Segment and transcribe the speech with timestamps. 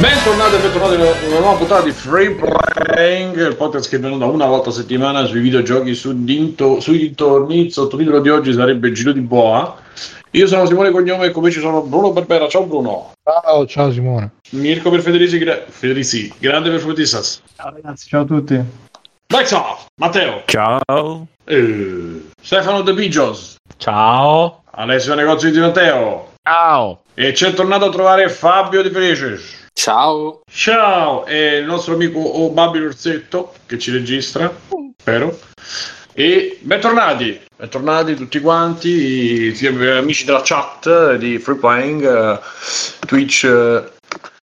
[0.00, 4.32] Bentornati e bentornati in una nuova puntata di Free Playing, il podcast che è venuto
[4.32, 7.66] una volta a settimana sui videogiochi su dinto, sui dintorni.
[7.66, 9.76] Il sottotitolo di oggi sarebbe Giro di Boa.
[10.30, 12.48] Io sono Simone Cognome e come ci sono Bruno Barbera.
[12.48, 13.12] Ciao Bruno.
[13.22, 14.30] Ciao, ciao Simone.
[14.52, 17.42] Mirko per Federici, gra- Federici grande per Futissas.
[17.54, 18.54] Ciao ragazzi, ciao a tutti.
[19.34, 20.44] Microsoft, Matteo.
[20.46, 21.26] Ciao.
[21.44, 23.56] Eh, Stefano De Pigios.
[23.76, 24.62] Ciao.
[24.70, 26.28] Alessio Negozio di Matteo.
[26.42, 27.02] Ciao.
[27.12, 29.59] E c'è tornato a trovare Fabio Di Felices.
[29.82, 30.42] Ciao.
[30.46, 34.54] Ciao, e il nostro amico Obabile Orsetto che ci registra,
[34.98, 35.38] spero.
[36.12, 39.56] E bentornati, bentornati tutti quanti,
[39.96, 42.40] amici della chat di Free Playing, eh,
[43.06, 43.82] Twitch eh,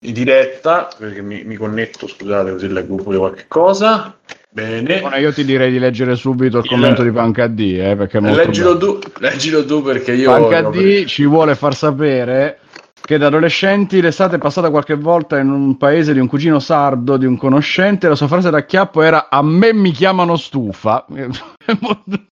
[0.02, 4.16] in diretta, perché mi, mi connetto, scusate così leggo pure qualche cosa.
[4.52, 5.00] Bene.
[5.00, 8.20] Buona, io ti direi di leggere subito il Il- commento di Panca D, eh, perché
[8.20, 10.30] è molto Leggilo tu, leggilo tu perché io...
[10.30, 12.60] Panca D ci vuole far sapere
[13.06, 17.18] che da adolescenti l'estate è passata qualche volta in un paese di un cugino sardo
[17.18, 21.06] di un conoscente la sua frase da chiappo era a me mi chiamano stufa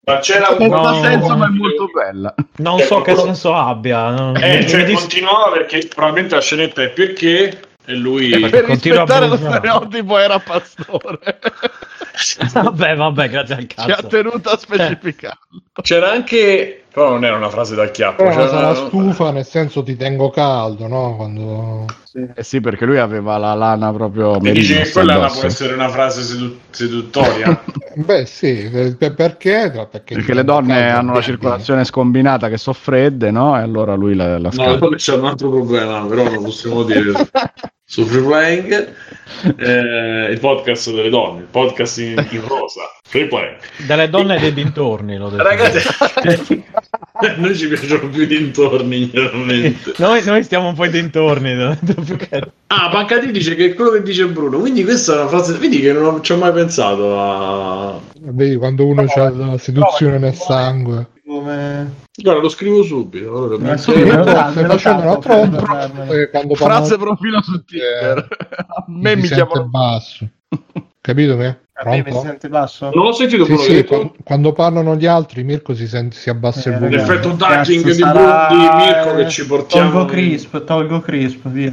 [0.06, 0.82] Ma c'era non No.
[0.88, 4.32] ha senso ma è molto bella Non Eh, so che quello- senso abbia.
[4.34, 8.30] Eh, cioè, dis- continuava perché probabilmente la scenetta è perché e lui...
[8.32, 11.40] Eh, per rispettare lo stereotipo era pastore
[12.54, 14.08] vabbè, vabbè, grazie al ci ha cazzo.
[14.08, 16.84] tenuto a specificarlo C'era anche...
[16.92, 18.24] però non era una frase da chiappo.
[18.24, 21.16] Però c'era sarà una- stufa, nel senso ti tengo caldo, no?
[21.16, 21.86] Quando...
[22.36, 25.90] eh sì perché lui aveva la lana proprio E dici che quella può essere una
[25.90, 27.62] frase sedu- seduttoria?
[27.96, 29.88] Beh, sì, per- per- perché?
[29.92, 33.58] Perché, perché le donne caldo, hanno la circolazione scombinata che sono fredde no?
[33.58, 36.84] e allora lui la, la no, scalda poi c'è un altro problema, però non possiamo
[36.84, 37.12] dire.
[37.90, 38.94] Su Free Playing,
[39.58, 42.82] eh, il podcast delle donne, il podcast in, in rosa.
[43.88, 45.44] Delle donne e dei dintorni, l'ho detto.
[45.44, 45.88] Ragazzi,
[47.22, 49.94] a noi ci piacciono più i dintorni, chiaramente.
[49.98, 51.56] Noi, noi stiamo un po' ai dintorni.
[51.56, 51.78] no?
[52.72, 55.58] Ah, Pancati dice che è quello che dice Bruno, quindi questa è una frase...
[55.58, 58.00] Vedi che non ci ho mai pensato a...
[58.20, 61.08] Vedi, quando uno ha la seduzione nel sangue.
[61.26, 61.92] Come...
[62.22, 63.36] Guarda, lo scrivo subito.
[63.36, 68.28] Allora, me lo Stai facendo una tromba, eh, frase profilo su Tinder
[68.70, 70.28] a me mi mi chiamano basso.
[71.02, 71.60] Capito me?
[71.86, 72.22] Me mi Pronto?
[72.22, 72.90] sente basso?
[72.94, 73.96] Non ho sentito Sì, sì, hai detto.
[73.96, 76.98] quan- quando parlano gli altri Mirko si, sente, si abbassa Eh, il volume.
[76.98, 81.72] L'effetto cazzo, ducking di sarà- di Mirko che ci portiamo- Tolgo crisp, tolgo crisp, via.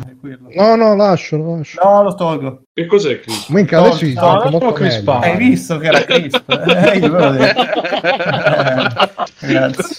[0.54, 1.80] No, no, lascialo, lascio.
[1.82, 2.62] No, lo tolgo.
[2.72, 3.48] Che cos'è Chris?
[3.48, 4.74] Minchia, adesso si No, no, molto.
[5.08, 6.44] Hai visto che era crisp?
[6.54, 7.62] Eh, io ve l'ho detto.
[9.40, 9.96] Eh, grazie.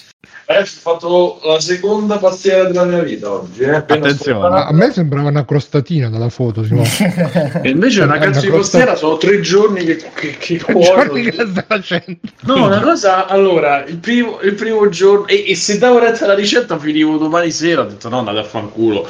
[0.50, 3.64] Adesso ho fatto la seconda pastiera della mia vita oggi.
[3.64, 3.74] Eh?
[3.74, 4.62] Attenzione.
[4.62, 6.64] A me sembrava una crostatina dalla foto.
[7.62, 10.56] E invece una È cazzo una di crosta- pastiera sono tre giorni che, che, che.
[10.56, 12.18] Giorni che sta facendo.
[12.44, 16.34] No, una cosa, allora, il primo, il primo giorno, e, e se davo retta alla
[16.34, 19.06] ricetta finivo domani sera, ho detto no, andate a fanculo.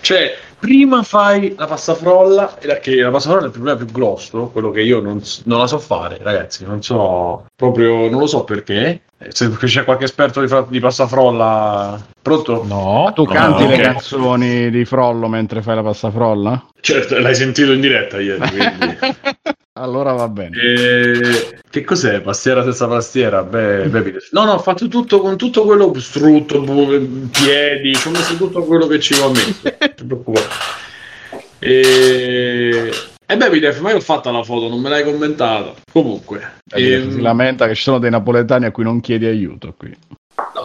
[0.00, 0.36] Cioè,
[0.66, 3.86] prima fai la pasta frolla, e la- che la pasta frolla è il problema più
[3.86, 8.26] grosso, quello che io non, non la so fare, ragazzi, non so, proprio, non lo
[8.26, 9.02] so perché.
[9.18, 12.64] Eh, Se c'è qualche esperto di, fra- di pasta frolla, pronto?
[12.64, 13.80] No, tu No, canti le ok.
[13.80, 16.66] canzoni di Frollo mentre fai la passafrolla?
[16.80, 18.98] Certo, l'hai sentito in diretta ieri, quindi.
[19.78, 20.56] Allora va bene.
[20.58, 22.22] Eh, che cos'è?
[22.22, 23.42] Pastiera senza pastiera?
[23.42, 28.36] Beh, beh, no, no, ho fatto tutto con tutto quello strutto, piedi, ci ho messo
[28.36, 29.54] tutto quello che ci ho messo.
[29.62, 30.46] Non ti preoccupare.
[31.58, 32.90] E...
[33.28, 35.74] E beh, Bidef, ma io ho fatta la foto, non me l'hai commentata.
[35.92, 39.74] Comunque, Eh, si ehm, lamenta che ci sono dei napoletani a cui non chiedi aiuto
[39.76, 39.94] qui.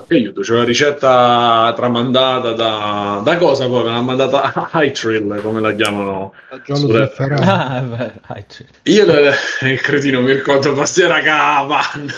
[0.10, 3.22] Aiuto, c'è una ricetta tramandata da...
[3.24, 3.84] Da cosa poi?
[3.84, 6.34] Me l'ha mandata Hightrill, come la chiamano.
[6.72, 7.12] Sulle-.
[7.18, 8.46] Ah, beh.
[8.84, 12.14] Io, le- il cretino, mi ricordo pastiera capanna.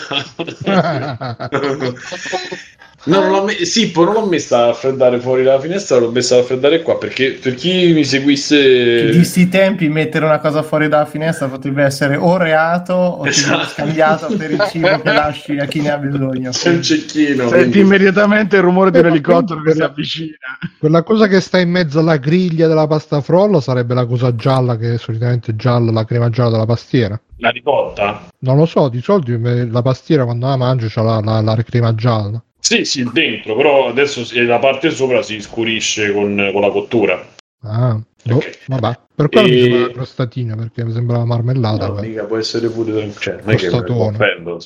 [3.06, 6.34] No, non l'ho me- Sippo non l'ho messa a raffreddare fuori dalla finestra, l'ho messa
[6.36, 10.88] a raffreddare qua perché per chi mi seguisse Di sti tempi mettere una cosa fuori
[10.88, 13.66] dalla finestra potrebbe essere o reato o Esatto.
[13.68, 16.50] scambiato per il cibo che lasci a chi ne ha bisogno.
[16.50, 17.48] c'è un cecchino.
[17.48, 20.36] Senti quindi- immediatamente il rumore di un elicottero che si avvicina.
[20.78, 24.76] Quella cosa che sta in mezzo alla griglia della pasta frolla sarebbe la cosa gialla
[24.76, 27.20] che è solitamente gialla, la crema gialla della pastiera.
[27.38, 28.28] La ricotta?
[28.38, 29.38] Non lo so, di solito
[29.70, 32.42] la pastiera quando la mangio c'ha la, la, la crema gialla.
[32.66, 37.22] Sì, sì, dentro, però adesso la parte sopra si scurisce con, con la cottura.
[37.62, 38.58] Ah, boh, Ok.
[38.68, 38.98] vabbè.
[39.14, 41.88] Per quello E- mi sembra una crostatina perché mi sembrava marmellata.
[41.88, 44.58] No, mica può essere pure cioè, non è che offendo.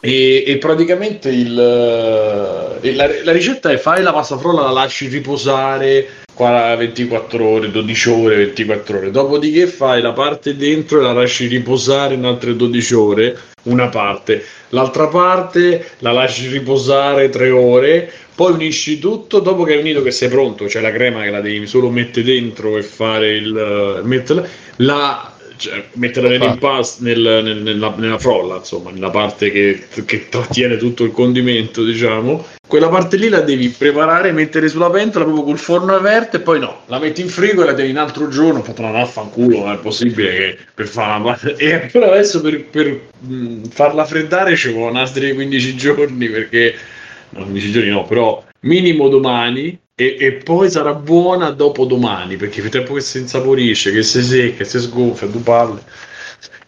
[0.00, 1.58] E, e praticamente il,
[2.80, 8.10] eh, la, la ricetta è fai la pasta frolla, la lasci riposare 24 ore, 12
[8.10, 9.10] ore, 24 ore.
[9.10, 14.44] Dopodiché fai la parte dentro e la lasci riposare in altre 12 ore, una parte.
[14.70, 19.40] L'altra parte la lasci riposare 3 ore, poi unisci tutto.
[19.40, 22.24] Dopo che hai unito, che sei pronto, c'è la crema che la devi solo mettere
[22.24, 24.00] dentro e fare il.
[24.02, 24.46] metterla,
[24.76, 25.31] la.
[25.62, 31.04] Cioè, metterla nell'impasto nel, nel, nella, nella frolla, insomma, nella parte che, che trattiene tutto
[31.04, 32.44] il condimento, diciamo.
[32.66, 36.58] Quella parte lì la devi preparare, mettere sulla pentola proprio col forno aperto e poi
[36.58, 39.58] no, la metti in frigo e la devi un altro giorno, ho fatto una vaffanculo,
[39.60, 44.72] non è possibile che per farla e ancora adesso per, per mh, farla freddare ci
[44.72, 46.74] vuole un'altra 15 giorni perché
[47.30, 52.60] no, 15 giorni no, però minimo domani e, e, poi sarà buona dopo domani perché
[52.60, 55.82] il tempo che si insaporisce, che si secca, che si sgonfia, due palle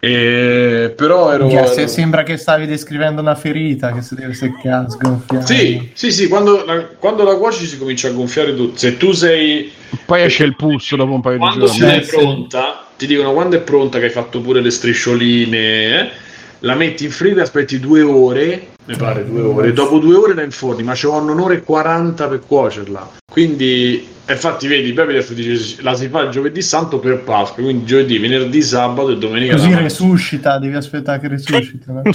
[0.05, 1.88] e, però ero, se ero...
[1.88, 5.47] sembra che stavi descrivendo una ferita che si deve seccare, sgonfiare.
[5.47, 8.76] Sì, sì, sì, quando la, quando la cuoci si comincia a gonfiare tutto.
[8.76, 9.73] Se tu sei...
[10.05, 11.59] Poi esce il pulso dopo un paio di giorni.
[11.59, 16.11] Quando sei pronta, ti dicono quando è pronta che hai fatto pure le striscioline, eh,
[16.59, 20.34] la metti in frigo e aspetti due ore, mi pare due ore, dopo due ore
[20.34, 23.10] la inforni, ma ci vogliono un'ora e 40 per cuocerla.
[23.31, 28.19] Quindi infatti, vedi, Bebedef dice la si fa il giovedì santo per Pasqua, quindi giovedì,
[28.19, 29.54] venerdì, sabato e domenica.
[29.54, 32.02] Così resuscita, devi aspettare che resuscita.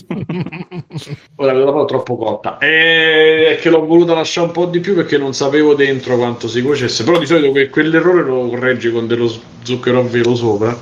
[1.38, 2.58] Ora la troppo cotta.
[2.60, 6.62] E che l'ho voluta lasciare un po' di più perché non sapevo dentro quanto si
[6.62, 7.04] cuocesse.
[7.04, 9.32] Però di solito que- quell'errore lo correggi con dello
[9.64, 10.78] zucchero a velo sopra.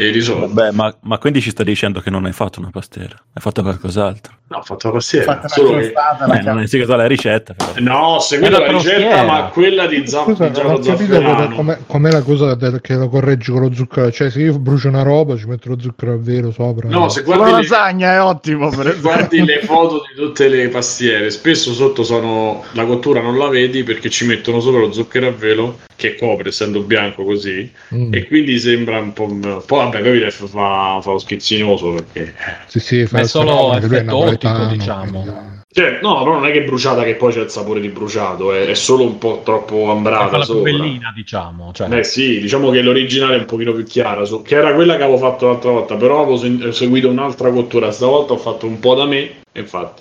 [0.00, 0.52] E risolvi.
[0.54, 3.62] Vabbè, ma, ma quindi ci sta dicendo che non hai fatto una pastiera, hai fatto
[3.62, 4.34] qualcos'altro.
[4.50, 5.24] No, ho fatto la pastiera.
[5.26, 5.86] Fatta una Solo che...
[5.86, 7.54] Eh, la non hai seguito la ricetta.
[7.54, 7.72] Però.
[7.80, 11.20] No, ho seguito la la ricetta, ma quella di, za- Scusa, di non ho capito
[11.54, 14.10] com'è, com'è la cosa del- che lo correggi con lo zucchero.
[14.10, 16.88] Cioè, se io brucio una roba, ci metto lo zucchero a velo sopra.
[16.88, 20.68] No, se La guardi le, lasagna è ottimo per guardi le foto di tutte le
[20.68, 25.26] pastiere, spesso sotto sono la cottura non la vedi perché ci mettono solo lo zucchero
[25.26, 28.12] a velo che copre essendo bianco così Mm.
[28.14, 29.26] e quindi sembra un po'.
[29.66, 32.34] Poi vabbè, poi fa, fa lo schizzinoso perché.
[32.66, 35.22] Sì, sì, fa è solo è effetto ottico, diciamo.
[35.22, 37.88] quindi- Cioè, no, però non è che è bruciata che poi c'è il sapore di
[37.88, 40.62] bruciato, è, è solo un po' troppo ambrata la sopra.
[40.62, 41.72] bellina, diciamo.
[41.72, 44.96] Cioè, Beh sì, diciamo che l'originale è un pochino più chiara, su- che era quella
[44.96, 48.78] che avevo fatto l'altra volta, però avevo sen- seguito un'altra cottura, stavolta ho fatto un
[48.80, 50.00] po' da me, infatti.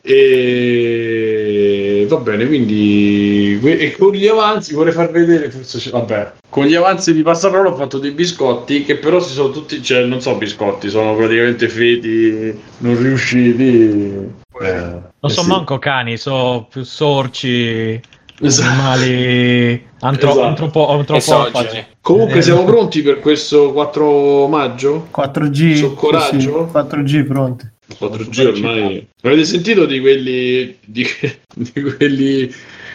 [0.00, 6.64] E va bene, quindi e con gli avanzi vorrei far vedere, forse c'è- vabbè, con
[6.66, 10.20] gli avanzi di passaparola ho fatto dei biscotti che però si sono tutti, cioè non
[10.20, 13.66] so biscotti, sono praticamente feti, non riusciti.
[14.60, 15.48] Eh, non eh so sì.
[15.48, 18.00] manco cani, so più sorci,
[18.40, 18.68] Esatto.
[18.68, 20.46] animali antro- Esatto.
[20.46, 21.84] antropo- antropofagi.
[22.00, 25.06] Comunque Eh, siamo pronti per questo 4 maggio?
[25.10, 26.64] 4G, Su sì, coraggio?
[26.66, 27.68] sì, 4G pronti.
[27.88, 29.08] 4G ormai.
[29.22, 31.06] Avete sentito di quelli, di,
[31.54, 32.52] di quelli,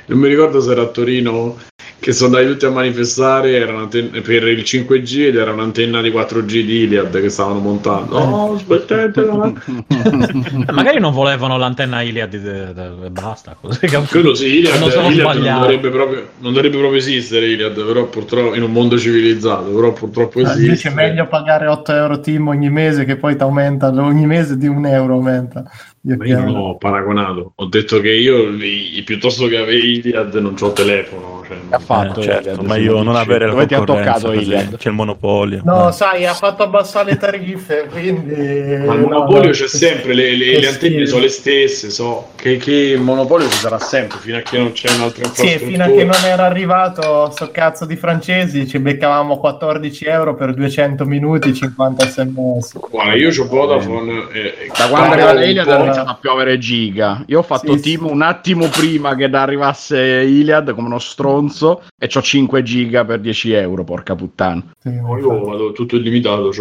[0.08, 1.58] non mi ricordo se era a Torino,
[2.04, 6.46] che sono andati tutti a manifestare era per il 5G ed era un'antenna di 4G
[6.46, 8.18] di Iliad che stavano montando.
[8.18, 9.54] Oh, aspettatela.
[10.74, 13.56] Magari non volevano l'antenna Iliad e basta.
[13.60, 15.60] Così, Quello sì, Iliad, Non sono Iliad non, sbagliato.
[15.62, 20.40] dovrebbe proprio, non dovrebbe proprio esistere Iliad, però purtroppo in un mondo civilizzato, però purtroppo
[20.40, 20.62] Ah, esiste.
[20.62, 24.58] Invece è meglio pagare 8 euro team ogni mese che poi ti aumenta ogni mese
[24.58, 25.64] di un euro aumenta.
[26.06, 28.50] Io Ma io non ho paragonato, ho detto che io
[29.06, 31.42] piuttosto che avere Iliad non ho telefono.
[31.48, 34.34] Cioè, Ha fatto Eh, certo, Iliad, ma io non avere la Dove ti ha toccato
[34.34, 34.76] Iliad?
[34.76, 35.62] C'è il monopolio.
[35.64, 35.92] No, Eh.
[35.94, 38.34] sai, ha fatto abbassare le tariffe, quindi...
[38.36, 42.32] Ma il no, monopolio no, c'è sempre, le, le- le antenne sono le stesse, so
[42.36, 45.70] che, che il monopolio ci sarà sempre fino a che non c'è un'altra Sì, infrastruttura.
[45.72, 50.54] fino a che non era arrivato sto cazzo di francesi ci beccavamo 14 euro per
[50.54, 52.80] 200 minuti 50 sms.
[52.90, 57.24] Guarda, io ho Vodafone e, e Da quando pago arriva Iliad iniziato a piovere giga.
[57.28, 62.10] Io ho fatto Sì, team un attimo prima che arrivasse Iliad come uno stronzo e
[62.14, 64.64] ho 5 giga per 10 euro, porca puttana.
[64.80, 66.52] Sì, Io vado tutto illimitato,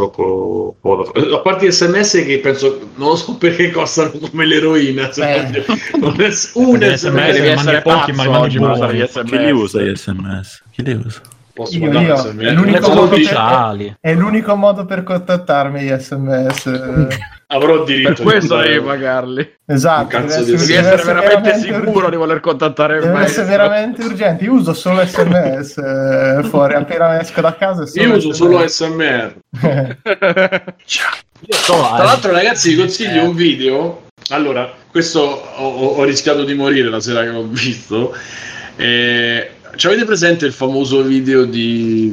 [0.80, 1.34] Vodafone.
[1.34, 5.10] A parte gli sms che penso, non lo so perché costano come l'eroina.
[5.12, 5.64] Eh.
[5.98, 9.48] Non è- un SMS SMS devi essere pochi, pazzo ma oggi usare gli Chi li
[9.48, 9.60] SMS.
[9.62, 10.62] usa gli sms?
[10.70, 11.20] Chi li usa?
[11.54, 12.16] Posso Io, mandare io.
[12.16, 12.42] SMS?
[12.44, 13.96] È l'unico per-.
[14.00, 16.80] È l'unico modo per contattarmi gli sms.
[17.54, 19.54] Avrò diritto Per questo devi pagarli.
[19.66, 22.10] Esatto, di- essere, Devi deve essere veramente sicuro urgente.
[22.10, 24.44] di voler contattare il Deve essere veramente urgente.
[24.44, 27.84] Io uso solo sms eh, fuori, appena esco da casa.
[28.00, 28.36] Io uso SMS.
[28.36, 29.34] solo SMR.
[31.66, 34.02] Tra l'altro, ragazzi, vi consiglio un video.
[34.30, 38.14] Allora, questo ho, ho- ho rischiato di morire la sera che l'ho visto.
[38.76, 42.12] Eh, avete presente il famoso video di,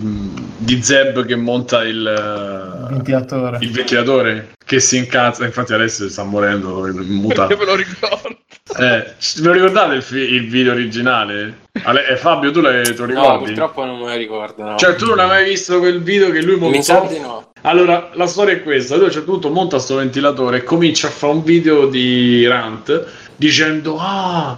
[0.58, 3.58] di Zeb che monta il, ventilatore.
[3.62, 4.50] il ventilatore?
[4.66, 7.48] Che si incazza, infatti adesso sta morendo mutato.
[7.56, 8.38] Perché me lo ricordo.
[8.78, 11.62] Eh, ve lo ricordate il, fi- il video originale?
[11.84, 13.46] Ale- eh, Fabio, tu l'hai, te lo No, ricordi?
[13.46, 14.64] purtroppo non me lo ricordo.
[14.64, 14.78] No.
[14.78, 17.12] Cioè, tu non hai mai visto quel video che lui Mi sa montò?
[17.14, 17.52] di no.
[17.62, 21.08] Allora, la storia è questa: lui a un certo punto monta sto ventilatore e comincia
[21.08, 24.56] a fare un video di rant dicendo: Ah,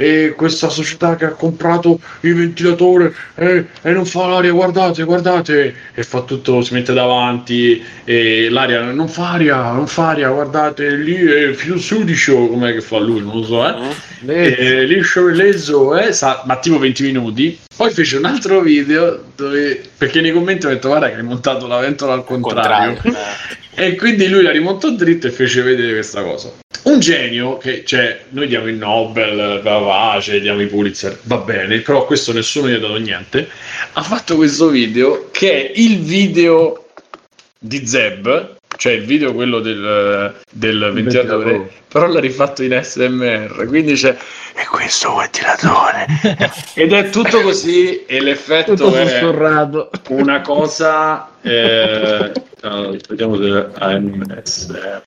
[0.00, 5.74] e questa società che ha comprato il ventilatore eh, e non fa l'aria, guardate, guardate,
[5.92, 10.94] e fa tutto, si mette davanti e l'aria non fa aria, non fa aria, guardate
[10.94, 13.96] lì è filo sudicio, com'è che fa lui, non lo so, eh.
[14.24, 17.58] Eh, liscio e leso, eh, sa- ma tipo 20 minuti.
[17.76, 21.66] Poi fece un altro video dove, perché nei commenti ho detto guarda che hai montato
[21.66, 22.94] la ventola al contrario.
[22.94, 23.26] Contrario.
[23.80, 26.52] E quindi lui la rimontò dritto e fece vedere questa cosa.
[26.82, 31.36] Un genio che, cioè, noi diamo il Nobel, va, va, cioè, diamo i Pulitzer, va
[31.36, 33.48] bene, però a questo nessuno gli ha dato niente.
[33.92, 36.86] Ha fatto questo video che è il video
[37.56, 41.70] di Zeb, cioè il video quello del, del ventilatore, ventilatore.
[41.88, 44.16] però l'ha rifatto in SMR, quindi c'è
[44.54, 46.06] e questo ventilatore
[46.74, 49.90] ed è tutto così e l'effetto Tutto è sussurrato.
[50.08, 55.02] una cosa eh, allora, vediamo se AMS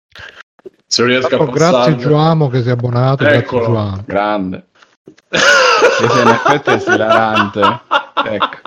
[0.87, 3.25] se non riesco a Oh, grazie Giuamo che si è abbonato.
[3.25, 3.61] Eccolo.
[3.61, 4.05] Grazie Giuamo.
[4.07, 4.65] Grande.
[6.01, 7.81] Sì, sì, in effetti è esilarante.
[8.25, 8.59] Ecco,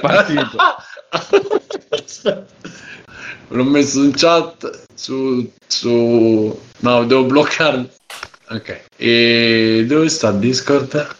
[0.00, 0.56] partito.
[3.48, 7.88] L'ho messo in chat su, su no devo bloccarlo
[8.48, 11.16] ok e dove sta Discord?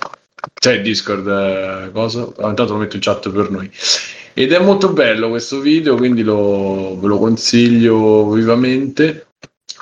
[0.54, 2.22] c'è Discord eh, cosa?
[2.38, 3.70] Ah, intanto lo metto in chat per noi
[4.34, 9.26] ed è molto bello questo video quindi lo, ve lo consiglio vivamente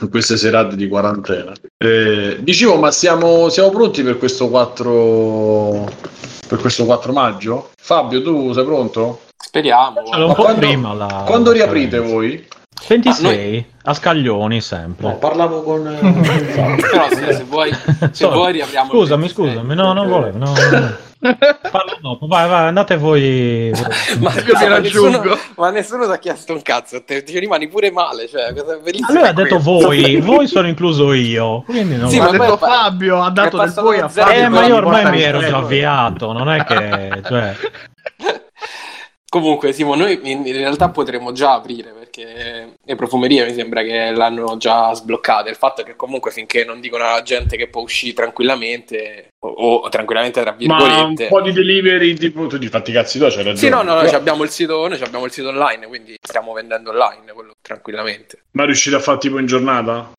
[0.00, 6.59] in queste serate di quarantena Eh, dicevo ma siamo, siamo pronti per questo 4 per
[6.59, 7.71] questo 4 maggio?
[7.80, 9.21] Fabio tu sei pronto?
[9.37, 10.00] Speriamo.
[10.11, 11.23] Allora, un Ma po' quando- prima la...
[11.26, 12.45] Quando riaprite voi?
[12.88, 15.07] 26 a Scaglioni sempre.
[15.07, 15.83] No, parlavo con
[16.80, 18.90] Però se, se vuoi, se Solo- vuoi riapriamo.
[18.90, 19.49] Scusami, 26.
[19.49, 20.38] scusami, no, non volevo.
[20.38, 20.97] No, no.
[21.70, 23.70] Parlo dopo, vai, vai, andate voi.
[24.20, 25.18] Ma, raggiungo.
[25.18, 28.26] nessuno, ma nessuno ti ha chiesto un cazzo, te ti rimani pure male.
[28.26, 28.54] Cioè,
[29.06, 31.62] Allora ha detto voi, voi sono incluso io.
[31.62, 34.42] Quindi non Sì, Ma ha detto pa- Fabio, ha dato del voi a zero Fabio.
[34.42, 37.22] Eh, ma io ormai mi ero già avviato, non è che...
[37.26, 37.54] Cioè,
[39.30, 44.10] Comunque, Simo, noi in, in realtà potremmo già aprire perché le profumerie mi sembra che
[44.10, 45.50] l'hanno già sbloccate.
[45.50, 49.49] Il fatto è che comunque finché non dicono alla gente che può uscire tranquillamente o,
[49.50, 51.28] o tranquillamente tra Ma un virgolette.
[51.28, 53.56] po' di delivery tipo tu ti fatti cazzi tu, c'hai ragione.
[53.56, 56.52] Sì, no, no, noi Però- abbiamo il sito, noi abbiamo il sito online, quindi stiamo
[56.52, 58.42] vendendo online quello tranquillamente.
[58.50, 60.10] Ma riuscite a fare tipo in giornata?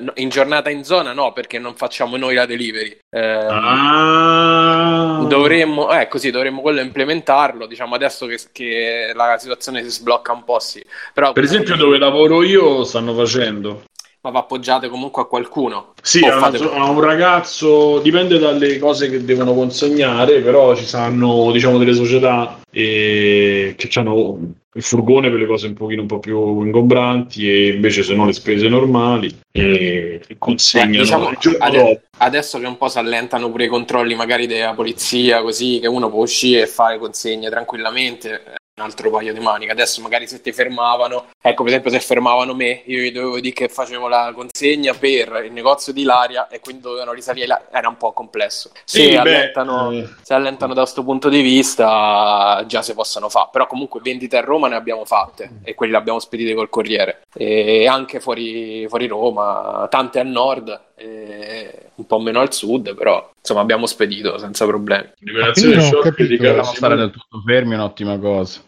[0.00, 2.98] No, in giornata in zona no, perché non facciamo noi la delivery.
[3.10, 3.20] Eh,
[3.50, 5.24] Ah.
[5.28, 7.66] Dovremmo, eh, così, dovremmo quello implementarlo.
[7.66, 10.82] Diciamo adesso che, che la situazione si sblocca un po', sì.
[11.12, 13.84] Però, Per esempio dove lavoro io stanno facendo.
[14.22, 15.94] Ma va appoggiate comunque a qualcuno.
[16.00, 21.50] Sì, a, fate- a un ragazzo, dipende dalle cose che devono consegnare, però ci saranno
[21.50, 24.38] diciamo delle società eh, che hanno
[24.74, 28.24] il furgone per le cose un pochino un po' più ingombranti e invece se no
[28.24, 32.98] le spese normali e consegnano Eh, diciamo, il giorno ade- adesso che un po' si
[32.98, 37.50] allentano pure i controlli magari della polizia, così che uno può uscire e fare consegne
[37.50, 39.72] tranquillamente, un altro paio di maniche.
[39.72, 43.52] Adesso magari se ti fermavano, ecco per esempio se fermavano me, io gli dovevo dire
[43.52, 47.88] che facevo la consegna per il negozio di Laria e quindi dovevano risalire là, era
[47.88, 48.70] un po' complesso.
[48.84, 50.08] Se Sì, allentano, eh.
[50.22, 54.40] se allentano da questo punto di vista già si possono fare, però comunque vendite a
[54.40, 59.06] Roma ne abbiamo fatte e quelli le abbiamo spedite col corriere e anche fuori, fuori
[59.06, 64.66] Roma, tante al nord, e un po' meno al sud, però insomma abbiamo spedito senza
[64.66, 65.10] problemi.
[65.18, 66.28] Liberazione short capito.
[66.28, 68.60] di Carlo stare del tutto fermi è un'ottima cosa.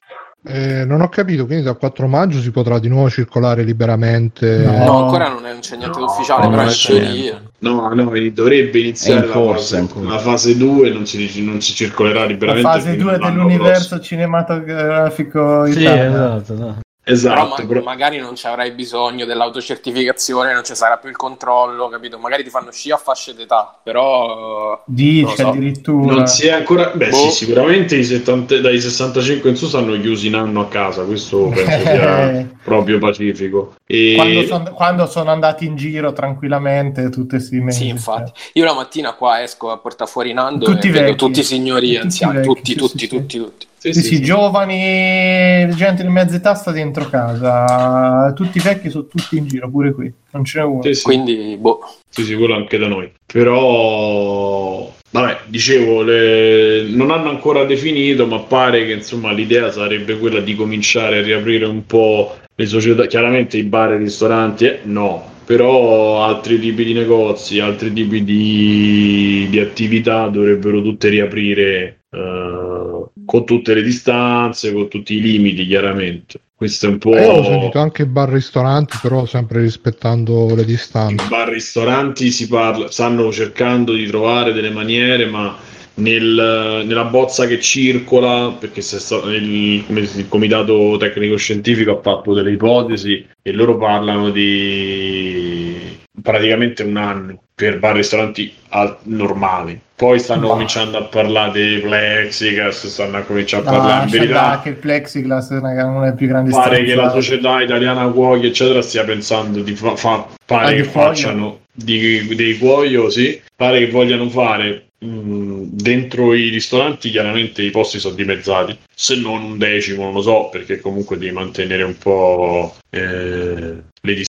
[0.46, 4.58] Eh, non ho capito, quindi dal 4 maggio si potrà di nuovo circolare liberamente.
[4.58, 4.84] No.
[4.84, 7.10] No, ancora non, è, non c'è niente di ufficiale, no, però c'è teoria.
[7.12, 7.42] niente.
[7.60, 11.72] No, no, dovrebbe iniziare in la, corsa, fase, la fase 2, non si, non si
[11.72, 12.68] circolerà La liberamente.
[12.68, 16.36] fase fino 2 all'anno dell'universo cinematografico sì, italiano.
[16.36, 16.54] esatto.
[16.58, 16.80] no.
[17.06, 21.16] Esatto, Però ma- però- magari non ci avrai bisogno dell'autocertificazione, non ci sarà più il
[21.16, 22.18] controllo, capito?
[22.18, 24.82] Magari ti fanno sci a fasce d'età, però...
[24.86, 25.48] Dice so.
[25.48, 26.14] addirittura.
[26.14, 26.90] Non si è ancora.
[26.94, 27.16] Beh, Boh.
[27.16, 31.04] sì, sicuramente i 70 dai 65 in su stanno chiusi in anno a casa.
[31.04, 33.74] Questo penso sia proprio pacifico.
[33.86, 34.14] E...
[34.16, 37.80] Quando, son- quando sono andati in giro tranquillamente tutti questi mesi.
[37.80, 38.32] Sì, infatti.
[38.54, 41.16] Io la mattina qua esco a portare fuori Nando Tutti e vedo vecchi.
[41.16, 43.66] tutti i signori Tutti anziani, vecchi, tutti, sì, tutti, sì, tutti, tutti.
[43.73, 44.22] Sì, Sì, sì, sì, sì.
[44.22, 49.92] giovani, gente di mezza età sta dentro casa, tutti vecchi sono tutti in giro, pure
[49.92, 50.82] qui, non ce n'è uno.
[50.82, 51.02] Sì, sì.
[51.02, 51.80] Quindi, boh.
[52.08, 53.12] Sì, sì, quello anche da noi.
[53.26, 60.40] Però, vabbè, dicevo, le- non hanno ancora definito, ma pare che insomma l'idea sarebbe quella
[60.40, 63.06] di cominciare a riaprire un po' le società.
[63.06, 65.32] Chiaramente i bar e i ristoranti, eh, no.
[65.44, 73.44] però altri tipi di negozi, altri tipi di, di attività dovrebbero tutte riaprire eh, con
[73.44, 76.40] tutte le distanze, con tutti i limiti chiaramente.
[76.54, 77.14] Questo è un po'...
[77.14, 81.24] Eh, ho sentito anche bar ristoranti, però sempre rispettando le distanze.
[81.24, 85.56] I bar ristoranti si parla, stanno cercando di trovare delle maniere, ma
[85.94, 93.26] nel- nella bozza che circola, perché il, il comitato tecnico scientifico ha fatto delle ipotesi
[93.42, 99.80] e loro parlano di praticamente un anno per bar ristoranti al- normali.
[99.94, 104.00] Poi stanno Ma- cominciando a parlare dei plexiglass, stanno a cominciare a No, parlare in
[104.10, 104.60] lascia verità.
[104.60, 108.82] che il plexiglass è una, delle più grandi Pare che la società italiana cuochi, eccetera,
[108.82, 111.06] stia pensando di fa- fa- pare Ah, che di cuoio?
[111.08, 113.40] facciano di- dei cuoio, sì.
[113.54, 119.42] Pare che vogliano fare mh, dentro i ristoranti, chiaramente i posti sono dimezzati, se non
[119.44, 124.32] un decimo, non lo so, perché comunque devi mantenere un po' eh, le distanze.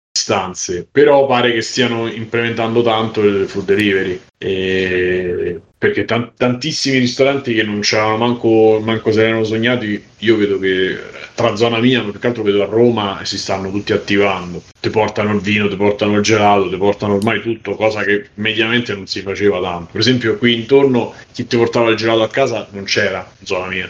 [0.90, 4.20] Però pare che stiano implementando tanto il food delivery.
[4.36, 5.60] E...
[5.78, 10.98] Perché tan- tantissimi ristoranti che non c'erano manco, manco se erano sognati, io vedo che
[11.34, 14.60] tra zona mia, più che altro vedo a Roma, si stanno tutti attivando.
[14.80, 18.92] Ti portano il vino, ti portano il gelato, ti portano ormai tutto, cosa che mediamente
[18.92, 19.90] non si faceva tanto.
[19.92, 23.68] Per esempio, qui intorno chi ti portava il gelato a casa non c'era in zona
[23.68, 23.88] mia.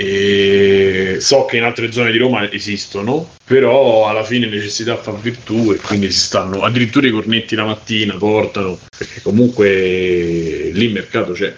[0.00, 5.72] E so che in altre zone di Roma esistono, però alla fine necessità fa virtù
[5.72, 11.32] e quindi si stanno addirittura i cornetti la mattina portano, perché comunque lì il mercato
[11.32, 11.52] c'è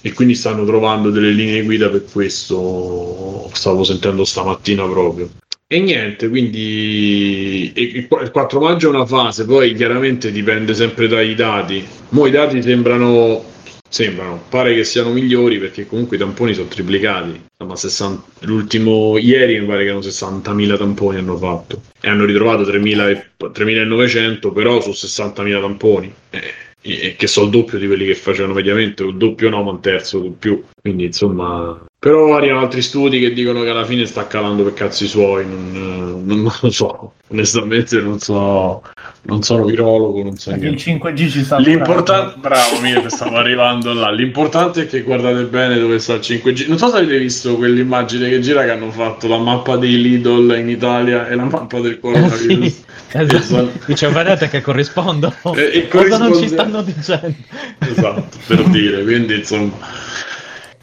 [0.00, 3.50] e quindi stanno trovando delle linee guida per questo.
[3.52, 5.28] Stavo sentendo stamattina proprio.
[5.66, 11.08] E niente, quindi il qu- il 4 maggio è una fase, poi chiaramente dipende sempre
[11.08, 11.86] dai dati.
[12.10, 13.51] Mo' i dati sembrano
[13.92, 17.42] sembrano, pare che siano migliori perché comunque i tamponi sono triplicati.
[17.52, 22.62] Insomma, 60 l'ultimo ieri mi pare che erano 60.000 tamponi hanno fatto e hanno ritrovato
[22.62, 26.14] 3.000 e- 3.900 però su 60.000 tamponi.
[26.30, 26.40] Eh,
[26.84, 29.80] e che sono il doppio di quelli che facevano mediamente, il doppio no, ma un
[29.80, 30.64] terzo di più.
[30.82, 35.06] Quindi insomma, però arrivano altri studi che dicono che alla fine sta calando per cazzi
[35.06, 35.46] suoi.
[35.46, 38.82] Non, non- non lo so, onestamente, non so,
[39.22, 41.10] non sono virologo, non so Perché il niente.
[41.12, 44.10] 5G ci sta L'importante, bravo, Mire, stavo arrivando là.
[44.10, 46.66] L'importante è che guardate bene dove sta il 5G.
[46.66, 50.56] Non so se avete visto quell'immagine che gira che hanno fatto la mappa dei Lidl
[50.58, 52.72] in Italia e la mappa del Eh, coronavirus.
[52.72, 53.70] sì, esatto.
[53.86, 55.32] Dice, vedete che corrispondo.
[55.54, 57.34] E- e Cosa non ci corrisponde- stanno dicendo?
[57.78, 60.10] esatto, per dire, quindi insomma.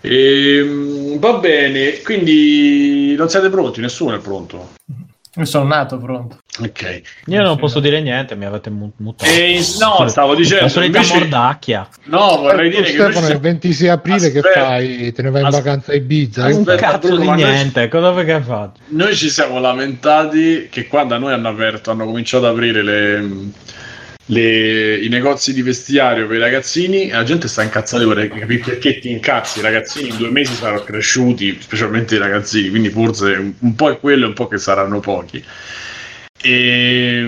[0.02, 4.70] Ehm, va bene, quindi non siete pronti, nessuno è pronto.
[5.36, 6.40] Io sono nato pronto.
[6.60, 7.02] Ok.
[7.28, 9.30] Io non posso dire niente, mi avete mu- mutato.
[9.30, 11.88] E no, stavo dicendo, La solita invece- mordacchia.
[12.06, 14.66] No, vorrei Tu, dire che Stefano, invece- il 26 aprile che Aspetta.
[14.66, 15.12] fai?
[15.14, 16.46] Te ne vai in vacanza a Ibiza?
[16.48, 18.80] Un cazzo Bruno, di ma noi- niente, cosa che hai fatto?
[18.88, 23.28] noi ci siamo lamentati che quando a noi hanno aperto, hanno cominciato ad aprire le,
[24.30, 29.00] le- i negozi di vestiario per i ragazzini, la gente sta incazzata vorrei capire perché
[29.00, 29.60] ti incazzi.
[29.60, 33.90] I ragazzini in due mesi saranno cresciuti, specialmente i ragazzini, quindi forse un, un po'
[33.90, 35.44] è quello e un po' che saranno pochi.
[36.42, 37.28] E,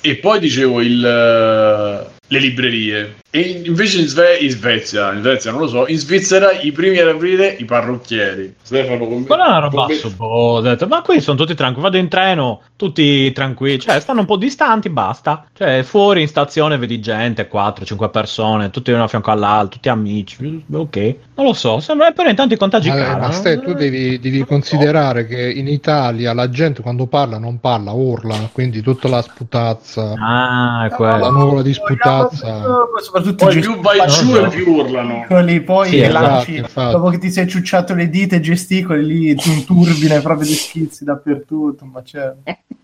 [0.00, 3.14] e poi dicevo il, le librerie.
[3.34, 6.98] E invece in, Sve- in Svezia, in Svezia non lo so, in Svizzera i primi
[6.98, 8.54] ad aprire i parrucchieri.
[8.62, 9.86] Stefano, com- Quella è una roba.
[10.18, 11.82] Ho detto, ma qui sono tutti tranquilli.
[11.84, 13.78] Vado in treno, tutti tranquilli.
[13.78, 15.46] Cioè, stanno un po' distanti, basta.
[15.54, 20.64] Cioè, fuori in stazione vedi gente, 4-5 persone, tutti uno a fianco all'altro, tutti amici.
[20.70, 20.96] Ok,
[21.36, 21.80] non lo so.
[21.80, 23.26] Sembra però intanto i contagi Vabbè, calano.
[23.26, 27.92] ma Ste, tu devi, devi considerare che in Italia la gente quando parla non parla,
[27.92, 32.21] urla, quindi tutta la sputazza, Ah, la nuvola di sputazza.
[32.30, 35.26] Soprattutto Poi i più vai giù e più urlano.
[35.64, 36.92] poi Sì, esatto, lanci, infatti.
[36.92, 41.04] dopo che ti sei ciucciato le dita e gesticoli, lì un turbine proprio di schizzi
[41.04, 41.84] dappertutto.
[41.84, 42.32] Ma c'è...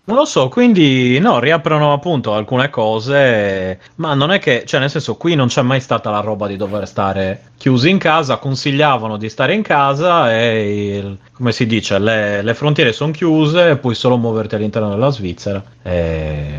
[0.09, 4.89] Non lo so, quindi no, riaprono appunto alcune cose, ma non è che, cioè nel
[4.89, 9.17] senso, qui non c'è mai stata la roba di dover stare chiusi in casa, consigliavano
[9.17, 13.93] di stare in casa e, il- come si dice, le, le frontiere sono chiuse, puoi
[13.93, 16.49] solo muoverti all'interno della Svizzera e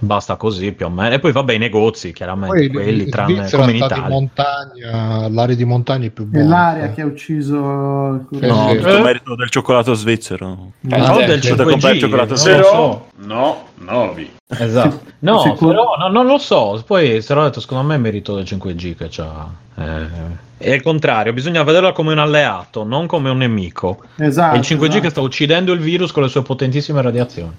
[0.00, 1.14] basta così più o meno.
[1.14, 4.08] E poi vabbè i negozi, chiaramente, Poi quelli in tranne Svizzera come in Italia.
[4.08, 6.48] montagna, l'area di montagna è più È buona.
[6.48, 8.76] l'aria che ha ucciso il No, sì.
[8.76, 9.00] tutto Eh?
[9.02, 10.72] merito del cioccolato svizzero.
[10.88, 12.58] Eh, No, sì, del comprare 5G, cioccolato non zero.
[12.58, 13.06] lo so.
[13.20, 14.30] Però, no, no, vi.
[14.48, 15.00] Esatto.
[15.20, 16.82] No, però no, non lo so.
[16.86, 19.48] Poi, se l'ho detto, secondo me è merito del 5G che c'ha.
[19.76, 24.02] Eh, è il contrario, bisogna vederlo come un alleato, non come un nemico.
[24.16, 24.54] Esatto.
[24.54, 25.00] è il 5G esatto.
[25.00, 27.52] che sta uccidendo il virus con le sue potentissime radiazioni.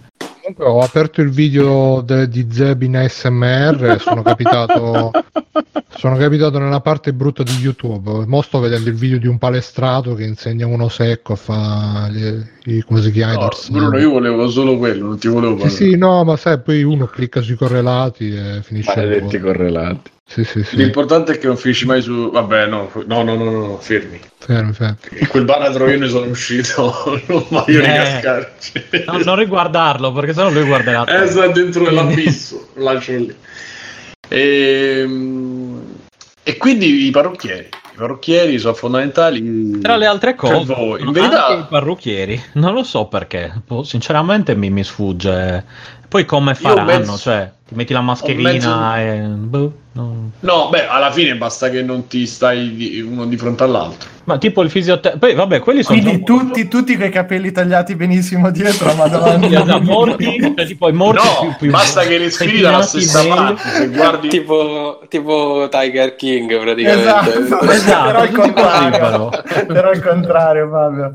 [0.54, 5.12] Comunque ho aperto il video de- di Zeb in ASMR e sono capitato,
[5.96, 8.26] sono capitato nella parte brutta di YouTube.
[8.26, 12.82] Mo sto vedendo il video di un palestrato che insegna uno secco a fare i,
[12.84, 13.34] come si chiama?
[13.34, 13.50] i No.
[13.70, 15.76] Bruno, io volevo solo quello, non ti volevo Sì, parlare.
[15.86, 20.12] sì, no, ma sai, poi uno clicca sui correlati e finisce Maledetti correlati.
[20.34, 20.76] Sì, sì, sì.
[20.78, 22.32] L'importante è che non finisci mai su.
[22.32, 24.17] Vabbè, no, no, no, no, no, no, fermi.
[24.38, 24.96] Fermi, fermi.
[25.20, 27.86] In quel baratro io ne sono uscito, non voglio Eh.
[27.86, 28.84] ricascarci.
[29.08, 31.04] No, non riguardarlo perché sennò lui guarderà.
[31.04, 33.36] Eh, sta dentro l'abisso, lascio lì.
[34.30, 35.06] E,
[36.44, 37.67] e quindi i parrucchieri.
[37.94, 39.80] I parrucchieri sono fondamentali.
[39.82, 41.02] Tra le altre cose, voi.
[41.02, 45.65] In anche i verità, parrucchieri, non lo so perché, boh, sinceramente mi, mi sfugge.
[46.08, 46.86] Poi come faranno?
[46.86, 49.20] penso- Cioè, ti metti la mascherina e...
[49.28, 50.32] boh, no.
[50.39, 54.10] no, beh, alla fine basta che non ti stai di- uno di fronte all'altro.
[54.23, 55.25] Ma tipo il fisioterapico...
[55.25, 55.99] Poi vabbè, quelli sono...
[55.99, 60.93] Quindi tutti, tutti quei capelli tagliati benissimo dietro, ma davanti Esatto, morti, cioè, tipo i
[60.93, 63.36] morti No, più, più basta che respiri dalla pettinati stessa meglio.
[63.36, 63.69] parte.
[63.69, 67.01] Se guardi, tipo, tipo Tiger King praticamente.
[67.39, 69.30] Esatto, Esatto, però il contrario.
[69.67, 71.13] Però il contrario, Fabio.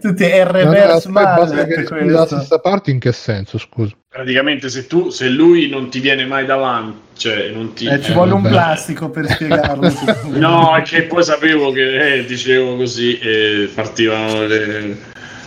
[0.00, 2.36] Tutti è il Ma reverse aspetta, basta mallet che respiri dalla questo.
[2.38, 3.94] stessa parte in che senso, scusa?
[4.08, 7.86] praticamente, se tu, se lui non ti viene mai davanti, cioè non ti.
[7.86, 8.54] Eh, ci eh, vuole un vabbè.
[8.54, 9.92] plastico per spiegarlo.
[10.30, 14.96] No, è che poi sapevo che eh, dicevo così e partivano le,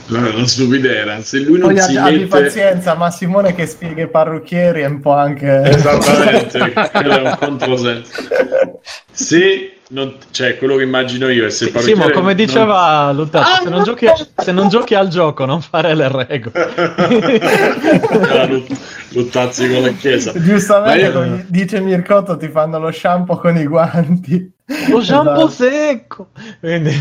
[0.07, 1.21] la, la stupidera.
[1.21, 2.27] Se lui non Poi si abbi mette.
[2.27, 5.61] pazienza, ma Simone che spiega i parrucchieri è un po' anche...
[5.65, 8.11] Esattamente, quello è un controsenso.
[9.11, 13.11] Se non, cioè, quello che immagino io è se il Sì, ma come non- diceva
[13.11, 16.69] Luttazzi, se, non Ah, giochi, se non giochi al gioco non fare le regole.
[18.49, 18.77] Lut-
[19.09, 20.31] Luttazzi con la chiesa.
[20.35, 24.51] Giustamente, io- come dice Mircotto, ti fanno lo shampoo con i guanti.
[24.89, 25.49] Lo shampoo Esatto.
[25.49, 26.27] secco.
[26.59, 26.91] Quindi...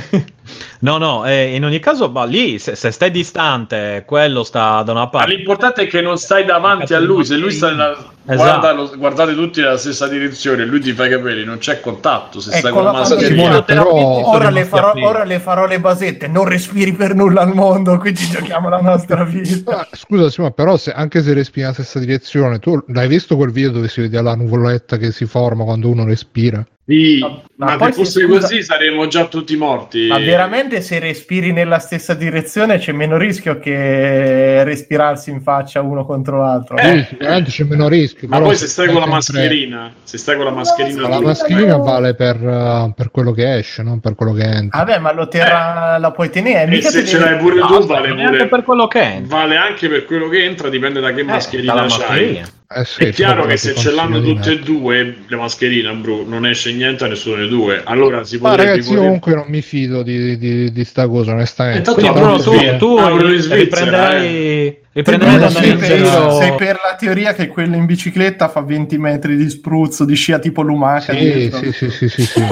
[0.80, 4.90] No, no, eh, in ogni caso, ma lì se, se stai distante, quello sta da
[4.92, 5.34] una Ma parte.
[5.34, 7.90] l'importante è che non stai davanti a lui, se lui sta nella,
[8.26, 8.36] Esatto.
[8.36, 12.40] guarda lo- guardate tutti nella stessa direzione lui ti fa i capelli, non c'è contatto,
[12.40, 13.26] se stai Ecco, con la mascherina.
[13.28, 17.54] Simone, però- Ora le, farò, ora le farò le basette, non respiri per nulla al
[17.54, 19.86] mondo, qui ci giochiamo la nostra vita.
[19.92, 23.70] Scusa, ma però se, anche se respiri nella stessa direzione, tu l'hai visto quel video
[23.70, 26.64] dove si vede la nuvoletta che si forma quando uno respira?
[26.84, 27.20] Sì,
[27.56, 30.08] Ma ma, se fosse se- scusa- così saremmo già tutti morti.
[30.08, 36.06] Ma veramente se respiri nella stessa direzione c'è meno rischio che respirarsi in faccia uno
[36.06, 36.76] contro l'altro.
[36.76, 38.28] Eh, sicuramente c'è meno rischio.
[38.28, 41.20] Ma però poi se stai con la mascherina, se stai con la mascherina, Ma la
[41.20, 44.84] mascherina vale per, uh, per quello che esce, non per quello che entra.
[44.84, 46.64] Vabbè, ma lo terrà, la puoi tenere.
[46.64, 49.20] e mica se ce l'hai pure tu, vale pure per quello che è.
[49.22, 52.42] Vale anche per quello che entra, dipende da che Eh, mascherina dalla c'hai.
[52.74, 56.46] Eh sì, È chiaro che se ce l'hanno tutte e due le mascherine, bro, non
[56.46, 57.82] esce niente a nessuno dei due.
[57.84, 61.90] Allora si potrebbe ragazzi, io comunque non mi fido di, di, di sta cosa, onestamente.
[61.90, 62.76] Intanto Però tu, Svizzera.
[62.76, 67.86] tu Ah, riprenderai, riprenderai Ad andare sei, per, sei per la teoria che quello in
[67.86, 71.14] bicicletta fa 20 metri di spruzzo di scia tipo lumaca.
[71.14, 72.42] Sì, sì, sì, sì, sì, sì, sì.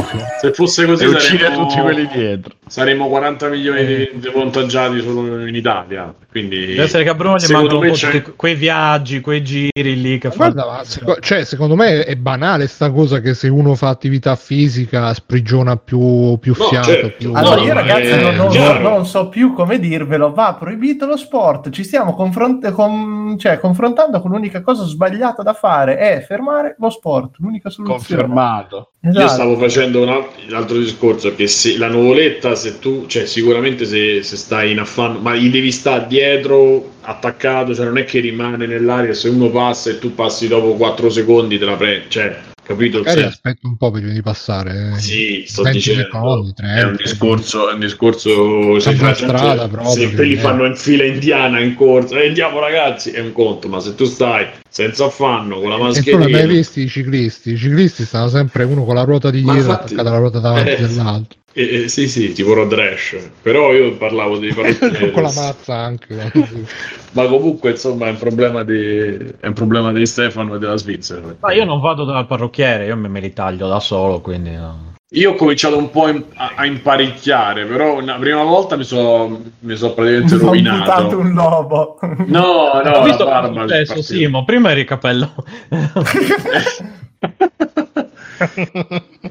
[0.41, 2.55] Se fosse così E uccide saremmo, tutti quelli dietro.
[2.67, 6.15] saremmo 40 milioni di, di contagiati solo in Italia.
[6.31, 8.55] Quindi Deve essere che a Bruno gli secondo mancano un me po' c'è- tutti quei
[8.55, 10.49] viaggi, quei giri lì che fa.
[10.51, 15.13] Guarda, seco- cioè, secondo me è banale sta cosa che se uno fa attività fisica
[15.13, 16.87] sprigiona più, più No, fiato.
[16.89, 17.13] certo.
[17.19, 17.33] più...
[17.35, 21.17] Allora, No, io ragazzi è non, non- non so più come dirvelo, va proibito lo
[21.17, 26.77] sport, ci stiamo confront- con- cioè, confrontando con l'unica cosa sbagliata da fare, è fermare
[26.79, 28.23] lo sport, l'unica soluzione.
[28.23, 28.91] Confermato.
[29.03, 29.29] Io Esatto.
[29.29, 33.85] stavo facendo un, alt- un altro discorso che se la nuvoletta, se tu, cioè sicuramente
[33.85, 38.21] se, se stai in affanno, ma gli devi stare dietro attaccato, cioè non è che
[38.21, 42.37] rimane nell'aria, se uno passa e tu passi dopo 4 secondi te la prendi, cioè,
[42.63, 42.99] capito?
[42.99, 43.35] Magari senso?
[43.35, 44.93] aspetta un po' prima di passare.
[44.95, 44.99] eh.
[44.99, 47.03] Sì, sto 20 dicendo, secondi, è un 30.
[47.03, 50.39] discorso, è un discorso se, la strada proprio, se che quelli è.
[50.39, 54.05] fanno in fila indiana in corsa, e andiamo ragazzi, è un conto, ma se tu
[54.05, 57.53] stai senza affanno con la E tu mascherina, l'hai mai visti i ciclisti?
[57.53, 60.71] I ciclisti stanno sempre uno con la ruota di dietro infatti- attaccata alla ruota davanti
[60.71, 61.39] eh, dell'altro.
[61.53, 65.11] Eh, eh, sì sì, tipo road rash, però io parlavo di parrucchieri.
[65.13, 66.15] con la mazza anche.
[67.13, 71.35] ma comunque insomma è un problema di, è un problema di Stefano e della Svizzera.
[71.41, 74.89] Ma io non vado dal parrucchiere, io me, me li taglio da solo, quindi no.
[75.13, 79.41] Io ho cominciato un po' in- a, a imparecchiare, però una prima volta mi sono
[79.59, 80.79] mi so praticamente Mi rovinato.
[80.79, 81.99] buttato un lobo.
[82.27, 85.33] No, no, Ho visto la barba successo, è sì, ma prima eri capello.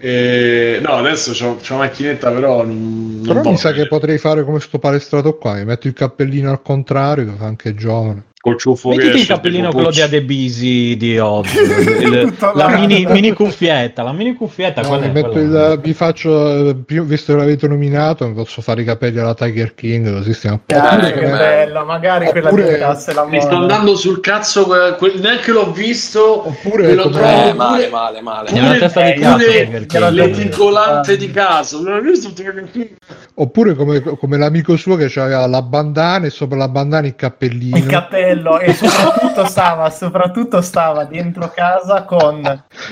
[0.02, 4.18] Eh, no, adesso c'ho, c'ho una macchinetta, però non, non Però mi sa che potrei
[4.18, 8.28] fare come sto palestrato qua, mi metto il cappellino al contrario, anche giovane.
[8.50, 10.02] Col ciuffo che Mettiti il esce, cappellino quello di.
[10.02, 11.58] Adebisi di oggi,
[12.02, 17.40] il- la mini, mini cuffietta, la mini cuffietta, No, il- vi faccio, eh, visto che
[17.40, 20.84] l'avete nominato, mi posso fare i capelli alla Tiger King, così stiamo a posto.
[20.84, 24.66] Cazzo, Eh, che bello, magari quella Oppure- diventasse la Mi sta andando sul cazzo,
[24.98, 26.48] que- neanche l'ho visto.
[26.48, 28.52] Oppure lo come- trovo Eh, pure- male, male, male.
[28.52, 31.78] Nella testa di cazzo, pure l'eticolante di casa.
[31.80, 32.90] Non ho visto Tiger King?
[33.36, 37.78] Oppure come, come l'amico suo che aveva la bandana e sopra la bandana il cappellino.
[37.78, 42.42] il cappello e soprattutto stava, soprattutto stava dentro casa con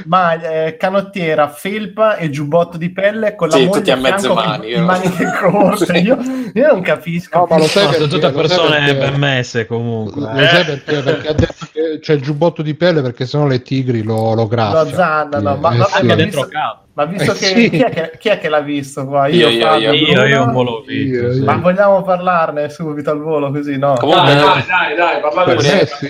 [0.06, 4.34] maglia, eh, canottiera, felpa e giubbotto di pelle con la Sì, moglie tutti a con
[4.36, 5.98] mani, in io- maniche corte.
[5.98, 6.18] Io,
[6.54, 7.38] io non capisco.
[7.40, 10.22] No, ma lo sai No, sono perché- tutte lo sai persone perché- ben messe comunque.
[10.22, 11.02] Lo sai perché?
[11.02, 14.36] Perché ha detto che c'è il giubbotto di pelle perché sennò le tigri lo, lo
[14.36, 14.90] Lo graffiano.
[14.90, 16.02] zannano, ma, Eh, ma- sì.
[16.02, 16.82] Anche dentro casa.
[16.98, 17.70] Ma visto Eh, che sì.
[17.70, 19.28] chi, è che chi è che l'ha visto qua?
[19.28, 20.08] Io, io, Fabio, io.
[20.14, 20.52] Io, io un Bruno?
[20.52, 21.16] po' l'ho visto.
[21.26, 21.38] Io, sì.
[21.40, 21.46] io.
[21.46, 23.94] Ma vogliamo parlarne subito al volo così, no?
[24.00, 25.86] Comunque, Dai, dai, dai, dai, parlate me te.
[25.86, 26.08] sì.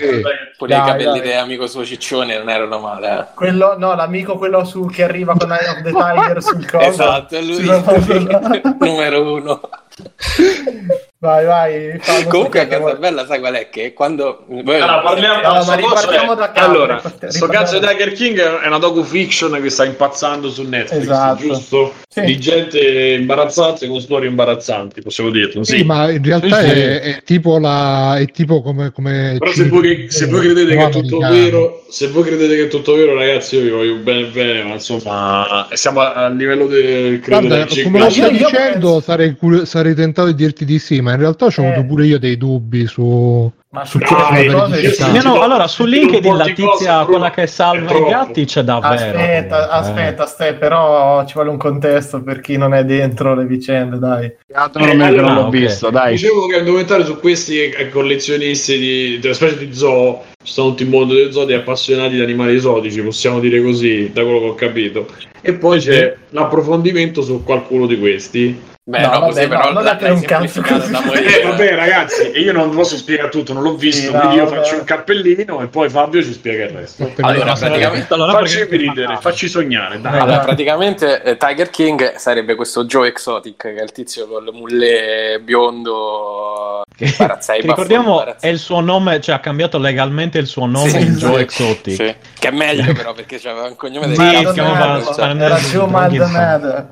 [0.58, 1.28] pure i Dai, capelli dai.
[1.28, 3.19] dell'amico suo Ciccione non erano male.
[3.19, 3.26] eh.
[3.36, 6.86] Quello, no, l'amico quello su, che arriva con Eye of the Tiger sul coso.
[6.86, 9.60] Esatto, è lui, cosa- numero uno.
[11.20, 12.00] Vai, vai.
[12.30, 13.70] Comunque la cosa bella, sai qual è?
[13.70, 14.46] Che quando...
[14.48, 17.88] Allora, parliamo, sto coso ripartiamo è- da capo, allora, sto cazzo di.
[17.88, 21.42] Tiger King è una docu fiction che sta impazzando su Netflix, Esatto.
[21.42, 21.94] giusto?
[22.08, 22.22] Sì.
[22.22, 22.80] Di gente
[23.20, 25.78] imbarazzante con storie imbarazzanti, possiamo dirlo, sì.
[25.78, 26.76] Sì, ma in realtà Sì, sì.
[26.76, 30.86] È, è tipo la è tipo come, come Però se voi, se voi credete che
[30.86, 34.26] è tutto vero, se voi credete che è tutto vero, ragazzi, io vi voglio bene
[34.28, 38.23] bene, ma insomma, siamo a, a livello del credo Guarda, del come lo Io- stai
[38.36, 41.80] io dicendo, penso- sarei, sarei tentato di dirti di sì, ma in realtà ho avuto
[41.80, 41.86] Eh.
[41.86, 45.06] pure io dei dubbi su, Ma su sì, cosa dai, la cose- veridicità.
[45.06, 48.62] sì, No, no, allora su LinkedIn la tizia, quella che è salva i gatti, c'è
[48.63, 48.93] davvero.
[48.93, 49.67] Aspetta, comunque, eh.
[49.77, 54.34] aspetta, aspetta, però ci vuole un contesto per chi non è dentro le vicende, dai.
[54.53, 55.49] Altro non, me- allora, non l'ho ok.
[55.49, 56.12] visto, dai.
[56.13, 60.53] Dicevo che è un documentario su questi eh, collezionisti di, della specie di zoo, ci
[60.53, 64.23] sono tutti il mondo del zoo, di appassionati di animali esotici, possiamo dire così, da
[64.23, 65.08] quello che ho capito.
[65.41, 68.75] E poi c'è l'approfondimento su qualcuno di questi.
[68.89, 70.91] Beh, No, no, vabbè, così no, però l'hai è per un cazzo così.
[70.91, 74.38] da Eh, vabbè, ragazzi, io non posso spiegare tutto, non l'ho visto, Sì, no, quindi
[74.38, 74.56] io vabbè.
[74.56, 77.12] faccio un cappellino e poi Fabio ci spiega il resto.
[77.19, 78.13] Allora, praticamente...
[78.13, 80.19] Allora, facci perché- ridere, facci sognare, dai.
[80.19, 84.54] Allora, praticamente eh, Tiger King sarebbe questo Joe Exotic, che è il tizio con il
[84.54, 86.84] mulle biondo.
[86.95, 90.89] Che, Barazzai, che ricordiamo è il suo nome, cioè ha cambiato legalmente il suo nome
[90.89, 91.19] Sì, in sì.
[91.26, 91.93] Joe Exotic.
[91.95, 95.43] Sì, che è meglio però perché c'aveva un cognome Sì, del Maldonado, Maldonado.
[95.43, 96.88] era Joe Maldonado.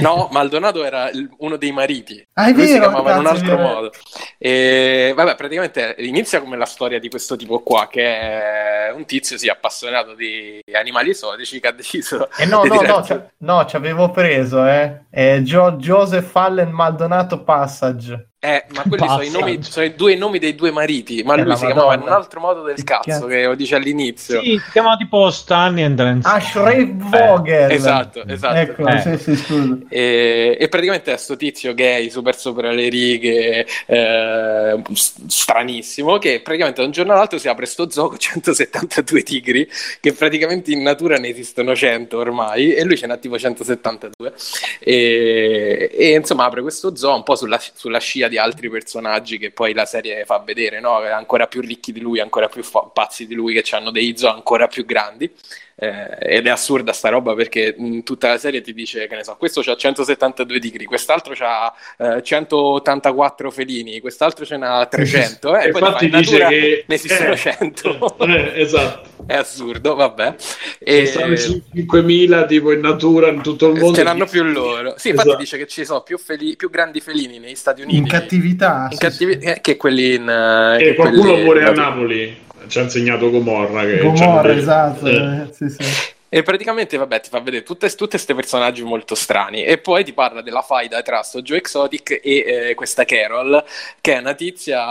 [0.00, 2.22] No, Maldonado era il- uno dei mariti.
[2.34, 3.90] Ah, è Lui si vero, chiamava in un altro modo.
[4.38, 9.38] E vabbè, praticamente inizia come la storia di questo tipo qua, che è un tizio
[9.38, 13.76] sì, appassionato di animali esotici che ha deciso Eh no, di no, no, no, ci
[13.76, 15.04] avevo preso, eh.
[15.10, 18.30] È Gio- Joseph Allen Maldonato Passage.
[18.38, 21.42] Eh, ma quelli sono i, nomi, sono i due nomi dei due mariti, ma Eh,
[21.42, 23.26] lui si chiamava in un altro modo del cazzo, cazzo.
[23.26, 24.40] che lo dice all'inizio.
[24.42, 26.28] Sì, si chiama tipo Stanley and Dance.
[26.28, 27.70] Ah, Shreve Vogel.
[27.72, 28.54] Esatto, esatto.
[28.56, 29.00] Ecco, Eh.
[29.00, 29.78] sì, sì, scusa.
[29.88, 34.82] E, e praticamente è sto tizio gay super sopra le righe eh,
[35.26, 39.68] stranissimo che praticamente da un giorno all'altro si apre sto zoo con 172 tigri
[40.00, 44.32] che praticamente in natura ne esistono 100 ormai e lui ce n'ha tipo 172
[44.78, 49.50] e, e, insomma apre questo zoo un po' sulla, sulla scia di altri personaggi che
[49.50, 50.96] poi la serie fa vedere no?
[50.96, 54.30] ancora più ricchi di lui ancora più fa- pazzi di lui che hanno dei zoo
[54.30, 55.32] ancora più grandi
[55.78, 59.22] eh, ed è assurda sta roba perché mh, tutta la serie ti dice che ne
[59.24, 65.66] so, questo c'ha 172 tigri, quest'altro c'ha eh, 184 felini, quest'altro ce n'ha 300 eh,
[65.66, 69.08] e poi Infatti ti fa, in dice che ne esistono eh, 100 eh, esatto.
[69.26, 70.34] è assurdo, vabbè
[70.78, 71.06] E...
[71.06, 73.94] Stanno 5.000 tipo in natura in tutto il mondo.
[73.96, 75.42] ce n'hanno più loro sì, infatti Esatto.
[75.42, 78.88] dice che ci sono più, feli- più grandi felini negli Stati Uniti In cattività.
[78.90, 82.44] in sì, cattivi- eh, che quelli in eh, E che qualcuno muore a Napoli.
[82.66, 83.84] Ci ha insegnato Gomorra.
[83.84, 83.98] Che.
[83.98, 85.06] Gomorra, esatto.
[85.06, 85.40] eh.
[85.42, 86.14] eh, sì, sì.
[86.28, 89.62] E praticamente, vabbè, ti fa vedere tutte questi personaggi molto strani.
[89.64, 93.62] E poi ti parla della faida tra sto Joe Exotic e eh, questa Carol,
[94.00, 94.84] che è una tizia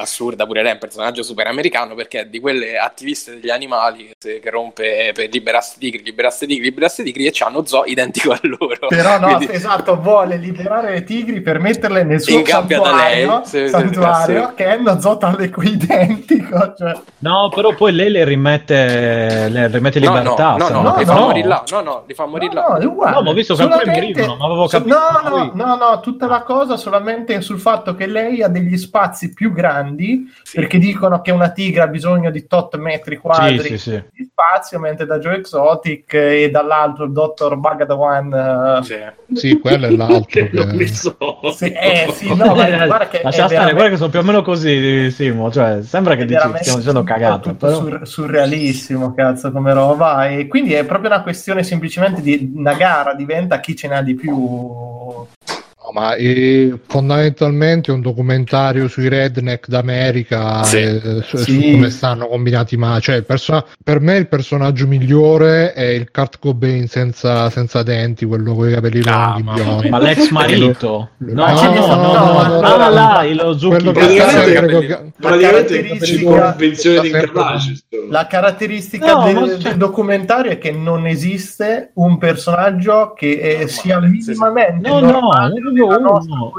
[0.00, 4.12] assurda, pure lei è un personaggio super americano, perché è di quelle attiviste degli animali
[4.18, 8.40] che, che rompe per liberasse tigri, liberasse tigri, liberasse tigri, e c'hanno zoo identico a
[8.42, 8.86] loro.
[8.88, 13.26] Però no, Quindi- esatto, vuole liberare le tigri per metterle nel suo da lei.
[13.26, 16.74] santuario, Sì, santuario che è uno zoo tale cui identico.
[16.76, 16.98] Cioè.
[17.18, 20.56] No, però poi lei le rimette, le rimette in No, libertà.
[20.56, 21.20] no, No, no, No, li fa no.
[21.20, 21.62] morire là.
[21.70, 22.66] No, no, li fa morire là.
[22.68, 23.14] No, è uguale.
[23.16, 26.26] No, ma ho visto che Solamente- morirono, ma avevo capito No, no, no, no, tutta
[26.26, 31.30] la cosa solamente sul fatto che lei ha degli spazi più grandi, perché dicono che
[31.30, 34.02] una tigre ha bisogno di tot metri quadri Sì, sì, sì.
[34.12, 38.78] di spazio, mentre da Joe Exotic e dall'altro il dottor Bagadawan...
[38.80, 39.20] eh, Sì.
[39.34, 40.20] Sì, quello è l'altro.
[40.32, 41.16] Che non che- li so.
[41.54, 42.54] sì, eh, sì, no, ma
[42.86, 45.50] guarda che Lascia stare, veramente- guarda che sono più o meno così, Simo.
[45.50, 47.54] Cioè, sembra che dici, stiamo dicendo cagate.
[47.54, 47.74] Però...
[47.74, 50.28] sur- surrealissimo, cazzo, come roba.
[50.28, 54.14] E quindi è proprio una questione semplicemente di una gara, diventa chi ce n'ha di
[54.14, 54.91] più.
[55.92, 60.78] Ma eh, fondamentalmente è un documentario sui redneck d'America Sì.
[60.78, 61.72] eh, su, su Sì.
[61.72, 66.38] come stanno combinati ma cioè, il perso- per me il personaggio migliore è il Kurt
[66.38, 69.90] Cobain senza, senza denti quello con i capelli Ah, lunghi mia.
[69.90, 71.10] Ma l'ex marito?
[71.18, 73.68] No, Ma no, no, no, no, no, no, no, no, là, Zucchi.
[73.82, 76.56] quello che sta sempre con- è caratteristica-.
[78.10, 83.68] La caratteristica No, del, ma- del documentario è che non esiste un personaggio che eh,
[83.68, 85.20] sia minimamente No, no,
[85.86, 86.52] nostra uno.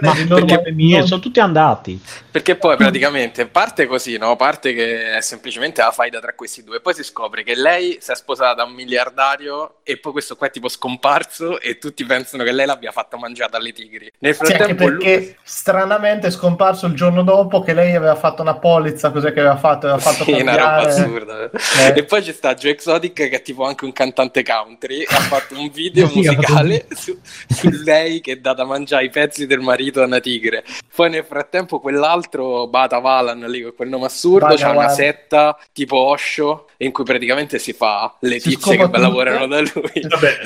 [0.00, 2.00] Ma di perché mie, sono tutti andati.
[2.30, 4.36] Perché poi praticamente parte così, no?
[4.36, 6.80] Parte che è semplicemente la faida tra questi due.
[6.80, 10.48] Poi si scopre che lei si è sposata da un miliardario e poi questo qua
[10.48, 14.10] è tipo scomparso e tutti pensano che lei l'abbia fatto mangiare dalle tigri.
[14.18, 18.16] Nel Sì, anche frattempo lui- perché stranamente è scomparso il giorno dopo che lei aveva
[18.16, 19.86] fatto una polizza, cos'è che aveva fatto?
[19.86, 21.50] Aveva fatto Sì, una roba assurda.
[21.50, 21.98] Eh.
[21.98, 25.58] E poi c'è sta Joe Exotic che è tipo anche un cantante country ha fatto
[25.58, 30.02] un video Sì, musicale su, su lei che dà da mangiare i pezzi del marito
[30.02, 30.64] a una tigre.
[30.94, 35.96] Poi nel frattempo quell'altro Bata Valan lì con quel nome assurdo c'ha una setta tipo
[35.96, 40.06] Osho in cui praticamente si fa le Si tizie che lavorano da lui.
[40.08, 40.38] Vabbè,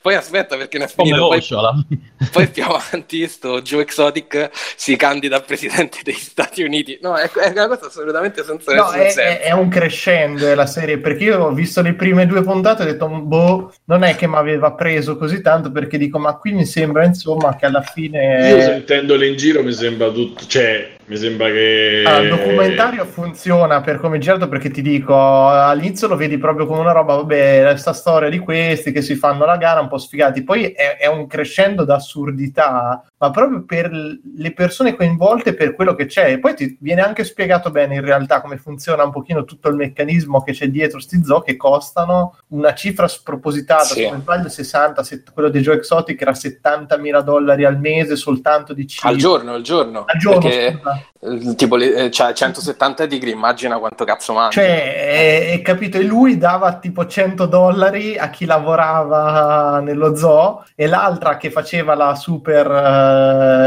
[0.00, 1.28] Poi aspetta perché ne Come finito.
[1.28, 6.98] Poi, poi più avanti sto Joe Exotic si candida a presidente degli Stati Uniti.
[7.02, 9.20] No, è, è una cosa assolutamente senza No, nessun è, senso.
[9.20, 12.82] è- è un crescendo è la serie perché io ho visto le prime due puntate
[12.82, 16.36] e ho detto boh, non è che mi aveva preso così tanto perché dico ma
[16.36, 20.95] qui mi sembra insomma che alla fine io sentendole in giro mi sembra tutto, cioè,
[21.06, 22.02] mi sembra che...
[22.04, 26.66] Allora, il documentario funziona per come è girato perché ti dico all'inizio lo vedi proprio
[26.66, 29.98] come una roba vabbè questa storia di questi che si fanno la gara un po'
[29.98, 30.42] sfigati.
[30.42, 36.04] Poi è, è un crescendo d'assurdità ma proprio per le persone coinvolte per quello che
[36.06, 39.68] c'è e poi ti viene anche spiegato bene in realtà come funziona un pochino tutto
[39.68, 44.02] il meccanismo che c'è dietro sti zoo che costano una cifra spropositata Sì.
[44.02, 48.16] se non sbaglio 60 set- quello di Joe Exotic era 70 mila dollari al mese
[48.16, 50.04] soltanto di cibo Al giorno, al giorno.
[50.06, 51.02] al giorno Perché, scusa.
[51.20, 54.60] eh, tipo, le- eh, c'ha 170 tigri, immagina quanto cazzo mangia.
[54.60, 60.86] Cioè, è, capito, e lui dava tipo 100 dollari a chi lavorava nello zoo e
[60.86, 62.70] l'altra che faceva la super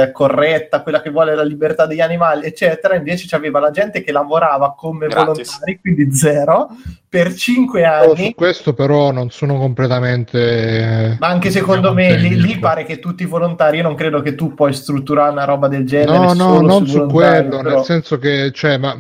[0.04, 4.12] eh, corretta, quella che vuole la libertà degli animali, eccetera, invece c'aveva la gente che
[4.12, 5.26] lavorava come Gratis.
[5.26, 6.70] volontari, quindi zero,
[7.08, 8.26] per 5 Però anni.
[8.28, 12.60] su questo però non sono completamente Ma anche secondo me lì, lì tecnico.
[12.60, 15.86] pare che tutti i volontari, io non credo che tu puoi strutturare una roba del
[15.86, 16.18] genere.
[16.18, 18.96] No, no, solo non su quello, però- nel senso che, cioè, ma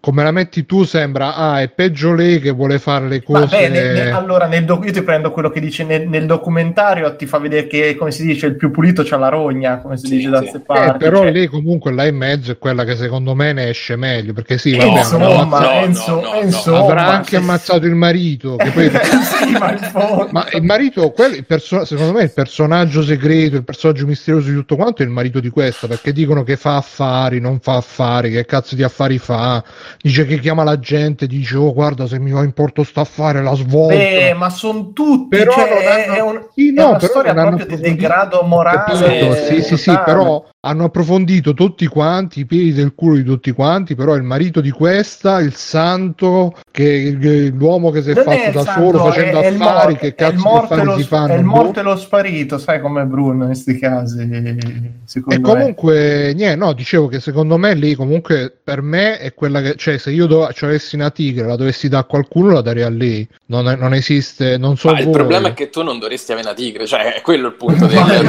[0.00, 3.40] come la metti tu sembra, ah, è peggio lei che vuole fare le cose...
[3.40, 7.16] Vabbè, ne- ne- allora nel doc- io ti prendo quello che dice nel, nel documentario,
[7.16, 10.06] ti fa vedere che, come si dice, il più pulito c'ha la rogna, come si
[10.06, 10.42] Sì, dice da sì.
[10.42, 10.98] queste Eh, parti.
[10.98, 11.32] però cioè.
[11.32, 14.72] lei comunque là in mezzo è quella che secondo me ne esce meglio, perché sì,
[14.74, 16.40] Eh, vabbè, insomma, no, Enzo- no, no, no.
[16.42, 18.88] insomma, avrà anche se- ammazzato il marito, che poi...
[19.22, 23.64] sì, ma fondo- Ma il marito, quello- il perso- secondo me il personaggio segreto, il
[23.64, 27.40] personaggio misterioso di tutto quanto è il marito di questa, perché dicono che fa affari,
[27.40, 29.62] non fa affari, che cazzo di affari fa,
[30.00, 33.42] dice che chiama la gente, dice oh guarda se mi va in porto sta affare
[33.42, 33.94] la svolta.
[33.96, 37.10] Beh, ma sono tutti, Però cioè, è, hanno- è un- Sì, è no, una però
[37.10, 38.74] storia proprio di degrado morale.
[38.98, 39.34] Capito?
[39.34, 43.94] Sì, sì, sì, però hanno approfondito tutti quanti, i piedi del culo di tutti quanti,
[43.94, 48.24] però il marito di questa, il santo, che, che- l'uomo che si è Non è
[48.26, 50.84] fatto il da santo, solo facendo è- è affari, che è il cazzo e affari
[50.84, 51.32] lo- si fanno?
[51.32, 51.50] È il boh?
[51.50, 55.40] morto e lo sparito, sai come Bruno in questi casi, E me.
[55.40, 59.98] comunque, niente, no, dicevo che secondo me lì comunque per me è quella che, cioè
[59.98, 62.88] se io do, cioè, avessi una tigre, la dovessi dare a qualcuno, la darei a
[62.90, 63.26] lei.
[63.46, 65.12] Non, non esiste, non so Ma il voi.
[65.12, 68.04] problema è che tu non dovresti avere una tigre, cioè è quello il punto Ma
[68.04, 68.26] del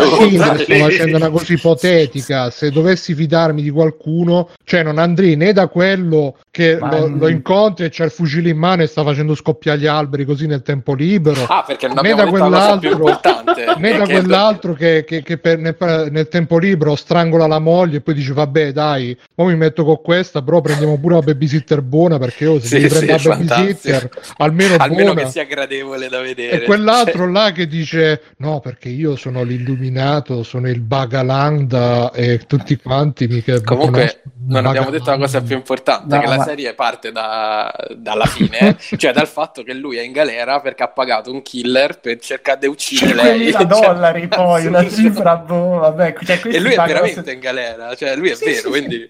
[0.60, 2.49] sto facendo una cosa ipotetica.
[2.49, 7.27] Se dovessi fidarmi di qualcuno, cioè non andrei né da quello che Ma- lo, lo
[7.27, 10.62] incontri e c'ha il fucile in mano e sta facendo scoppiare gli alberi così nel
[10.62, 11.43] tempo libero.
[11.47, 13.65] Ah, perché non né da quell'altro, importante.
[13.77, 15.75] né da che- quell'altro che, che- che per- nel,
[16.12, 20.01] nel tempo libero strangola la moglie e poi dice vabbè dai, ora mi metto con
[20.01, 23.36] questa, però prendiamo pure la babysitter buona perché io se Sì, devi sì, prendere la
[23.38, 25.23] babysitter almeno, Almeno buona.
[25.23, 26.62] che sia gradevole da vedere.
[26.63, 32.39] E quell'altro Cioè, là che dice: No, perché io sono l'illuminato, sono il Bagalanda e
[32.47, 36.21] tutti quanti mi, mi Comunque, conoscono non abbiamo Baga- detto la cosa più importante, No,
[36.21, 40.12] che la ma- serie parte da- dalla fine, cioè dal fatto che lui è in
[40.12, 43.49] galera perché ha pagato un killer per cercare di uccidere lei.
[43.49, 47.39] 5.000 Cioè, dollari poi, una cifra, boh, vabbè, cioè, E lui è veramente se- in
[47.39, 49.10] galera, cioè lui è Sì, vero, sì, quindi...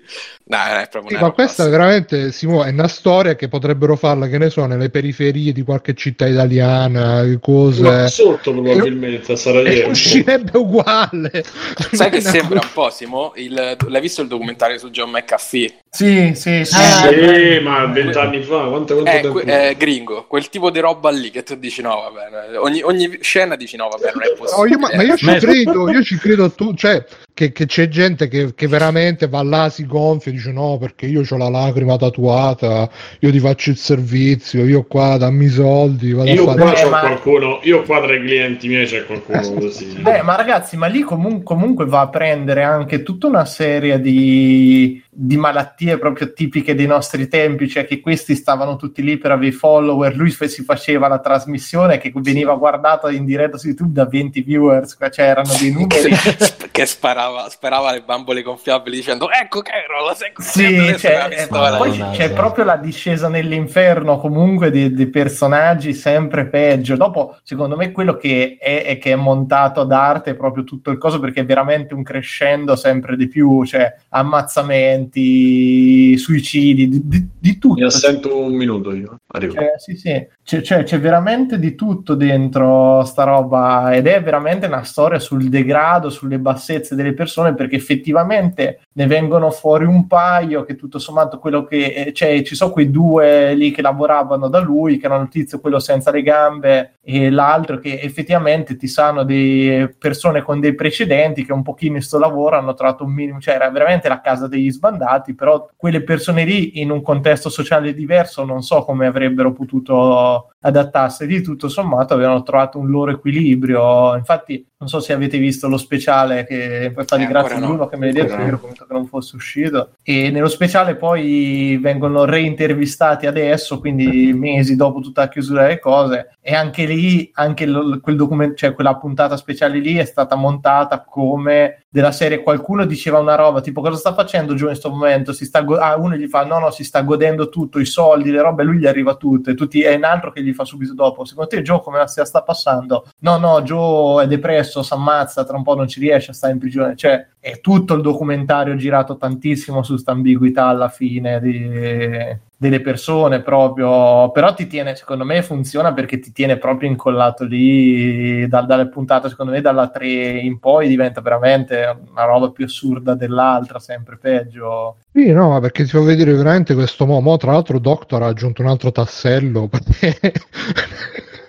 [0.50, 1.78] No, è proprio ma questa assurda.
[1.78, 5.94] veramente Simo, è una storia che potrebbero farla, che ne so, nelle periferie di qualche
[5.94, 7.82] città italiana, cose.
[7.82, 9.90] Ma sotto probabilmente E Sarajevo.
[9.90, 11.44] uscirebbe uguale.
[11.92, 13.34] Sai che sembra un po', Simo?
[13.36, 15.74] Il- L'hai visto il documentario su John McAfee?
[15.90, 16.76] Sì, sì, sì.
[16.76, 20.80] Ah, Sì, ma vent'anni fa, quanto, quanto È, tempo que- è gringo, quel tipo di
[20.80, 24.34] roba lì che tu dici no, vabbè, ogni, ogni scena dici no, vabbè, non è
[24.38, 24.56] possibile.
[24.56, 27.04] No, io- ma, ma io ci credo, io ci credo a tu, cioè
[27.38, 31.06] che, che c'è gente che, che veramente va là, si gonfia e dice no perché
[31.06, 36.14] io ho la lacrima tatuata, io ti faccio il servizio, io qua dammi i soldi,
[36.14, 36.80] vado Io a qua fare...
[36.80, 39.86] Eh, c'ho ma- qualcuno, io qua tra i clienti miei c'è qualcuno così.
[40.00, 45.00] Beh, ma ragazzi, ma lì comun- comunque va a prendere anche tutta una serie di,
[45.08, 49.50] di malattie proprio tipiche dei nostri tempi, cioè che questi stavano tutti lì per avere
[49.50, 54.06] i follower, lui si faceva la trasmissione che veniva guardata in diretta su YouTube da
[54.06, 56.16] 20 viewers, cioè erano dei numeri.
[56.78, 62.34] Che sparava, sparava le bambole gonfiabili dicendo ecco Carol, sei Sì, cioè, eh, poi c'è
[62.34, 66.96] proprio la discesa nell'inferno comunque di, di personaggi sempre peggio.
[66.96, 70.92] Dopo, secondo me, quello che è, è che è montato ad arte è proprio tutto
[70.92, 77.28] il coso perché è veramente un crescendo sempre di più, cioè ammazzamenti, suicidi, di, di-
[77.40, 77.76] di tutto.
[77.76, 79.20] Mi assento un minuto io.
[79.28, 79.54] Arrivo.
[79.54, 80.28] Cioè, sì, sì.
[80.44, 85.50] C'è, c'è- c'è veramente di tutto dentro sta roba ed è veramente una storia sul
[85.50, 91.40] degrado, sulle bassezze delle persone perché effettivamente ne vengono fuori un paio che tutto sommato
[91.40, 95.24] quello che eh, cioè ci sono quei due lì che lavoravano da lui che erano
[95.24, 100.60] il tizio quello senza le gambe e l'altro che effettivamente ti sanno di persone con
[100.60, 104.08] dei precedenti che un pochino in sto lavoro hanno trovato un minimo cioè era veramente
[104.08, 108.84] la casa degli sbandati però quelle persone lì in un contesto sociale diverso non so
[108.84, 111.26] come avrebbero potuto adattarsi.
[111.26, 114.16] Di tutto sommato avevano trovato un loro equilibrio.
[114.16, 117.60] Infatti non so se avete visto lo speciale che poi fate Eh, grazie ancora a
[117.60, 117.68] no.
[117.68, 119.94] Bruno che me l'ha detto ero convinto che non fosse uscito.
[120.04, 126.36] E nello speciale poi vengono reintervistati adesso quindi mesi dopo tutta la chiusura delle cose.
[126.42, 131.04] E anche lì anche lo- quel documento cioè quella puntata speciale lì è stata montata
[131.04, 135.34] come della serie qualcuno diceva una roba tipo cosa sta facendo Joe in questo momento?
[135.34, 138.30] Si sta go- ah, uno gli fa no no si sta godendo tutto i soldi
[138.30, 138.62] le robe.
[138.64, 141.50] Lui gli arriva tutto e tutti è un altro che gli fa subito dopo secondo
[141.50, 143.08] te Joe come la sta passando?
[143.22, 146.54] No no Joe è depresso si ammazza tra un po' non ci riesce a stare
[146.54, 146.96] in prigione.
[146.96, 153.42] Cioè è tutto il documentario girato tantissimo su sta ambiguità alla fine di- delle persone
[153.42, 158.88] proprio però ti tiene secondo me funziona perché ti tiene proprio incollato lì dal- dalle
[158.90, 164.18] puntate secondo me dalla 3 in poi diventa veramente una roba più assurda dell'altra sempre
[164.18, 164.98] peggio.
[165.14, 168.62] Sì, no, ma perché ti fa vedere veramente questo mo, tra l'altro Doctor ha aggiunto
[168.62, 170.34] un altro tassello perché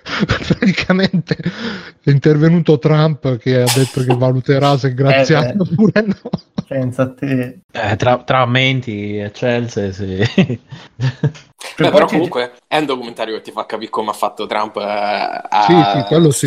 [0.59, 1.37] praticamente
[2.03, 5.63] è intervenuto Trump che ha detto che valuterà se graziare Eh, beh.
[5.63, 6.31] oppure no.
[6.67, 10.17] pensa a te Eh, tra, tra menti e Chelsea, sì.
[10.97, 14.83] Beh, però comunque è un documentario che ti fa capire come ha fatto Trump eh,
[14.83, 16.47] a Sì, sì, quello sì.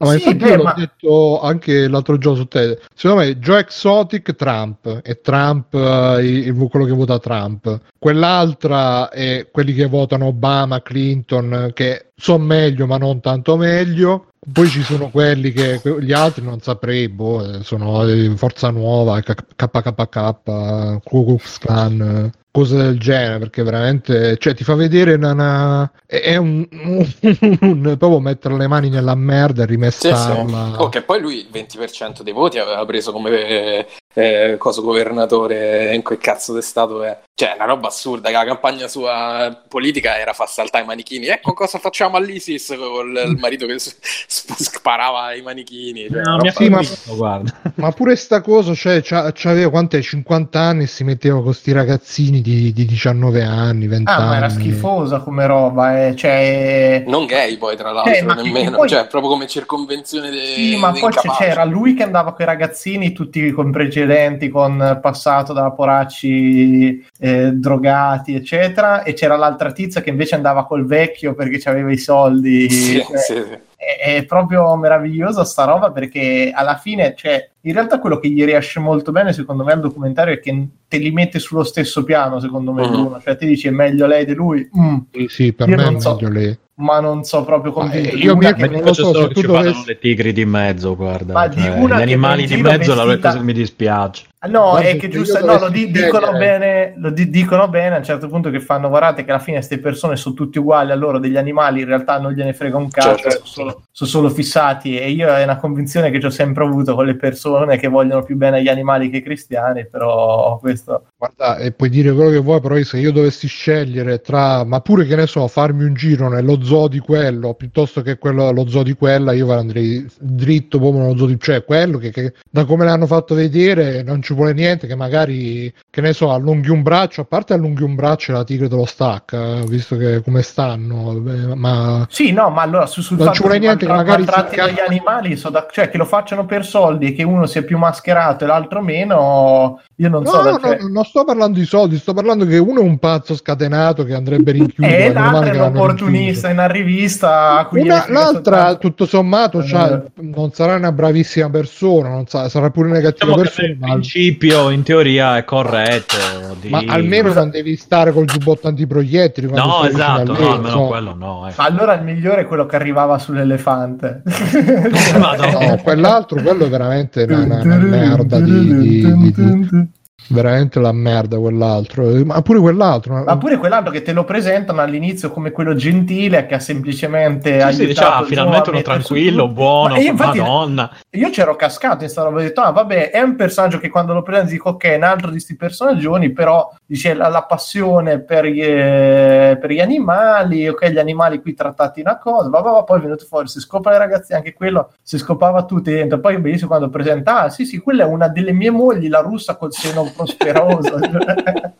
[0.00, 2.78] No, ma Sì, infatti beh, io l'ho ma- detto anche l'altro giorno su te.
[2.94, 7.80] Secondo me Joe Exotic Trump e Trump eh, quello che vota Trump.
[7.98, 14.28] Quell'altra è quelli che votano Obama, Clinton, che sono meglio ma non tanto meglio.
[14.50, 19.20] Poi ci sono quelli che gli altri non saprei, boh, eh, sono eh, Forza Nuova,
[19.20, 25.32] KKK, Ku Klux Klan, eh, cose del genere, perché veramente, cioè, ti fa vedere una,
[25.32, 26.66] una- è è un,
[27.60, 29.74] un- proprio mettere le mani nella merda e Sì, sì.
[29.74, 30.82] rimestarla.
[30.82, 36.02] Oh, che poi lui il 20% dei voti aveva preso come eh, coso governatore in
[36.02, 37.18] quel cazzo di stato è.
[37.40, 41.26] Cioè, una roba assurda, che la campagna sua politica era far saltare i manichini.
[41.26, 43.96] Ecco cosa facciamo all'ISIS con il marito che s-
[44.26, 46.06] sp- sparava ai manichini.
[46.10, 47.42] Cioè, No, una mi ha roba- Sì, ma-.
[47.76, 51.72] Ma pure sta cosa, cioè, c'ha- c'aveva quante 50 anni e si metteva con sti
[51.72, 54.26] ragazzini di, di 19 anni, 20 ah anni.
[54.28, 56.16] ma era schifosa come roba eh.
[56.16, 58.76] cioè Non gay poi, tra l'altro, Eh, nemmeno.
[58.76, 62.42] poi- Cioè, proprio come circonvenzione dei Sì, ma dei poi c'era lui che andava con
[62.42, 63.70] i ragazzini, tutti con
[64.04, 70.64] precedenti, con passato da poracci eh, drogati, eccetera, e c'era l'altra tizia che invece andava
[70.66, 72.68] col vecchio perché aveva i soldi.
[72.90, 73.58] Sì, Cioè, sì, sì.
[73.76, 78.44] È, è proprio meravigliosa sta roba perché alla fine, cioè, in realtà quello che gli
[78.44, 82.40] riesce molto bene, secondo me, al documentario è che te li mette sullo stesso piano,
[82.40, 82.90] secondo me, Mhm.
[82.92, 83.20] Bruno.
[83.20, 84.68] Cioè, ti dici è meglio lei di lui.
[84.78, 84.98] Mm.
[85.28, 86.14] Sì, per Io me è so.
[86.14, 86.58] meglio lei.
[86.80, 88.08] Ma non so proprio convinto.
[88.08, 88.46] eh, di io mi-
[88.86, 91.32] so, solo che ci vadano dovessi- le tigri di mezzo, guarda.
[91.32, 94.24] Ma di cioè, una gli animali di mezzo la vestita- cosa mi dispiace.
[94.42, 97.96] Ah, No, Guarda, è che giusto, no, lo di- dicono bene, lo di- dicono bene
[97.96, 100.92] a un certo punto che fanno, guardate che alla fine queste persone sono tutti uguali,
[100.92, 103.28] a loro degli animali in realtà non gliene frega un cazzo, Certo.
[103.44, 107.04] sono, solo, sono solo fissati e io è una convinzione che ho sempre avuto con
[107.04, 111.04] le persone che vogliono più bene agli animali che ai cristiani, però questo...
[111.20, 115.04] Guarda, e puoi dire quello che vuoi, però se io dovessi scegliere tra, ma pure
[115.04, 118.82] che ne so, farmi un giro nello zoo di quello piuttosto che quello, lo zoo
[118.82, 122.86] di quella, io andrei dritto proprio nello zoo di cioè quello che, che da come
[122.86, 127.20] l'hanno fatto vedere non ci vuole niente, che magari, che ne so, allunghi un braccio,
[127.20, 130.40] a parte allunghi un braccio e la tigre te lo stacca, eh, visto che come
[130.40, 134.22] stanno, eh, ma Sì, no, ma allora su, sul Non ci vuole niente, che magari
[134.24, 137.44] si maltratti ca- animali, so da- cioè che lo facciano per soldi e che uno
[137.44, 140.42] sia più mascherato e l'altro meno, io non No, so...
[140.42, 144.04] no, cioè- no, sto parlando di soldi, sto parlando che uno è un pazzo scatenato
[144.04, 144.88] che andrebbe rinchiuso.
[144.88, 149.64] E è normale l'altra è opportunista in una rivista Una- l'altra, soltanto- tutto sommato, Eh.
[149.66, 153.92] cioè, non sarà una bravissima persona, non sa- sarà pure una cattiva Diciamo persona, ma,
[153.94, 156.16] principio in teoria è corretto.
[156.60, 159.50] di- ma almeno non devi stare col giubbotto antiproiettili.
[159.50, 160.86] No, esatto, no, almeno so.
[160.86, 161.46] quello no.
[161.48, 161.60] ecco.
[161.62, 164.22] Allora il migliore è quello che arrivava sull'elefante.
[165.20, 169.88] No, quell'altro, quello è veramente una, una- una merda di, di- di- di-
[170.30, 173.22] veramente la merda quell'altro, Eh, ma pure quell'altro.
[173.24, 177.58] Ma pure quell'altro che te lo presentano all'inizio come quello gentile che ha semplicemente Sì,
[177.58, 179.54] sì, aiutato diciamo, Joe finalmente a uno tranquillo, tutto.
[179.54, 180.90] buono, Ma io infatti- madonna.
[181.10, 184.12] Io c'ero cascato in sta roba, ho detto, ah vabbè, è un personaggio che quando
[184.14, 188.20] lo presenti dico, ok, è un altro di questi personaggioni, però dice la, la passione
[188.20, 192.70] per gli, eh, per gli animali, ok, gli animali qui trattati una cosa, va, va,
[192.70, 196.20] va, poi è venuto fuori, si scopa le ragazze, anche quello si scopava tutti dentro,
[196.20, 199.56] poi benissimo quando presenta, ah sì sì, quella è una delle mie mogli, la russa
[199.56, 200.10] col seno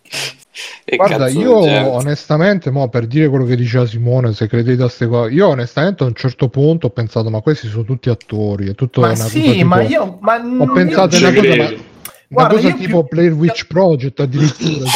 [0.84, 1.88] E Guarda, io gente.
[1.88, 6.02] onestamente, mo, per dire quello che diceva Simone, se credete a queste cose, io onestamente
[6.02, 9.14] a un certo punto ho pensato, ma questi sono tutti attori, è tutto ma una
[9.14, 10.18] sì, cosa tipo- ma io...
[10.20, 11.72] Ma Ho pensato una cosa, ma-
[12.32, 14.88] Guarda, cosa io tipo più- Blair Witch Project addirittura.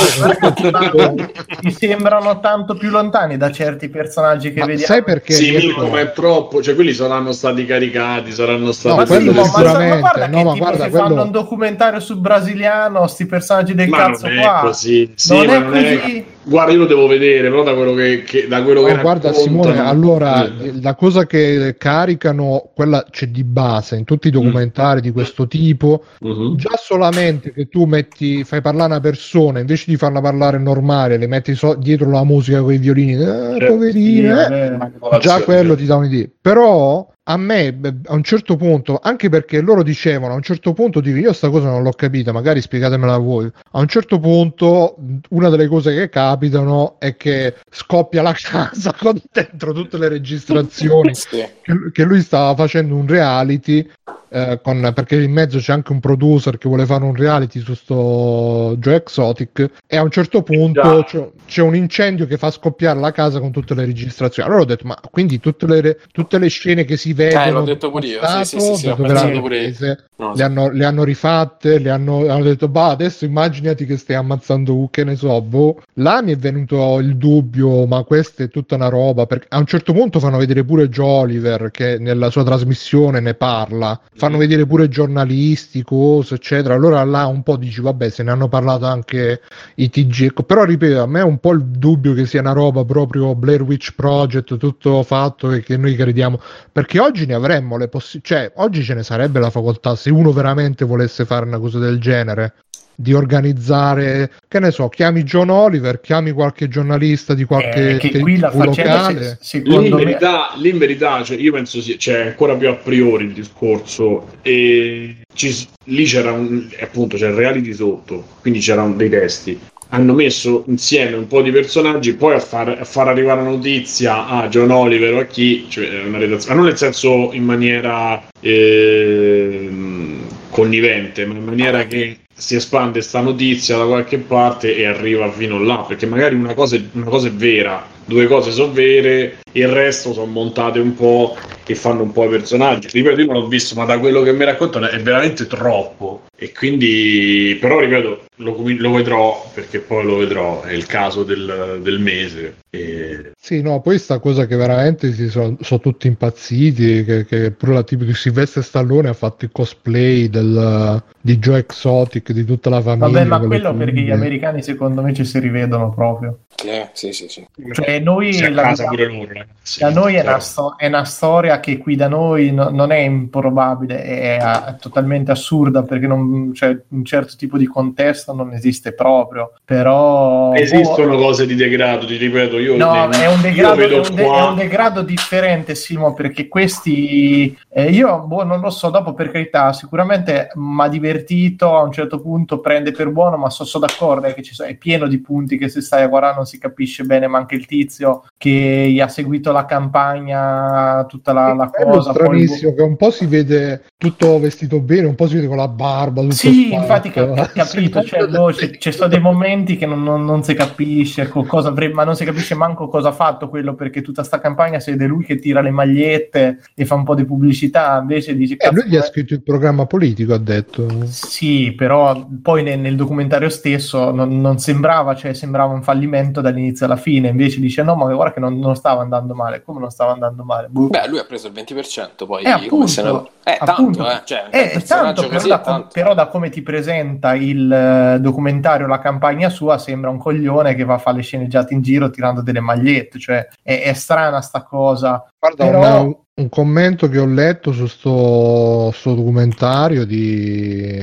[1.62, 4.86] mi sembrano tanto più lontani da certi personaggi che ma vediamo.
[4.94, 5.32] sai perché?
[5.32, 6.62] Sì, Mirko, ma è troppo.
[6.62, 8.98] Cioè, quelli saranno stati caricati, saranno stati.
[8.98, 11.30] No, quello ma- ma- sicuramente, ma guarda no, che ma tipo guarda, quello- fanno un
[11.32, 14.60] documentario sul brasiliano, sti personaggi del Ma cazzo non è qua.
[14.62, 15.12] così.
[15.16, 16.24] Sì, non ma è non così.
[16.46, 19.28] Guarda, io lo devo vedere, però da quello che, che- da quello che No, guarda
[19.28, 20.80] raccontano- Simone, allora Eh.
[20.82, 26.04] la cosa che caricano, quella c'è di base in tutti i documentari di questo tipo,
[26.20, 26.56] Mhm.
[26.56, 31.26] già solamente che tu metti, fai parlare una persona invece di farla parlare normale, le
[31.26, 34.78] metti so- dietro la musica con i violini, eh, poverina, eh,
[35.20, 36.26] già quello ti dà un'idea.
[36.40, 41.00] Però a me a un certo punto, anche perché loro dicevano a un certo punto,
[41.00, 43.50] dico io sta cosa non l'ho capita, magari spiegatemela voi.
[43.72, 44.96] A un certo punto,
[45.30, 51.12] una delle cose che capitano è che scoppia la casa con dentro tutte le registrazioni
[51.14, 51.56] che,
[51.92, 53.88] che lui stava facendo un reality
[54.34, 57.72] eh, con- perché in mezzo c'è anche un producer che vuole fare un reality su
[57.74, 62.98] sto Joe Exotic e a un certo punto c'è, c'è un incendio che fa scoppiare
[62.98, 66.48] la casa con tutte le registrazioni allora ho detto ma quindi tutte le, tutte le
[66.48, 69.58] scene che si vedono Eh, l'ho detto pure io, sì, sì, sì, le hanno pure
[69.58, 69.96] io.
[70.34, 74.88] le hanno, le hanno rifatte, le hanno, hanno detto, bah, adesso immaginati che stai ammazzando,
[74.90, 75.82] che ne so, boh.
[75.94, 79.66] Là mi è venuto il dubbio, ma questa è tutta una roba, perché a un
[79.66, 84.64] certo punto fanno vedere pure Joe Oliver, che nella sua trasmissione ne parla, fanno vedere
[84.64, 86.74] pure giornalisti, cose, eccetera.
[86.74, 89.42] Allora là un po' dici, vabbè, se ne hanno parlato anche
[89.76, 92.52] i TG, ecco, però ripeto, a me è un po' il dubbio che sia una
[92.52, 96.40] roba proprio Blair Witch Project, tutto fatto e che noi crediamo,
[96.72, 100.32] perché oggi ne avremmo le possibilità, cioè oggi ce ne sarebbe la facoltà se uno
[100.32, 102.54] veramente volesse fare una cosa del genere
[102.96, 108.18] di organizzare, che ne so, chiami John Oliver, chiami qualche giornalista di qualche Eh, che
[108.20, 109.38] qui la locale.
[109.40, 112.54] se- Lì in secondo me, verità, lì in verità cioè, io penso sia cioè, ancora
[112.54, 118.24] più a priori il discorso e ci- lì c'era un, appunto c'era il reality sotto
[118.40, 119.58] quindi c'erano dei testi
[119.90, 124.26] hanno messo insieme un po' di personaggi poi a far, a far arrivare la notizia
[124.26, 128.22] a John Oliver o a chi cioè una redazione ma non nel senso in maniera
[128.40, 135.30] ehm, connivente ma in maniera che si espande sta notizia da qualche parte e arriva
[135.30, 139.68] fino là perché magari una cosa, una cosa è vera due cose sono vere il
[139.68, 141.36] resto sono montate un po'
[141.66, 144.32] e fanno un po' i personaggi ripeto io non l'ho visto ma da quello che
[144.32, 150.16] mi raccontano è veramente troppo e quindi però ripeto lo, lo vedrò perché poi lo
[150.16, 153.32] vedrò è il caso del, del mese e...
[153.40, 157.74] Sì, no, poi sta cosa che veramente si sono, sono tutti impazziti, che, che pure
[157.74, 162.70] la tipo di Silvestre Stallone ha fatto il cosplay del, di Joe Exotic, di tutta
[162.70, 163.06] la famiglia.
[163.06, 166.38] vabbè, ma quello perché gli americani secondo me ci si rivedono proprio.
[166.64, 167.46] Eh, sì, sì, sì.
[167.72, 170.40] Cioè, noi si a la casa vediamo- pure loro la Sì, da noi è una,
[170.40, 175.30] sto- è una storia che qui da noi no- non è improbabile, è, è totalmente
[175.30, 179.52] assurda perché non, cioè, un certo tipo di contesto non esiste proprio.
[179.64, 183.74] Però boh, Esistono cose di degrado, ti ripeto, io, No, ne- è un, io degrado,
[183.76, 188.60] vedo è, un de- è un degrado differente, Simo, perché questi eh, io boh, non
[188.60, 193.08] lo so, dopo per carità, sicuramente mi ha divertito a un certo punto, prende per
[193.10, 195.80] buono, ma so, so d'accordo eh, che ci sono- è pieno di punti che se
[195.80, 199.33] stai a guardare non si capisce bene, ma anche il tizio che gli ha seguito
[199.52, 202.12] la campagna, tutta la, la È bello cosa.
[202.12, 205.56] poi- stranissimo che un po' si vede tutto vestito bene, un po' si vede con
[205.56, 206.20] la barba.
[206.22, 206.80] Tutto Sì, spacco.
[206.82, 210.54] infatti cap- capito, cioè, boh, c'è- ci sono dei momenti che non, non- non si
[210.54, 214.38] capisce co- cosa ma non si capisce manco cosa ha fatto quello perché tutta sta
[214.40, 218.36] campagna si vede lui che tira le magliette e fa un po' di pubblicità, invece
[218.36, 221.06] dice Eh, "Cazzo, lui gli ha scritto il programma politico, ha detto.
[221.06, 226.86] sì, però poi nel, nel documentario stesso non, non sembrava, cioè sembrava un fallimento dall'inizio
[226.86, 229.90] alla fine, invece dice no, ma guarda che non, non stava andando male, come non
[229.90, 230.66] stava andando male?
[230.68, 230.88] Boh.
[230.88, 233.28] Beh, lui ha preso il 20% poi Eh, appunto, come senatore.
[233.44, 234.02] Eh, appunto.
[234.04, 234.22] tanto, eh.
[234.26, 235.88] Cioè, un Eh, tanto, però, così da com- tanto.
[235.92, 240.84] però da come ti presenta il eh, documentario, la campagna sua, sembra un coglione che
[240.84, 244.62] va a fare le sceneggiate in giro tirando delle magliette, cioè è, è strana sta
[244.62, 245.24] cosa.
[245.38, 251.00] Guarda, Però- una- un commento che ho letto su sto, sto documentario di,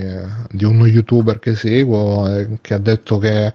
[0.50, 3.54] di uno youtuber che seguo eh, che ha detto che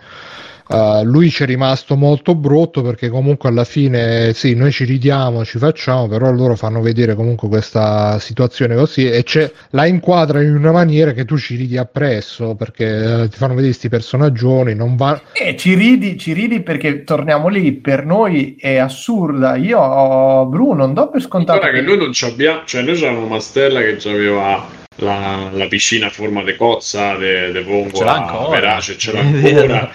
[0.68, 5.44] eh, lui ci è rimasto molto brutto perché comunque alla fine sì, noi ci ridiamo,
[5.44, 10.54] ci facciamo, però loro fanno vedere comunque questa situazione così e c'è- la inquadra in
[10.54, 14.96] una maniera che tu ci ridi appresso perché eh, ti fanno vedere questi personaggioni, non
[14.96, 15.20] va...
[15.32, 19.56] E ci ridi, ci ridi perché torniamo lì, per noi è assurda.
[19.56, 22.94] Io, ho- Bruno, non do per scontato Guarda che noi non ci abbiamo, cioè noi
[22.98, 28.04] c'avevamo Mastella che aveva la, la piscina a forma di cozza, de, de pongo Ce
[28.04, 28.58] l'ha a ancora.
[28.58, 29.90] verace, ce l'ha ancora.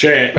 [0.00, 0.32] Cioè,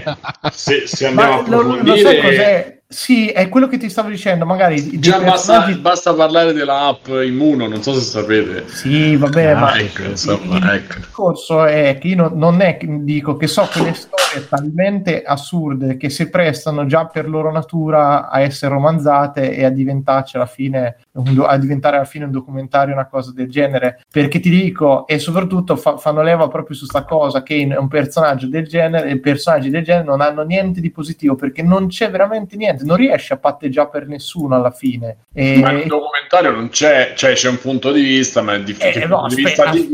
[0.51, 2.79] se, se andiamo a Ma lo, lo sai approfondire, cos'è?
[2.87, 6.87] Sì, è quello che ti stavo dicendo, magari già dei basta, personaggi- basta parlare della
[6.87, 8.67] app Immuno, non so se sapete.
[8.67, 10.95] Sì, vabbè, Ah, ma ecco, il, insomma, il ecco.
[10.97, 15.95] discorso è che io non, non è che dico che so quelle storie talmente assurde
[15.95, 20.97] che si prestano già per loro natura a essere romanzate e a diventarci alla fine
[21.13, 24.01] un do- a diventare alla fine un documentario, una cosa del genere.
[24.11, 27.87] Perché ti dico, e soprattutto fa- fanno leva proprio su sta cosa che in- un
[27.87, 32.09] personaggio del genere e personaggi del genere non hanno niente di positivo perché non c'è
[32.09, 35.17] veramente niente, non riesce a patteggiare per nessuno alla fine.
[35.33, 38.63] E, Ma nel documentario non c'è, cioè c'è un punto di vista, ma è eh,
[38.63, 39.05] difficile.
[39.05, 39.89] no, punto di aspetta, di aspetta,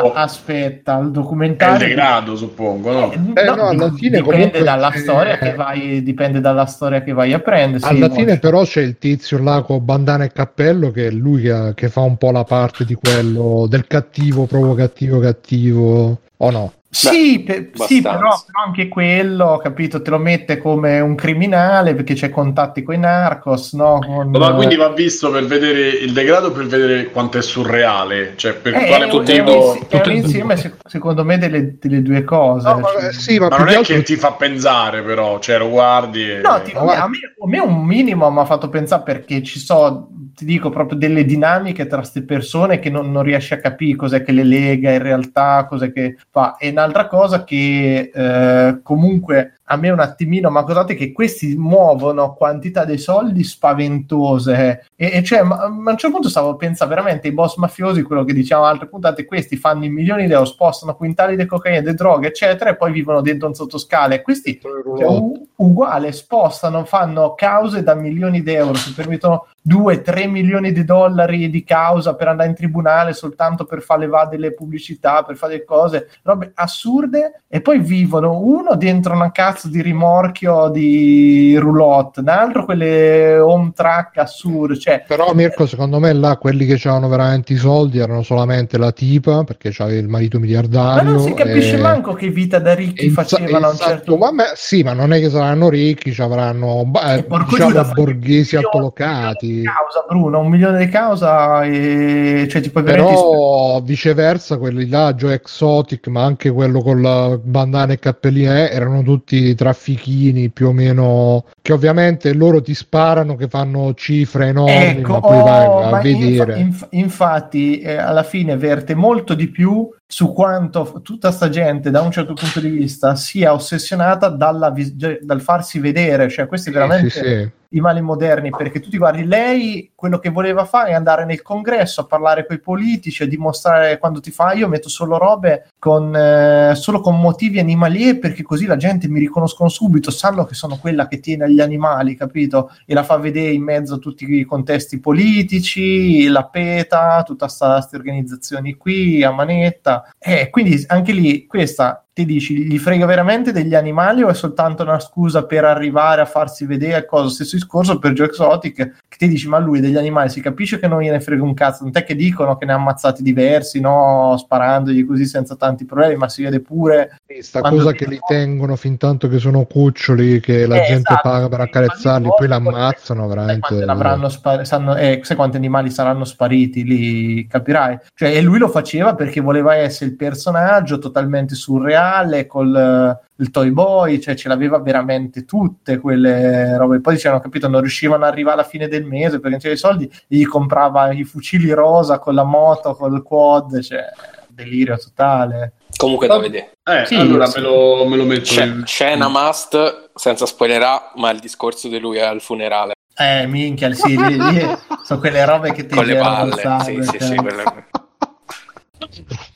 [0.00, 3.12] questo aspetta, il è il documentario degrado, suppongo, no?
[3.12, 6.40] Eh, Eh, no, no, alla di- fine dipende comunque dalla c'è- storia che vai dipende
[6.40, 9.62] dalla storia che vai a prendere sì, Alla mo- fine però c'è il tizio là
[9.62, 10.54] con bandana e cappello
[10.92, 15.18] che è lui che, che fa un po' la parte di quello del cattivo, provocativo,
[15.20, 16.72] cattivo o no?
[16.88, 18.30] sì, pe- sì, però, però
[18.64, 23.74] anche quello capito te lo mette come un criminale perché c'è contatti con i narcos
[23.74, 23.98] no?
[23.98, 28.54] Con, Ma quindi va visto per vedere il degrado per vedere quanto è surreale, cioè
[28.54, 29.74] per eh, quale è, motivo.
[29.74, 30.12] è è due.
[30.14, 33.66] insieme se- secondo me delle, delle due cose No, ma- cioè- sì, ma, Ma non
[33.66, 36.40] che è altro- che ti fa pensare, però, cioè lo guardi e...
[36.40, 39.42] No, ti- Ma guarda- a, me, a me un minimo mi ha fatto pensare perché
[39.42, 43.58] ci sono, ti dico, proprio delle dinamiche tra queste persone che non, non riesci a
[43.58, 46.56] capire cos'è che le lega in realtà, cos'è che fa.
[46.58, 52.34] E un'altra cosa che eh, comunque a me un attimino, ma guardate che questi muovono
[52.34, 56.94] quantità di soldi spaventose e, e cioè, ma, ma a un certo punto stavo pensando
[56.94, 60.44] veramente i boss mafiosi, quello che diciamo altre puntate, questi fanno i milioni di euro,
[60.44, 64.22] spostano quintali di cocaina, di droghe, eccetera, e poi vivono dentro un sottoscale.
[64.22, 70.72] Questi cioè, u- uguale, spostano, fanno cause da milioni di euro, si permettono 2-3 milioni
[70.72, 75.36] di dollari di causa per andare in tribunale soltanto per far levare delle pubblicità, per
[75.36, 82.20] fare cose, robe assurde, e poi vivono uno dentro una cazzo di rimorchio di roulotte,
[82.20, 87.08] un altro quelle home track assurde, cioè Però Mirko, secondo me là quelli che avevano
[87.08, 91.10] veramente i soldi erano solamente la tipa, perché c'aveva il marito ma miliardario.
[91.12, 94.30] non si capisce e- manco che vita da ricchi facevano a un esatto, certo ma
[94.30, 99.62] me- sì, ma non è che saranno ricchi, ci avranno Eh, diciamo borghesi altolocati.
[99.62, 106.08] causa Bruno un milione di causa e cioè tipo Però viceversa, quelli là, Joe Exotic,
[106.08, 111.44] ma anche quello con la bandana e cappellini, eh, erano tutti traffichini più o meno.
[111.60, 115.90] Che ovviamente loro ti sparano, che fanno cifre enormi, Ecco, ma poi oh, vai a
[115.90, 116.58] ma vedere.
[116.58, 121.90] inf- inf- infatti eh, alla fine verte molto di più su quanto tutta sta gente
[121.90, 126.70] da un certo punto di vista sia ossessionata dalla vis- dal farsi vedere, cioè questi
[126.70, 127.50] veramente Sì, sì.
[127.70, 131.42] I mali moderni, perché tu ti guardi lei, quello che voleva fare è andare nel
[131.42, 135.70] congresso a parlare con i politici, a dimostrare quando ti fa io metto solo robe
[135.78, 140.54] con, eh, solo con motivi animalieri perché così la gente mi riconoscono subito, sanno che
[140.54, 142.72] sono quella che tiene agli animali, capito?
[142.84, 147.96] E la fa vedere in mezzo a tutti i contesti politici, la PETA, tutta queste
[147.96, 150.10] organizzazioni qui a manetta.
[150.18, 154.82] E quindi anche lì questa ti dici, gli frega veramente degli animali o è soltanto
[154.82, 157.28] una scusa per arrivare a farsi vedere cosa?
[157.28, 160.88] Stesso discorso per Joe Exotic, che ti dici, ma lui degli animali si capisce che
[160.88, 164.34] non gliene frega un cazzo, non è che dicono che ne ha ammazzati diversi, no?
[164.38, 167.18] Sparandogli così senza tanti problemi, ma si vede pure...
[167.26, 171.28] Questa cosa che li tengono fin tanto che sono cuccioli, che la Eh, gente esatto.
[171.28, 173.84] paga per accarezzarli, poi l'ammazzano Sai veramente.
[173.84, 177.98] l'avranno spa- sanno- eh, sai quanti animali saranno spariti lì, capirai.
[178.14, 182.04] Cioè, e lui lo faceva perché voleva essere il personaggio totalmente surreale,
[182.46, 187.00] col eh, il toy boy, cioè ce l'aveva veramente tutte quelle robe.
[187.00, 189.78] Poi dicevano, capito, non riuscivano ad arrivare alla fine del mese perché non c'erano i
[189.78, 194.04] soldi, e gli comprava i fucili rosa con la moto, col quad, cioè
[194.48, 195.72] delirio totale.
[195.96, 196.72] Comunque da vedere.
[196.84, 197.58] Eh, Sì, allora sì.
[197.60, 201.88] me lo, me lo metto C'è, in- c'è una must, senza spoilerà, ma il discorso
[201.88, 202.92] di lui al funerale.
[203.18, 206.60] Eh, minchia, sì, lì, lì sono quelle robe che ti Con le palle.
[206.60, 207.28] sangue, Sì, sì, cioè.
[207.28, 207.64] sì, quelle-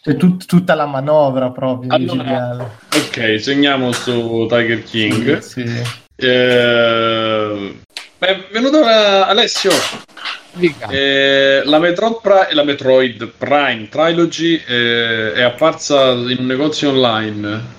[0.02, 2.70] Cioè, tut- tutta la manovra proprio Allora.
[2.94, 5.38] Ok, segniamo su Tiger King.
[5.38, 5.64] Sì.
[6.16, 7.74] Eh,
[8.18, 9.70] è venuta Alessio.
[10.90, 17.78] Eh, la, Metroid Pri- la Metroid Prime Trilogy eh, è apparsa in un negozio online.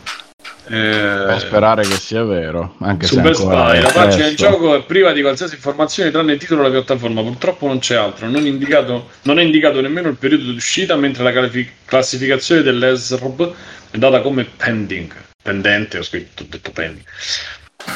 [0.74, 4.26] Eh, Per sperare che sia vero, anche su se Best ancora Buy è la pagina
[4.26, 4.52] del presto.
[4.52, 7.22] gioco è priva di qualsiasi informazione tranne il titolo e la piattaforma.
[7.22, 8.30] Purtroppo non c'è altro.
[8.30, 11.50] Non, indicato, non è indicato nemmeno il periodo di uscita mentre la
[11.86, 13.54] classificazione dell'ESRB
[13.92, 15.12] è data come pending.
[15.44, 17.04] Pendente ho scritto ho detto pending.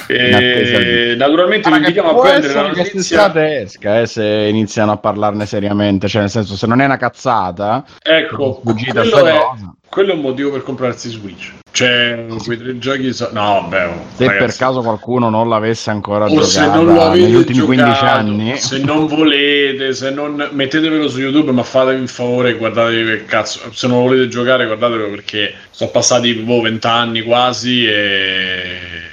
[0.07, 4.26] E, di- naturalmente vi Guarda che invitiamo a prendere la notizia quest'estate esca eh, se
[4.26, 9.76] iniziano a parlarne seriamente, cioè nel senso se non è una cazzata, ecco è, cosa.
[9.96, 14.06] Quello è un motivo per comprarsi Switch cioè quei tre giochi so- no vabbè oh,
[14.16, 14.58] se per ragazzi.
[14.58, 18.06] caso qualcuno non l'avesse ancora o se giocata non lo avete negli ultimi giocato, 15
[18.06, 23.06] anni, se non volete, se non mettetevelo su YouTube, ma fatevi il favore e guardatevi
[23.06, 23.60] che cazzo.
[23.72, 28.66] Se non volete giocare, guardatelo perché sono passati boh, 20 anni quasi e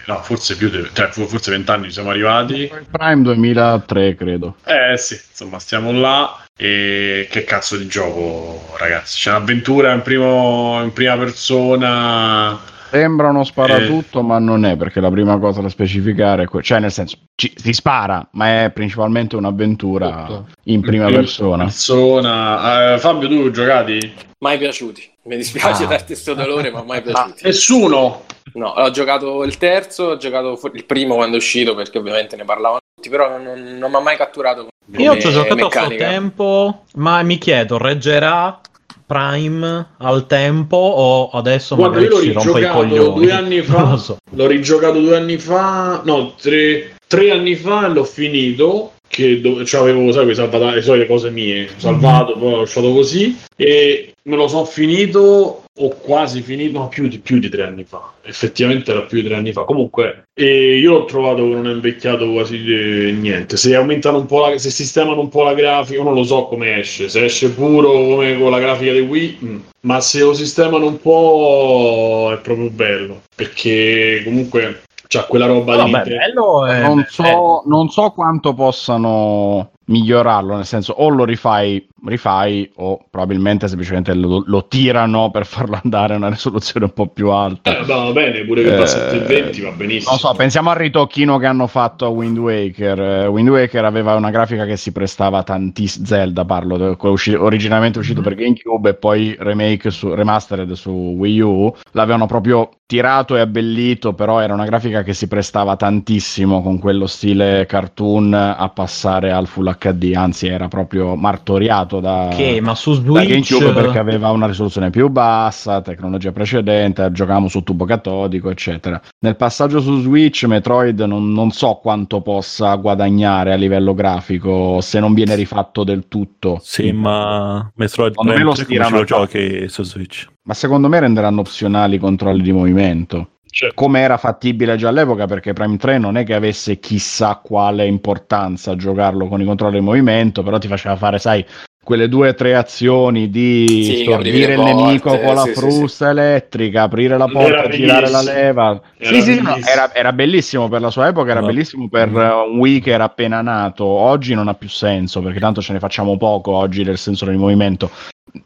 [0.07, 2.71] no, forse più di cioè, forse 20 anni siamo arrivati.
[2.91, 4.57] Prime 2003 credo.
[4.65, 6.37] Eh sì, insomma, stiamo là.
[6.65, 9.19] E che cazzo di gioco, ragazzi?
[9.19, 12.61] C'è un'avventura in, primo, in prima persona.
[12.89, 13.45] Sembra uno Eh.
[13.47, 17.17] sparatutto, ma non è perché la prima cosa da specificare è que- cioè nel senso
[17.35, 20.47] ci- si spara, ma è principalmente un'avventura Tutto.
[20.67, 21.65] in prima in persona.
[21.65, 22.93] persona.
[22.95, 24.15] Eh, Fabio, tu giocati?
[24.39, 25.11] Mai piaciuti.
[25.25, 25.87] Mi dispiace Ah.
[25.89, 27.43] darti questo dolore, ma mai piaciuti.
[27.43, 28.23] Nessuno.
[28.55, 32.45] No, ho giocato il terzo, ho giocato il primo quando è uscito perché ovviamente ne
[32.45, 34.69] parlavano tutti, però non, non mi ha mai catturato.
[34.97, 36.09] Io ci ho giocato a suo meccanica.
[36.09, 38.61] tempo, ma mi chiedo, reggerà
[39.07, 43.15] Prime al tempo o adesso Guarda, magari ci rompe i rigiocato coglioni?
[43.21, 43.79] due anni fa.
[43.81, 44.17] Non lo so.
[44.31, 48.93] L'ho rigiocato due anni fa, no, tre, tre anni fa e l'ho finito.
[49.13, 52.93] Che dove, cioè avevo, sai, quei salvata- le solite cose mie, salvato, poi l'ho lasciato
[52.95, 53.37] così.
[53.57, 57.85] E me lo so finito, o quasi finito, no, più di, più di tre anni
[57.85, 58.13] fa.
[58.23, 59.65] Effettivamente era più di tre anni fa.
[59.65, 63.57] Comunque, e io l'ho trovato che non è invecchiato quasi eh, niente.
[63.57, 66.45] Se aumentano un po' la, se sistemano un po' la grafica, io non lo so
[66.45, 67.09] come esce.
[67.09, 69.57] Se esce puro come con la grafica di Wii, mm.
[69.81, 73.23] ma se lo sistemano un po' è proprio bello.
[73.35, 75.91] Perché comunque c'ha quella roba No, di.
[75.91, 81.87] beh, bello è- non, so, non so quanto possano migliorarlo, nel senso o lo rifai,
[82.05, 87.09] rifai o probabilmente semplicemente lo, lo tirano per farlo andare a una risoluzione un po'
[87.09, 87.79] più alta.
[87.79, 90.11] Eh, va bene, pure che va a Eh, 720 va benissimo.
[90.11, 93.01] Non so, pensiamo al ritocchino che hanno fatto a Wind Waker.
[93.01, 96.07] Eh, Wind Waker aveva una grafica che si prestava tantissimo.
[96.07, 101.75] Zelda, parlo, usci- originalmente uscito per GameCube e poi remake su, remastered su Wii U.
[101.93, 107.07] L'avevano proprio tirato e abbellito, però era una grafica che si prestava tantissimo con quello
[107.07, 112.95] stile cartoon a passare al Full HD, anzi era proprio martoriato da, Che, ma su
[112.95, 119.01] Switch GameCube perché aveva una risoluzione più bassa, tecnologia precedente, giocavamo su tubo catodico, eccetera.
[119.21, 125.01] Nel passaggio su Switch, Metroid non, non so quanto possa guadagnare a livello grafico se
[125.01, 126.59] non viene rifatto del tutto.
[126.63, 130.27] Sì, ma Metroid Secondo me lo 3 come ce stirano lo giochi su Switch?
[130.45, 133.29] Ma secondo me renderanno opzionali i controlli di movimento.
[133.53, 137.87] Cioè, Come era fattibile già all'epoca, perché Prime 3 non è che avesse chissà quale
[137.87, 141.45] importanza giocarlo con i controlli di movimento, però ti faceva fare, sai,
[141.85, 145.55] quelle due o tre azioni di Sì, stordire il nemico porte, con la sì, sì,
[145.55, 148.81] frusta elettrica, aprire la porta, girare la leva.
[148.97, 149.73] Era sì, sì, no, bellissimo.
[149.75, 151.47] era, era bellissimo per la sua epoca, era No.
[151.47, 153.85] bellissimo per uh, un Wii che era appena nato.
[153.85, 157.37] Oggi non ha più senso perché tanto ce ne facciamo poco oggi del senso del
[157.37, 157.91] movimento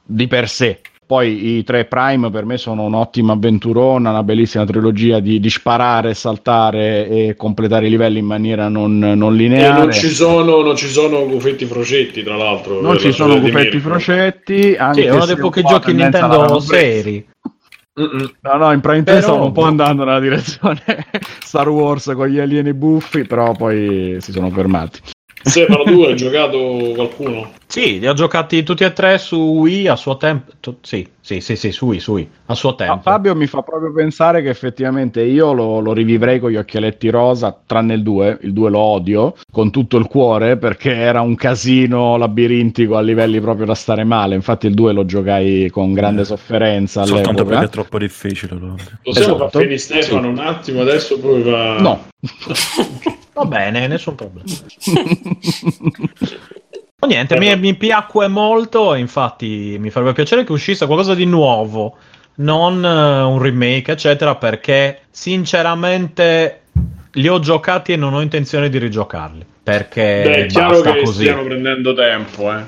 [0.03, 0.81] di per sé.
[1.07, 6.15] Poi i tre Prime per me sono un'ottima avventurona, una bellissima trilogia di, di sparare,
[6.15, 9.79] saltare e completare i livelli in maniera non, non E lineare.
[9.79, 12.81] non ci sono, non ci sono gufetti frocetti, tra l'altro.
[12.81, 14.75] Non ci la sono gufetti frocetti.
[14.77, 17.25] Anche Sì, è uno dei pochi po' giochi Nintendo seri.
[18.01, 18.31] Mm-mm.
[18.41, 20.83] No, no, in prime time Però- stavano un po' andando nella direzione
[21.41, 25.01] Star Wars con gli alieni buffi, però poi si sono fermati.
[25.43, 26.59] Stefano, tu hai giocato
[26.97, 27.53] qualcuno?
[27.77, 30.51] Sì, li ho giocati tutti e tre su Wii a suo tempo.
[30.61, 33.01] Tu- sì, sì, sì, sì, su Wii, su Wii, a suo Ma tempo.
[33.03, 37.55] Fabio mi fa proprio pensare che effettivamente io lo, lo rivivrei con gli occhialetti rosa,
[37.67, 42.17] tranne il 2, il 2 lo odio con tutto il cuore perché era un casino
[42.17, 44.35] labirintico a livelli proprio da stare male.
[44.37, 47.51] Infatti il 2 lo giocai con grande Eh, sofferenza Soltanto all'epoca.
[47.51, 48.53] perché è troppo difficile.
[48.55, 48.75] allora.
[49.03, 49.51] Possiamo Esatto.
[49.51, 51.79] far finire Stefano un attimo adesso poi va...
[51.79, 52.07] No.
[53.37, 54.49] Va bene, nessun problema.
[56.99, 58.95] Oh, niente, mi, mi piacque molto.
[58.95, 61.97] e Infatti, mi farebbe piacere che uscisse qualcosa di nuovo,
[62.37, 64.35] non eh, un remake, eccetera.
[64.37, 66.63] Perché sinceramente
[67.13, 69.45] li ho giocati e non ho intenzione di rigiocarli.
[69.63, 71.25] Perché Beh, è chiaro che così.
[71.25, 72.65] stiano prendendo tempo, eh.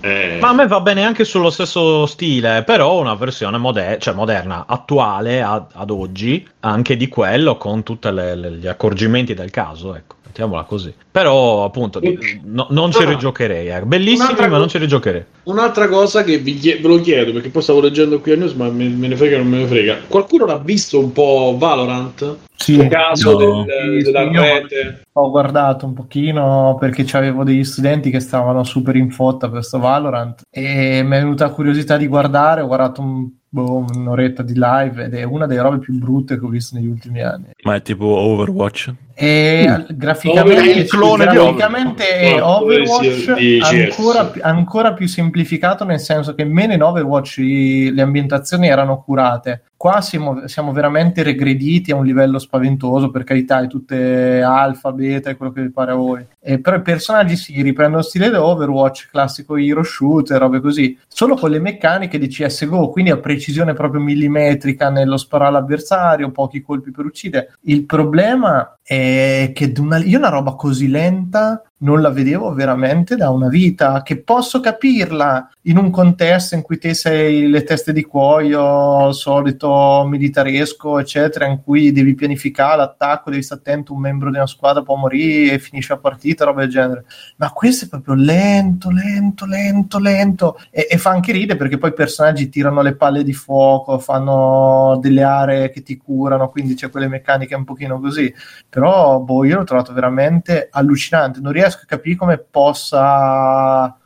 [0.00, 4.12] Eh, Ma a me va bene anche sullo stesso stile, però una versione moder- cioè
[4.14, 10.16] moderna, attuale ad, ad oggi, anche di quello, con tutti gli accorgimenti del caso, ecco,
[10.34, 10.92] mettiamola così.
[11.10, 12.00] Però, appunto,
[12.42, 13.08] no- non ci Ah.
[13.08, 13.82] rigiocherei, eh.
[13.82, 15.24] bellissimi, ma non ci rigiocherei.
[15.44, 18.52] Un'altra cosa che vi chie- ve lo chiedo, perché poi stavo leggendo qui a news,
[18.54, 19.98] ma me, me ne frega o non me ne frega.
[20.08, 22.36] Qualcuno l'ha visto un po' Valorant?
[22.56, 23.64] Sì, Sto caso no.
[23.64, 25.02] del- Sì, della rete?
[25.12, 29.78] Ho guardato un pochino perché avevo degli studenti che stavano super in fotta per questo
[29.78, 34.54] Valorant e mi è venuta la curiosità di guardare, ho guardato un- boh, un'oretta di
[34.56, 37.50] live ed è una delle robe più brutte che ho visto negli ultimi anni.
[37.62, 38.92] Ma è tipo Overwatch.
[39.16, 46.34] E è graficamente, il clone di graficamente è Overwatch ancora, ancora più semplificato nel senso
[46.34, 49.62] che meno in Overwatch i- le ambientazioni erano curate.
[49.84, 55.28] Qua siamo, siamo veramente regrediti a un livello spaventoso, per carità, è tutte alfa, beta,
[55.28, 56.24] è quello che vi pare a voi.
[56.40, 61.34] Eh, però i personaggi si riprendono stile da Overwatch, classico hero shooter, robe così, solo
[61.34, 66.90] con le meccaniche di CSGO, quindi a precisione proprio millimetrica nello sparare all'avversario, pochi colpi
[66.90, 67.52] per uccidere.
[67.64, 73.28] Il problema è che una- io una roba così lenta non la vedevo veramente da
[73.28, 78.02] una vita, che posso capirla in un contesto in cui te sei le teste di
[78.04, 79.73] cuoio, solito
[80.06, 84.82] militaresco, eccetera, in cui devi pianificare l'attacco, devi stare attento, un membro di una squadra
[84.82, 87.04] può morire e finisce la partita, roba del genere.
[87.36, 91.90] Ma questo è proprio lento, lento, lento, lento e, e fa anche ridere perché poi
[91.90, 96.90] i personaggi tirano le palle di fuoco, fanno delle aree che ti curano, quindi c'è
[96.90, 98.32] quelle meccaniche un pochino così.
[98.68, 103.96] Però boh, io l'ho trovato veramente allucinante, non riesco a capire come possa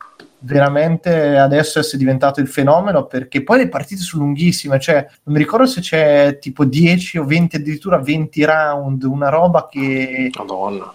[0.41, 5.39] veramente adesso essere diventato il fenomeno perché poi le partite sono lunghissime cioè non mi
[5.39, 10.95] ricordo se c'è tipo 10 o 20 addirittura 20 round una roba che Madonna.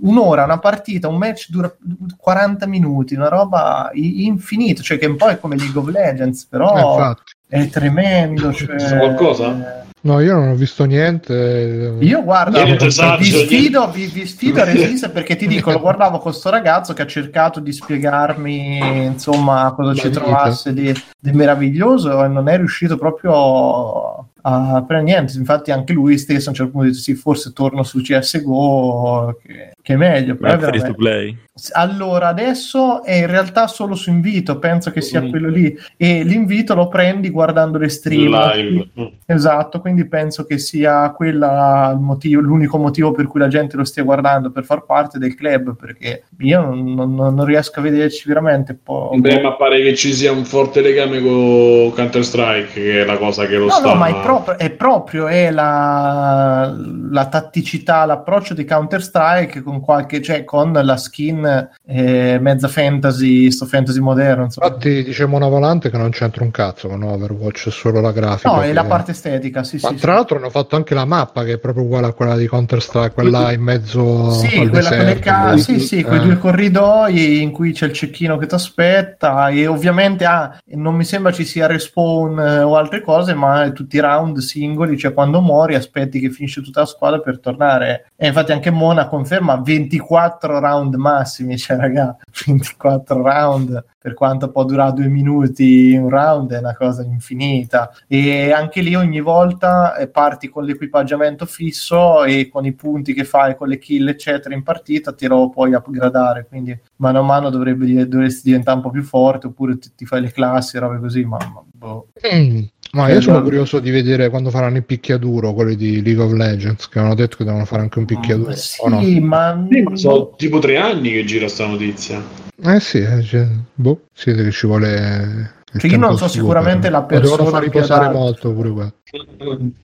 [0.00, 1.74] un'ora, una partita, un match dura
[2.16, 6.46] 40 minuti, una roba infinita, cioè che un po' è come League of Legends, Eh,
[6.48, 7.32] però infatti.
[7.52, 8.50] È tremendo.
[8.50, 8.76] Cioè...
[8.76, 9.84] Visto qualcosa?
[10.04, 11.96] No, io non ho visto niente.
[12.00, 16.18] Io guarda, Niente vi sfido, vi, vi sfido a resistere perché ti dico, lo guardavo
[16.18, 22.24] con sto ragazzo che ha cercato di spiegarmi insomma cosa ci trovasse di, di meraviglioso
[22.24, 25.36] e non è riuscito proprio a per niente.
[25.36, 29.38] Infatti, anche lui stesso a un certo punto ha detto: Sì, forse torno su CSGO,
[29.42, 30.36] che, che è meglio.
[30.36, 31.36] Però è free to play.
[31.72, 35.28] allora, adesso è in realtà solo su invito, penso che sia Mm.
[35.30, 35.76] quello lì.
[35.96, 38.30] E l'invito lo prendi guardando le stream.
[38.30, 38.88] Live.
[38.98, 39.04] Mm.
[39.26, 43.84] Esatto, quindi penso che sia quella il motivo, l'unico motivo per cui la gente lo
[43.84, 48.28] stia guardando per far parte del club, perché io non, non- non riesco a vederci
[48.28, 48.74] veramente.
[48.80, 53.04] Po- Beh, ma pare che ci sia un forte legame con Counter Strike, che è
[53.04, 53.88] la cosa che lo No, sta.
[53.88, 56.74] no, ma è proprio, è proprio è la,
[57.10, 63.64] la tatticità, l'approccio di Counter-Strike con qualche, cioè con la skin eh, mezza fantasy, sto
[63.66, 64.44] fantasy moderno.
[64.44, 64.66] Insomma.
[64.66, 68.50] Infatti, dice Mona Volante che non c'entra un cazzo con Overwatch, è solo la grafica.
[68.50, 69.94] No, è la che- parte estetica, sì, Ma sì.
[69.96, 72.82] tra l'altro hanno fatto anche la mappa che è proprio uguale a quella di Counter
[72.82, 75.20] Strike, quella in mezzo Sì, al quella con le deserto.
[75.30, 76.22] ca- sì, sì, quei Eh.
[76.22, 81.04] due corridoi in cui c'è il cecchino che ti aspetta e ovviamente ah, non mi
[81.04, 85.74] sembra ci sia respawn eh, o altre cose, ma tutti round singoli, cioè quando muori
[85.74, 88.10] aspetti che finisce tutta la squadra per tornare.
[88.16, 94.64] E infatti anche Mona conferma, 24 round massimi, cioè raga, 24 round per quanto può
[94.64, 100.08] durare due minuti un round è una cosa infinita e anche lì ogni volta eh,
[100.08, 104.64] parti con l'equipaggiamento fisso e con i punti che fai con le kill eccetera in
[104.64, 109.04] partita ti lo puoi upgradare quindi mano a mano dovrebbe, dovresti diventare un po' più
[109.04, 112.08] forte oppure ti, ti fai le classi e robe così ma, ma boh.
[112.34, 112.62] Mm.
[112.92, 113.32] Ma io Esatto.
[113.32, 117.14] sono curioso di vedere quando faranno il picchiaduro, quelli di League of Legends, che hanno
[117.14, 118.50] detto che devono fare anche un picchiaduro.
[118.50, 119.00] Eh, sì, no?
[119.26, 122.22] ma Sì, ma sono tipo tre anni che gira sta notizia.
[122.64, 125.52] Eh sì, eh, cioè, boh, siete che ci vuole...
[125.72, 128.18] il Cioè, io non so sicuramente per- la lo devono persona far riposare adatta.
[128.18, 128.92] molto pure qua.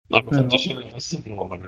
[0.09, 1.59] No, ma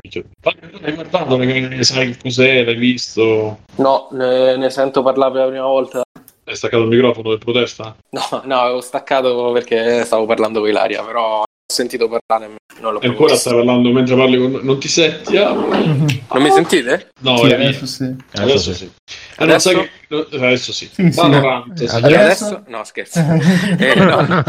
[0.82, 3.58] Hai guardato, sai cos'è, l'hai visto?
[3.76, 6.02] No, ne, ne sento parlare per la prima volta.
[6.44, 7.94] Hai staccato il microfono per protesta?
[8.10, 13.06] No, no, avevo staccato perché stavo parlando con Ilaria, però sentito parlare non l'ho E
[13.08, 14.64] ancora stai parlando mentre parli con noi.
[14.64, 15.36] Non ti senti?
[15.36, 17.10] Ah, Non mi sentite?
[17.20, 18.14] No, Sì, è adesso sì.
[18.32, 18.90] Adesso sì.
[19.36, 19.70] Ah, Adesso?
[19.70, 20.88] sai che- no, Adesso sì.
[20.92, 21.20] Sì, sì.
[21.20, 21.84] Valorant, sì.
[21.96, 22.06] Adesso-
[22.46, 22.62] Adesso?
[22.68, 23.18] No, scherzo.
[23.78, 24.42] Eh, no, no,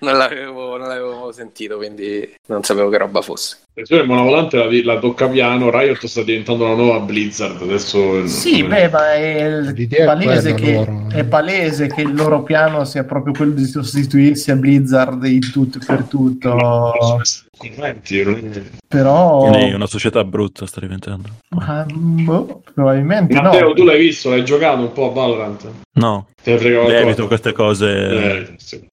[0.00, 3.58] non, l'avevo, non l'avevo sentito, quindi non sapevo che roba fosse.
[3.70, 5.70] Attenzione, Monovolante la, la tocca piano.
[5.70, 7.60] Riot sta diventando la nuova Blizzard.
[7.62, 11.06] Adesso Sì, beh, ma è è palese, quella che, loro.
[11.10, 15.78] è palese che il loro piano sia proprio quello di sostituirsi a Blizzard in tutto
[15.78, 16.31] e per tutto.
[16.40, 21.28] È- Però, Quindi una società brutta sta diventando.
[21.50, 23.74] ma, boh, probabilmente Matteo, no.
[23.74, 24.30] tu l'hai visto?
[24.30, 25.70] L'hai giocato un po' a Valorant?
[25.94, 27.88] No, Ti evito queste cose.
[27.88, 28.86] Eh, sì.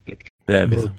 [0.45, 0.93] evito.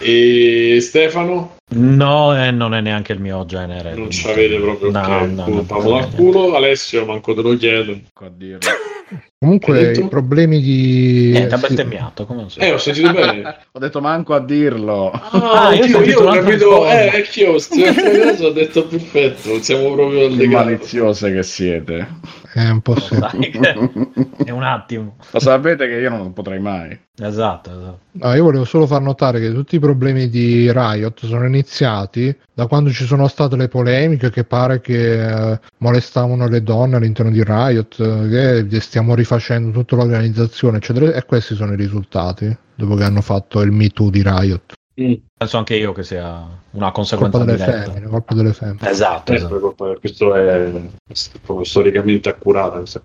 [0.00, 1.56] E Stefano?
[1.70, 3.94] No, eh, non è neanche il mio genere.
[3.94, 6.54] Non ci avete proprio No, ok, no, culo, no, no, al culo.
[6.54, 7.92] Alessio, manco te lo chiedo.
[7.92, 8.58] a dirlo.
[9.38, 11.30] Comunque i problemi di...
[11.32, 12.60] Niente, ha bestemmiato, come non so.
[12.60, 13.56] Eh, ho sentito bene.
[13.72, 15.10] Ho detto manco a dirlo.
[15.10, 20.26] Ah, io ho io, sentito io ho capito, eh, anch'io, ho detto perfetto, siamo proprio
[20.26, 22.08] al Che maliziose che siete.
[22.58, 23.14] È un po' sì.
[23.14, 25.14] È un attimo.
[25.30, 26.98] Lo sapete che io non potrei mai.
[27.16, 27.98] Esatto, esatto.
[28.12, 32.66] No, io volevo solo far notare che tutti i problemi di Riot sono iniziati da
[32.66, 37.44] quando ci sono state le polemiche che pare che eh, molestavano le donne all'interno di
[37.44, 43.04] Riot, eh, che stiamo rifacendo tutta l'organizzazione, eccetera, e questi sono i risultati dopo che
[43.04, 44.77] hanno fatto il Me Too di Riot.
[45.00, 45.12] Mm.
[45.36, 46.26] Penso anche io che sia
[46.70, 47.92] una Colpa conseguenza delle diretta.
[47.92, 48.90] femmine, colpa delle femmine.
[48.90, 49.60] Esatto, esatto.
[49.60, 52.78] colpa- questo è, è storicamente accurato.
[52.78, 53.04] questo.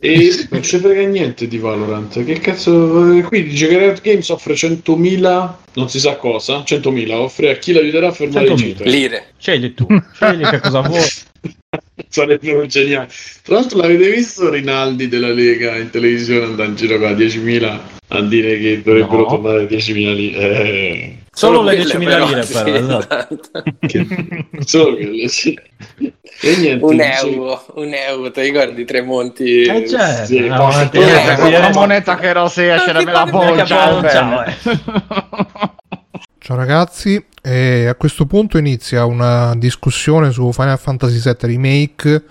[0.00, 2.24] E non ci frega niente di Valorant.
[2.24, 3.20] Che cazzo?
[3.26, 7.72] Qui dice che Riot Games offre 100.000, non si sa cosa, 100.000 offre a chi
[7.72, 8.56] l'aiuterà a fermare i 100.000.
[8.56, 8.86] cheater.
[8.86, 9.26] Lire.
[9.36, 11.00] Scegli tu, scegli che cosa vuoi.
[12.08, 13.08] Sarebbe geniale.
[13.42, 17.91] Tra l'altro, l'avete visto Rinaldi della Lega in televisione andare in giro con la 10.000
[18.08, 19.26] a dire che dovrebbero No.
[19.26, 20.32] tornare 10.000 lì?
[20.34, 23.38] Eh, Solo le quelle 10.000 lire, sì, però, esatto.
[23.40, 23.62] esatto.
[23.86, 24.06] che-
[24.66, 25.58] solo quelle, sì.
[26.42, 29.62] E niente, Un euro, un euro, ti ricordi Tremonti?
[29.62, 30.24] Eh, certo.
[30.26, 34.00] Sì, ma ti- Eh, eh, Una eh, moneta che rosea ce ne me la ciao,
[34.00, 34.56] bene.
[36.38, 42.22] Ciao ragazzi, e a questo punto inizia una discussione su Final Fantasy VII Remake.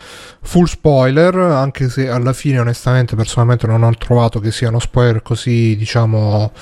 [0.41, 5.75] Full spoiler, anche se alla fine onestamente personalmente non ho trovato che siano spoiler così
[5.75, 6.53] diciamo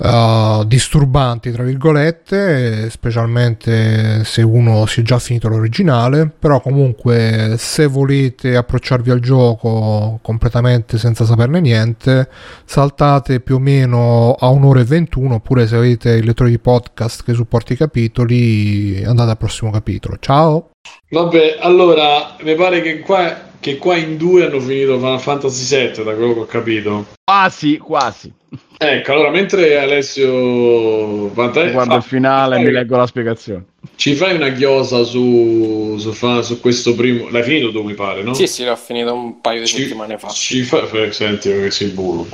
[0.00, 7.86] uh, disturbanti tra virgolette, specialmente se uno si è già finito l'originale, però comunque se
[7.86, 12.28] volete approcciarvi al gioco completamente senza saperne niente,
[12.64, 17.22] saltate più o meno a un'ora e 21 oppure se avete il lettore di podcast
[17.24, 20.70] che supporta i capitoli andate al prossimo capitolo ciao
[21.10, 26.04] Vabbè, allora, mi pare che qua, che qua in due hanno finito Final Fantasy VII,
[26.04, 27.06] da quello che ho capito.
[27.24, 28.32] Quasi, quasi.
[28.82, 33.64] Ecco, allora, mentre Alessio Guardo il fa- finale e mi leggo la spiegazione.
[33.94, 37.28] ci fai una chiosa su, su, fa- su questo primo...
[37.28, 38.32] L'hai finito tu, mi pare, no?
[38.32, 40.28] Sì, sì, l'ho finito un paio di Ci, settimane fa.
[40.28, 40.88] ci fa...
[40.92, 42.26] eh, Senti, che si bullo.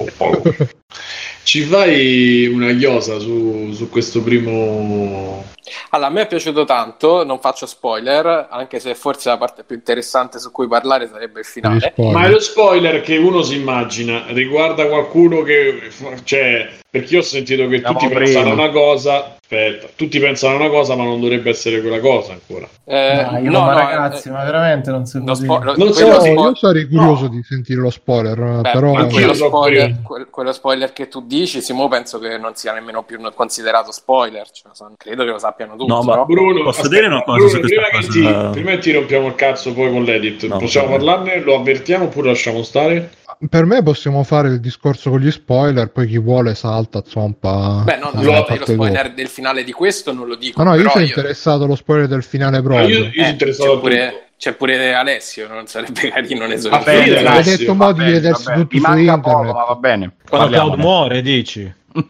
[1.42, 5.44] Ci fai una chiosa su, su questo primo...
[5.90, 9.76] Allora, a me è piaciuto tanto, non faccio spoiler, anche se forse la parte più
[9.76, 11.94] interessante su cui parlare sarebbe il finale.
[11.96, 15.90] Ma è lo spoiler che uno si immagina, riguarda qualcuno che...
[16.24, 18.24] Cioè, perché io ho sentito che Siamo tutti prima.
[18.24, 19.30] pensano a una cosa...
[19.46, 22.66] Aspetta, tutti pensano a una cosa, ma non dovrebbe essere quella cosa ancora.
[22.84, 26.18] Eh, no, ma no, ragazzi, eh, ma veramente non si lo spo- lo- Non siamo-
[26.18, 27.28] spo- io sarei curioso no.
[27.28, 31.24] di sentire lo spoiler Beh, però quello, lo so spoiler, quel- quello spoiler che tu
[31.24, 34.50] dici, Simo, penso che non sia nemmeno più considerato spoiler.
[34.50, 35.90] cioè, son- credo che lo sappiano tutti.
[35.90, 36.26] No, ma- no?
[36.26, 38.44] Bruno, Posso dire una cosa Bruno, su prima, questa che cosa?
[38.46, 41.04] Ti, prima che ti rompiamo il cazzo poi con l'edit, No, possiamo vabbè.
[41.04, 41.40] parlarne?
[41.40, 43.10] Lo avvertiamo oppure lasciamo stare?
[43.50, 47.98] per me possiamo fare il discorso con gli spoiler poi chi vuole salta zompa Beh,
[47.98, 50.62] no, no, Lo- lo spoiler del finale di questo non lo dico.
[50.62, 53.26] no no io sono io- interessato allo spoiler del finale Ah, proprio io, io sono
[53.26, 56.90] Eh, interessato c'è a pure, c'è pure Alessio, non sarebbe carino un Va esorcista.
[56.90, 59.20] bene, Sì, Hai detto mo di vedersi Mi su internet.
[59.20, 60.12] poco, ma va bene.
[60.26, 61.74] Quando Cloud muore, dici?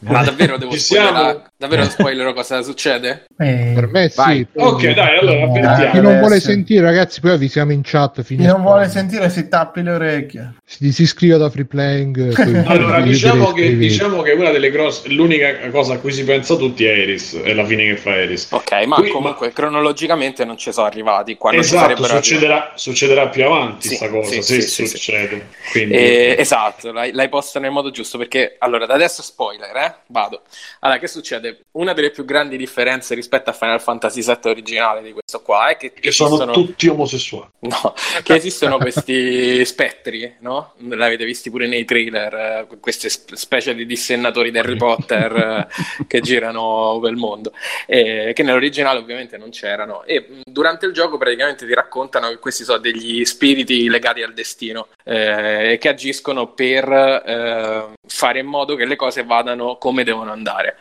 [0.00, 1.52] Ma davvero devo Ci spoilerare?
[1.58, 3.24] Davvero spoilerò cosa succede?
[3.38, 4.16] Eh, Per me sì.
[4.16, 4.44] Vai.
[4.44, 5.90] poi- Ok, dai, allora, avvertiamo.
[5.92, 8.22] Chi non vuole sentire, ragazzi, poi avvisiamo in chat.
[8.22, 10.56] chi non vuole sentire si tappi le orecchie.
[10.66, 12.34] Si, si iscrive da Free Playing.
[12.66, 16.56] Allora, vi diciamo che, diciamo che una delle grosse, l'unica cosa a cui si pensa
[16.56, 18.48] tutti è Eris, è la fine che fa Eris.
[18.50, 21.36] Ok, ma Qui- comunque cronologicamente non ci sono arrivati.
[21.36, 25.48] Quando esatto, succederà, succederà più avanti Sì, sta cosa, sì, se sì, sì, succede.
[25.70, 29.94] Quindi, Eh, esatto, l'hai, l'hai posta nel modo giusto perché allora da adesso spoiler, eh?
[30.08, 30.42] Vado.
[30.80, 31.45] Allora, che succede?
[31.72, 35.76] Una delle più grandi differenze rispetto a Final Fantasy VII originale di questo qua è
[35.76, 37.50] che, che sono esistono, tutti omosessuali.
[37.60, 40.74] no, che esistono questi spettri, no?
[40.78, 46.04] L'avete visti pure nei trailer, eh, queste sp- specie di dissennatori di Harry Potter eh,
[46.06, 47.52] che girano per il mondo,
[47.86, 50.04] eh, che nell'originale ovviamente non c'erano.
[50.04, 54.88] E durante il gioco praticamente ti raccontano che questi sono degli spiriti legati al destino
[55.04, 60.76] eh, e che agiscono per fare in modo che le cose vadano come devono andare.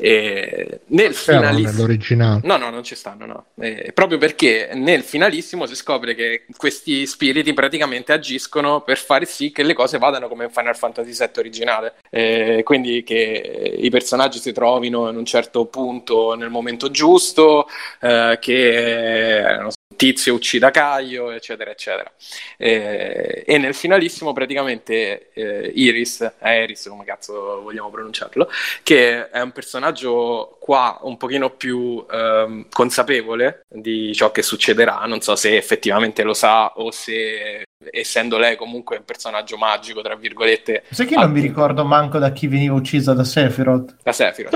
[0.00, 2.40] E nel finalissimo nell'originale.
[2.44, 3.46] No, no, non ci stanno, no.
[3.58, 9.50] Eh, proprio perché nel finalissimo si scopre che questi spiriti praticamente agiscono per fare sì
[9.50, 11.94] che le cose vadano come in Final Fantasy VII originale.
[12.10, 17.66] Eh, quindi che i personaggi si trovino in un certo punto nel momento giusto,
[18.00, 22.08] eh, che non so, Tizio uccida Caio, eccetera, eccetera.
[22.56, 28.48] Eh, e nel finalissimo praticamente eh, Iris, Iris, come cazzo vogliamo pronunciarlo,
[28.84, 35.20] che è un personaggio qua un pochino più ehm, consapevole di ciò che succederà, non
[35.20, 40.82] so se effettivamente lo sa o se essendo lei comunque un personaggio magico, tra virgolette,
[40.90, 43.96] Sai che non mi ricordo manco da chi veniva uccisa da Sephiroth?
[44.02, 44.52] la Sephiroth.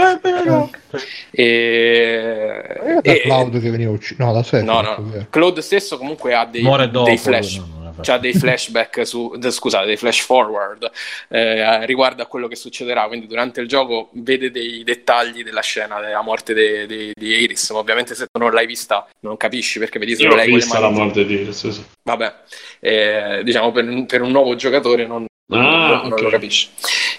[1.30, 4.22] E, Da e- Cloud che veniva ucciso.
[4.24, 4.62] No, da sé.
[4.62, 7.04] no, no, Claude stesso comunque ha dei, dopo.
[7.04, 7.56] dei flash.
[7.58, 7.81] no, vero.
[8.00, 10.90] C'ha dei flashback su, scusate, dei flash forward
[11.28, 13.06] eh, riguardo a quello che succederà.
[13.06, 17.70] Quindi, durante il gioco vede dei dettagli della scena della morte de- de- di Iris.
[17.70, 20.60] Ma ovviamente, se tu non l'hai vista, non capisci perché vedi solo lei con le
[20.64, 20.98] vista la mani.
[21.04, 21.68] morte di Iris.
[21.68, 21.84] sì.
[22.04, 22.34] Vabbè,
[22.80, 26.20] eh, diciamo per, per un nuovo giocatore non, Ah, non ok.
[26.20, 26.68] lo capisci.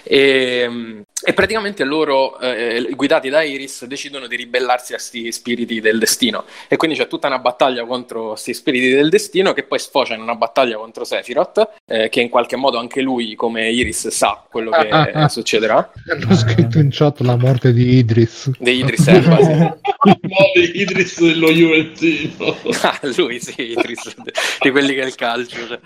[0.02, 5.98] E, e praticamente loro, eh, guidati da Iris, decidono di ribellarsi a questi spiriti del
[5.98, 6.44] destino.
[6.68, 10.20] E quindi c'è tutta una battaglia contro questi spiriti del destino che poi sfocia in
[10.20, 14.70] una battaglia contro Sephiroth, eh, che in qualche modo anche lui, come Iris, sa quello
[14.70, 15.28] che Ah, ah, ah.
[15.28, 15.90] succederà.
[16.10, 18.50] Hanno scritto in chat la morte di Idris.
[18.58, 19.52] Di Idris Elba, sì.
[19.52, 22.56] Muore Idris dello Juventino.
[22.84, 24.14] Ah, lui sì, Idris,
[24.60, 25.66] di quelli che è il calcio.
[25.66, 25.78] cioè.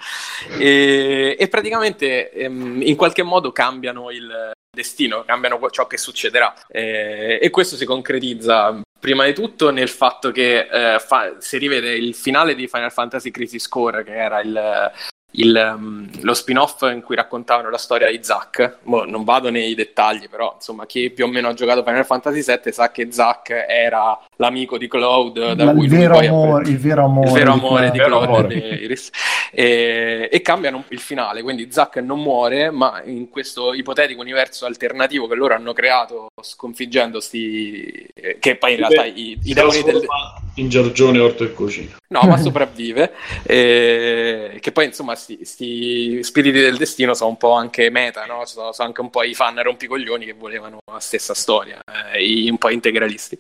[0.59, 6.55] E, e praticamente ehm, in qualche modo cambiano il destino, cambiano ciò che succederà.
[6.69, 11.93] Eh, e questo si concretizza prima di tutto nel fatto che eh, fa- si rivede
[11.93, 14.93] il finale di Final Fantasy Crisis Core, che era il.
[15.33, 19.75] il, um, lo spin-off in cui raccontavano la storia di Zack, Mo non vado nei
[19.75, 23.51] dettagli, però insomma chi più o meno ha giocato Final Fantasy VII sa che Zack
[23.51, 27.29] era l'amico di Cloud da La- cui lui vero poi amore, il vero amore.
[27.29, 28.55] il vero amore di Claude amore.
[28.55, 29.11] e di Iris
[29.51, 35.27] e, e cambiano il finale quindi Zack non muore ma in questo ipotetico universo alternativo
[35.27, 38.07] che loro hanno creato sconfiggendo sti
[38.39, 40.07] che poi in realtà i, i Si demoni del
[40.55, 41.97] in Giorgione Orto e Cucina.
[42.09, 43.13] no ma sopravvive
[43.47, 48.45] e, che poi insomma sti, sti spiriti del destino sono un po' anche meta no?
[48.45, 51.81] sono, sono anche un po' i fan rompicoglioni che volevano la stessa storia
[52.13, 53.39] eh, i- un po' integralisti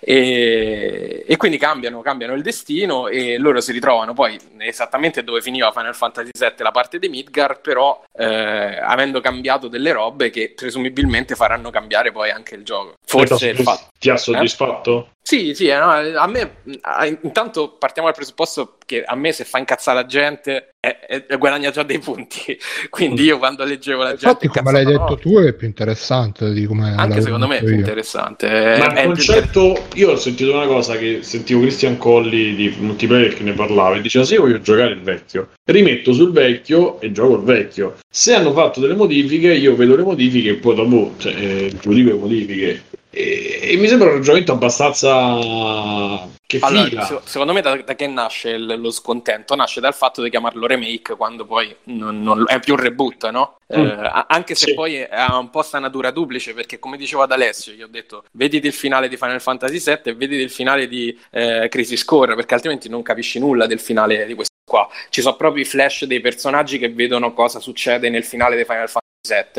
[0.00, 5.72] e, e quindi cambiano, cambiano il destino e loro si ritrovano poi esattamente dove finiva
[5.72, 11.34] Final Fantasy VII la parte di Midgar, però eh, avendo cambiato delle robe che presumibilmente
[11.34, 12.94] faranno cambiare poi anche il gioco.
[13.18, 13.88] Forse fatto.
[13.98, 15.08] Ti ha soddisfatto?
[15.26, 19.44] Sì, sì, eh, no, a me eh, intanto partiamo dal presupposto che a me se
[19.44, 22.58] fa incazzare la gente eh, eh, guadagna già dei punti.
[22.90, 26.52] Quindi io quando leggevo la gente Infatti, come l'hai detto no, tu, è più interessante
[26.52, 27.76] di come anche secondo me è più io.
[27.76, 28.46] interessante.
[28.46, 32.54] Ma È- il è più concetto, io ho sentito una cosa che sentivo Christian Colli
[32.54, 36.32] di multiplayer che ne parlava e diceva se io voglio giocare il vecchio, rimetto sul
[36.32, 37.94] vecchio e gioco il vecchio.
[38.10, 42.10] Se hanno fatto delle modifiche, io vedo le modifiche e poi dopo cioè, eh, giudico
[42.10, 42.82] le modifiche.
[43.16, 47.04] E, e mi sembra un ragionamento abbastanza che Allora, figa.
[47.04, 49.54] se- secondo me da, da che nasce il- lo scontento?
[49.54, 53.56] Nasce dal fatto di chiamarlo remake quando poi non, non- è più un reboot, no?
[53.68, 53.88] Eh, Mm.
[54.04, 54.74] a- anche se Sì.
[54.74, 58.24] poi ha un po' sta natura duplice, perché come dicevo ad Alessio, io ho detto
[58.32, 62.34] vediti il finale di Final Fantasy VII e vediti il finale di eh, Crisis Core,
[62.34, 64.88] perché altrimenti non capisci nulla del finale di questo qua.
[65.10, 68.88] Ci sono proprio i flash dei personaggi che vedono cosa succede nel finale di Final
[68.88, 69.02] Fantasy.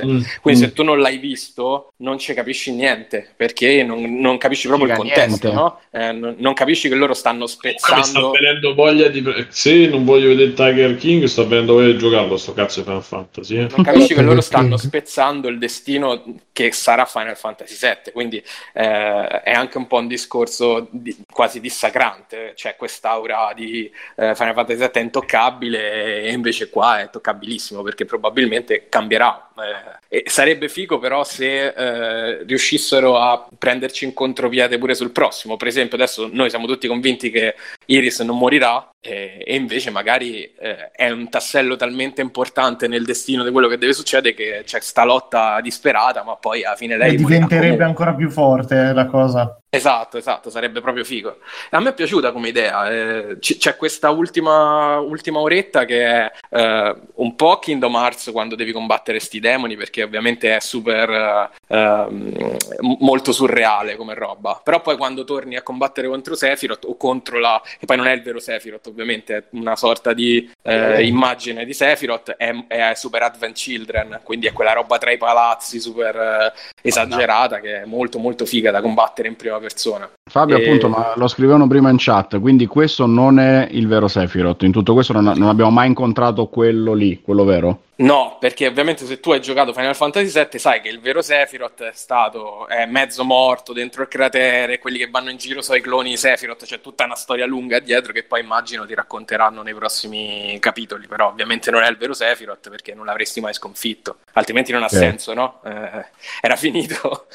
[0.06, 0.22] Mm.
[0.42, 0.64] Quindi Mm.
[0.64, 4.96] se tu non l'hai visto non ci capisci niente, perché non, non capisci proprio il
[4.96, 5.80] Figa, contesto, no?
[5.92, 8.32] Eh, non, non capisci che loro stanno Mi sta spezzando...
[8.32, 9.24] venendo voglia di.
[9.50, 13.04] Se non voglio vedere Tiger King, sta venendo voglia di giocarlo sto cazzo di Final
[13.04, 13.56] Fantasy.
[13.58, 13.68] eh.
[13.76, 18.38] Non capisci che loro stanno spezzando il destino che sarà Final Fantasy VII, quindi
[18.74, 24.54] eh, è anche un po' un discorso di- quasi dissacrante, c'è quest'aura di eh, Final
[24.54, 29.50] Fantasy VII è intoccabile e invece qua è toccabilissimo perché probabilmente cambierà.
[29.58, 35.58] Eh, e sarebbe figo però se eh, riuscissero a prenderci in contropiede pure sul prossimo,
[35.58, 37.56] per esempio adesso noi siamo tutti convinti che
[37.88, 43.44] Iris non morirà e, e invece magari eh, è un tassello talmente importante nel destino
[43.44, 47.14] di quello che deve succedere che c'è sta lotta disperata, ma poi alla fine lei
[47.14, 47.86] E diventerebbe comunque.
[47.86, 49.60] ancora più forte la cosa.
[49.70, 51.38] Esatto, esatto, sarebbe proprio figo.
[51.72, 52.90] A me è piaciuta come idea.
[52.90, 58.56] eh, c- c'è questa ultima, ultima oretta che è eh, un po' Kingdom Hearts quando
[58.56, 62.58] devi combattere sti demoni, perché ovviamente è super eh, ehm,
[63.00, 64.60] molto surreale come roba.
[64.64, 67.62] Però poi quando torni a combattere contro Sephiroth o contro la.
[67.80, 71.74] che poi non è il vero Sephiroth, ovviamente, è una sorta di eh, immagine di
[71.74, 76.54] Sephiroth, è, è Super Advent Children, quindi è quella roba tra i palazzi super eh,
[76.82, 80.10] esagerata che è molto molto figa da combattere in prima persona.
[80.30, 84.08] Fabio, E- appunto, ma lo scrivevano prima in chat, quindi questo non è il vero
[84.08, 84.64] Sephiroth.
[84.64, 87.80] In tutto questo non, non abbiamo mai incontrato quello lì, quello vero?
[87.98, 91.82] No, perché ovviamente se tu hai giocato Final Fantasy VII sai che il vero Sephiroth
[91.84, 95.82] è stato è mezzo morto dentro il cratere, quelli che vanno in giro sono i
[95.82, 99.74] cloni di Sephiroth, c'è tutta una storia lunga dietro che poi immagino ti racconteranno nei
[99.74, 104.74] prossimi capitoli, però ovviamente non è il vero Sephiroth perché non l'avresti mai sconfitto, altrimenti
[104.74, 104.98] non ha Sì.
[104.98, 105.62] senso, no?
[105.64, 106.06] Eh,
[106.42, 107.28] era finito.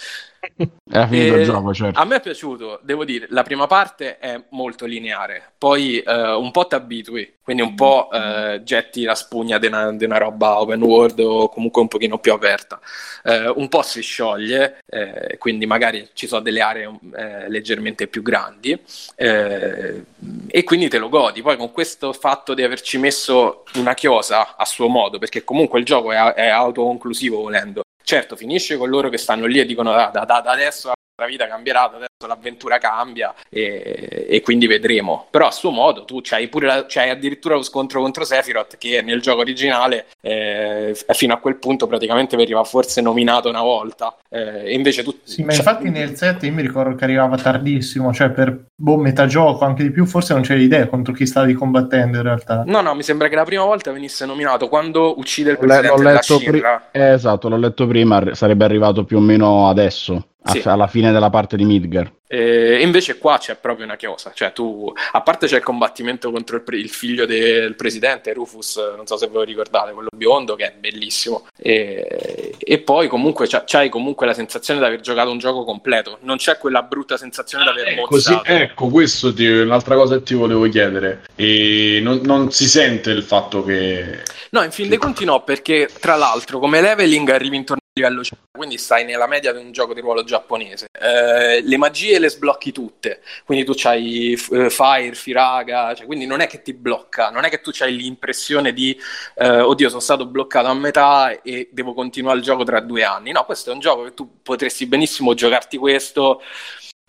[0.90, 1.98] Era finito E il gioco, certo.
[1.98, 6.50] A me è piaciuto, devo dire, la prima parte è molto lineare, poi eh, un
[6.50, 10.82] po' ti abitui, quindi un po' eh, getti la spugna di una, una roba open
[10.82, 12.80] world o comunque un pochino più aperta.
[13.22, 18.22] Eh, un po' si scioglie, eh, quindi magari ci sono delle aree eh, leggermente più
[18.22, 18.78] grandi
[19.16, 20.04] eh,
[20.48, 21.42] e quindi te lo godi.
[21.42, 25.84] Poi con questo fatto di averci messo una chiosa a suo modo, perché comunque il
[25.84, 27.82] gioco è, è autoconclusivo volendo.
[28.10, 30.90] Certo, finisce con loro che stanno lì e dicono "Ah, da, da- da adesso
[31.20, 35.26] la vita cambierà, adesso l'avventura cambia e, e quindi vedremo.
[35.30, 39.02] Però a suo modo tu c'hai, pure la- c'hai addirittura lo scontro contro Sephiroth che
[39.02, 44.16] nel gioco originale eh, fino a quel punto praticamente veniva forse nominato una volta.
[44.28, 45.14] Eh, e invece tu...
[45.22, 48.97] Sì, ma cioè- infatti nel 7 io mi ricordo che arrivava tardissimo, cioè per boh,
[48.97, 52.62] metà gioco, anche di più, forse non c'era idea contro chi stavi combattendo in realtà.
[52.66, 55.80] No, no, mi sembra che la prima volta venisse nominato quando uccide il L'ho, le-
[55.80, 59.68] presidente l'ho della letto pri- eh, esatto, l'ho letto prima, sarebbe arrivato più o meno
[59.68, 60.62] adesso, Sì.
[60.64, 62.10] alla fine della parte di Midgar.
[62.26, 66.56] E invece qua c'è proprio una chiosa, cioè tu, a parte c'è il combattimento contro
[66.56, 70.54] il, pre- il figlio del presidente, Rufus, non so se ve lo ricordate, quello biondo
[70.54, 75.30] che è bellissimo, e, e poi comunque c'ha- c'hai comunque la sensazione di aver giocato
[75.30, 78.50] un gioco completo, non c'è quella brutta sensazione di aver Eh, così, mozzato.
[78.52, 81.22] ecco, questo ti- è un'altra cosa che ti volevo chiedere.
[81.34, 84.22] E non, non si sente il fatto che.
[84.50, 88.44] No, in fin dei conti no, perché tra l'altro come leveling arrivi intorno livello 100,
[88.56, 90.86] quindi stai nella media di un gioco di ruolo giapponese.
[90.92, 96.40] Eh, le magie le sblocchi tutte, quindi tu c'hai eh, Fire, Firaga, cioè, quindi non
[96.40, 98.96] è che ti blocca, non è che tu hai l'impressione di
[99.36, 103.32] eh, oddio sono stato bloccato a metà e devo continuare il gioco tra due anni.
[103.32, 106.42] No, questo è un gioco che tu potresti benissimo giocarti questo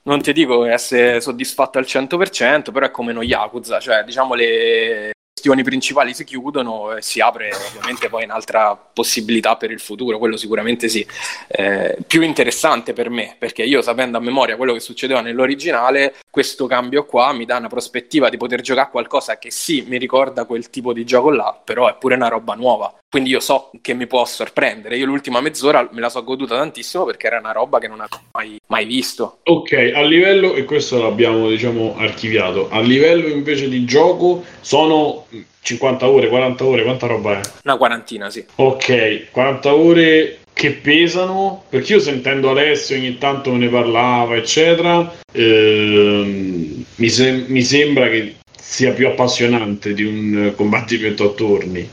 [0.03, 5.11] non ti dico essere soddisfatto al 100%, però è come uno Yakuza, cioè diciamo le
[5.41, 10.37] questioni principali si chiudono e si apre ovviamente poi un'altra possibilità per il futuro, quello
[10.37, 11.05] sicuramente sì.
[11.47, 16.67] Eh, più interessante per me, perché io sapendo a memoria quello che succedeva nell'originale, questo
[16.67, 20.69] cambio qua mi dà una prospettiva di poter giocare qualcosa che sì, mi ricorda quel
[20.69, 23.00] tipo di gioco là, però è pure una roba nuova.
[23.11, 24.95] Quindi io so che mi può sorprendere.
[24.95, 28.21] Io l'ultima mezz'ora me la so goduta tantissimo perché era una roba che non avevo
[28.31, 29.39] mai, mai visto.
[29.43, 35.25] Ok, a livello, e questo l'abbiamo diciamo archiviato, a livello invece di gioco sono
[35.61, 37.41] 50 ore, 40 ore, quanta roba è?
[37.65, 38.45] Una quarantina, sì.
[38.55, 45.13] Ok, 40 ore che pesano, perché io sentendo Alessio ogni tanto me ne parlava, eccetera,
[45.33, 51.89] ehm, mi, sem- mi sembra che sia più appassionante di un combattimento a turni.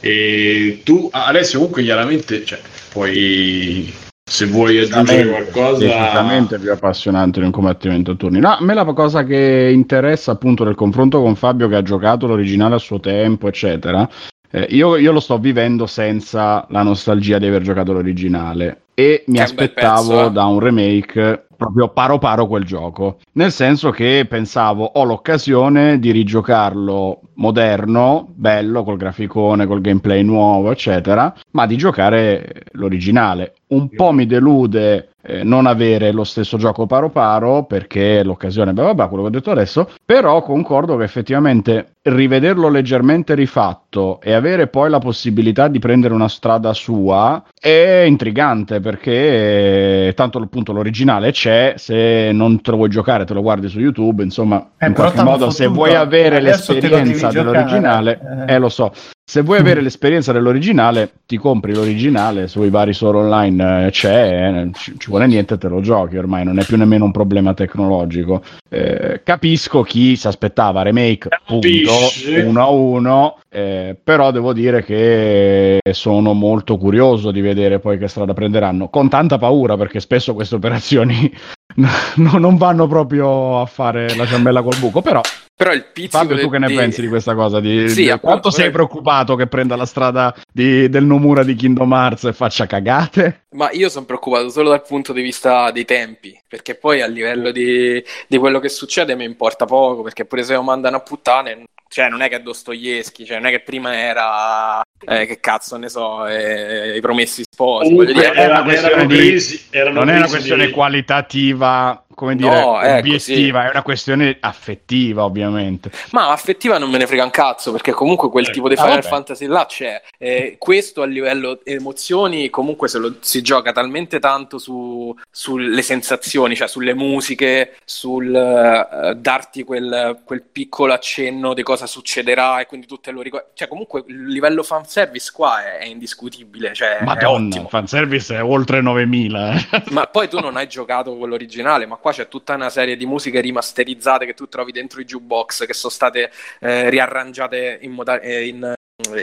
[0.00, 2.60] E tu, Alessio, comunque chiaramente, cioè,
[2.92, 3.92] poi
[4.28, 5.78] se vuoi aggiungere qualcosa...
[5.78, 8.38] Decisamente più appassionante di un combattimento a turni.
[8.38, 12.26] No, a me la cosa che interessa appunto del confronto con Fabio che ha giocato
[12.26, 14.08] l'originale a suo tempo, eccetera,
[14.50, 19.36] eh, io, io lo sto vivendo senza la nostalgia di aver giocato l'originale e mi
[19.36, 20.32] Che aspettavo pezzo, eh.
[20.32, 23.18] da un remake proprio paro paro quel gioco.
[23.32, 30.70] Nel senso che pensavo ho l'occasione di rigiocarlo moderno, bello, col graficone, col gameplay nuovo,
[30.70, 33.54] eccetera, ma di giocare l'originale.
[33.68, 38.82] Un po' mi delude eh, non avere lo stesso gioco paro paro perché l'occasione, beh,
[38.82, 44.68] vabbè, quello che ho detto adesso, però concordo che effettivamente rivederlo leggermente rifatto e avere
[44.68, 51.32] poi la possibilità di prendere una strada sua è intrigante perché eh, tanto appunto l'originale
[51.32, 54.94] c'è, se non te lo vuoi giocare te lo guardi su YouTube, insomma, Eh, in
[54.94, 58.54] qualche modo se vuoi avere l'esperienza dell'originale, Eh.
[58.54, 58.92] eh lo so,
[59.30, 64.70] se vuoi avere l'esperienza dell'originale, ti compri l'originale sui vari store online, eh, c'è, eh,
[64.72, 68.42] ci, ci vuole niente, te lo giochi ormai, non è più nemmeno un problema tecnologico.
[68.70, 72.38] Eh, capisco chi si aspettava remake, punto, Capisci?
[72.38, 78.08] uno a uno, eh, però devo dire che sono molto curioso di vedere poi che
[78.08, 81.30] strada prenderanno, con tanta paura perché spesso queste operazioni
[82.16, 85.20] no- non vanno proprio a fare la ciambella col buco, però
[85.58, 87.58] Però il pizzico Fabio, tu che ne di- pensi di questa cosa?
[87.58, 88.70] Di, Sì, di- appunto, quanto sei eh.
[88.70, 93.46] preoccupato che prenda la strada di- del Nomura di Kingdom Hearts e faccia cagate?
[93.56, 97.50] Ma io sono preoccupato solo dal punto di vista dei tempi, perché poi a livello
[97.50, 101.64] di, di quello che succede mi importa poco, perché pure se lo mandano a puttane,
[101.88, 105.76] cioè non è che è Dostoevsky, cioè non è che prima era, eh, che cazzo
[105.76, 109.60] ne so, eh, i promessi sposi, Comunque dire, era- questione erano di- crisi,
[109.92, 115.24] Non è una questione di- qualitativa, come dire, No, ecco, obiettiva, è una questione affettiva,
[115.24, 115.90] ovviamente.
[116.10, 118.82] Ma affettiva non me ne frega un cazzo, perché comunque quel Eh, tipo di ah,
[118.82, 119.08] Final vabbè.
[119.08, 120.02] Fantasy là c'è.
[120.18, 126.56] Eh, questo a livello emozioni, comunque se lo, si gioca talmente tanto su- sulle sensazioni,
[126.56, 132.86] cioè sulle musiche, sul eh, darti quel, quel piccolo accenno di cosa succederà e quindi
[132.88, 133.46] tu te lo ricordi.
[133.54, 136.74] Cioè, comunque il livello fanservice qua è, è indiscutibile.
[136.74, 139.52] Cioè, Madonna, il fanservice è oltre 9000.
[139.52, 139.82] eh.
[139.90, 143.06] Ma poi tu non hai giocato quello originale, ma qua c'è tutta una serie di
[143.06, 146.30] musiche rimasterizzate che tu trovi dentro i jukebox che sono state
[146.60, 148.74] eh, riarrangiate in, moda- eh, in,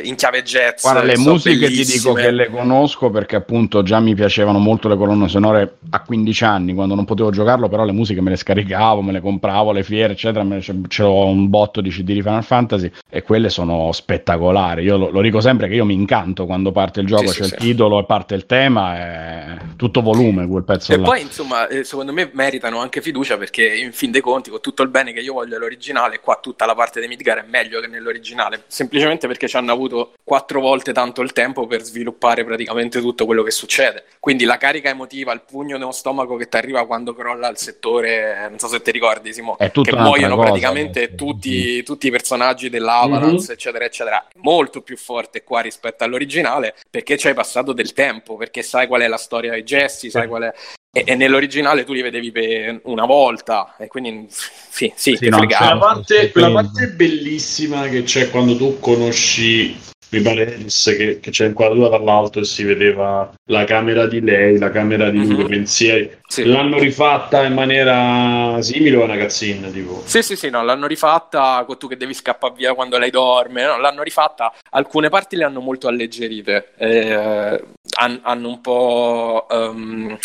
[0.03, 0.81] in chiave jazz.
[0.83, 2.21] Guarda, le musiche ti dico bellissime.
[2.21, 6.73] che le conosco perché appunto già mi piacevano molto le colonne sonore a 15 anni
[6.73, 10.13] quando non potevo giocarlo, però le musiche me le scaricavo, me le compravo alle fiere,
[10.13, 10.45] eccetera.
[10.45, 14.83] Me- l'ho un botto di CD di Final Fantasy e quelle sono spettacolari.
[14.83, 17.43] Io lo, lo dico sempre che io mi incanto quando parte il gioco, Sì, c'è
[17.47, 17.67] sì, il sì.
[17.67, 21.03] titolo e parte il tema, è tutto volume quel pezzo E là.
[21.03, 24.83] poi, insomma, eh, secondo me meritano anche fiducia perché, in fin dei conti, con tutto
[24.83, 27.87] il bene che io voglio all'originale, qua tutta la parte di Midgar è meglio che
[27.87, 28.63] nell'originale.
[28.67, 33.43] Semplicemente perché ci hanno avuto quattro volte tanto il tempo per sviluppare praticamente tutto quello
[33.43, 34.05] che succede.
[34.19, 38.47] Quindi la carica emotiva, il pugno nello stomaco che ti arriva quando crolla il settore,
[38.49, 41.15] non so se ti ricordi, Simo, che muoiono cosa, praticamente adesso.
[41.15, 44.25] tutti, tutti i personaggi dell'Avalance, eccetera, eccetera.
[44.37, 49.01] Molto più forte qua rispetto all'originale perché ci hai passato del tempo, perché sai qual
[49.01, 50.53] è la storia dei gesti, sai qual è.
[50.97, 55.45] E, e nell'originale tu li vedevi per una volta, e quindi sì, sì, Sì, no.
[55.45, 59.77] Quella parte, quella parte bellissima che c'è quando tu conosci
[60.07, 64.69] mi pare che, che c'è inquadratura dall'alto e si vedeva la camera di lei, la
[64.69, 65.39] camera di lui, Mhm.
[65.41, 66.17] i pensieri.
[66.27, 66.45] Sì.
[66.45, 70.01] L'hanno rifatta in maniera simile o una cazzina, tipo.
[70.05, 73.65] Sì, sì, sì, no, l'hanno rifatta con tu che devi scappare via quando lei dorme,
[73.65, 77.63] no, l'hanno rifatta, alcune parti le hanno molto alleggerite, eh,
[77.97, 79.45] han- hanno un po'...
[79.51, 80.17] ehm,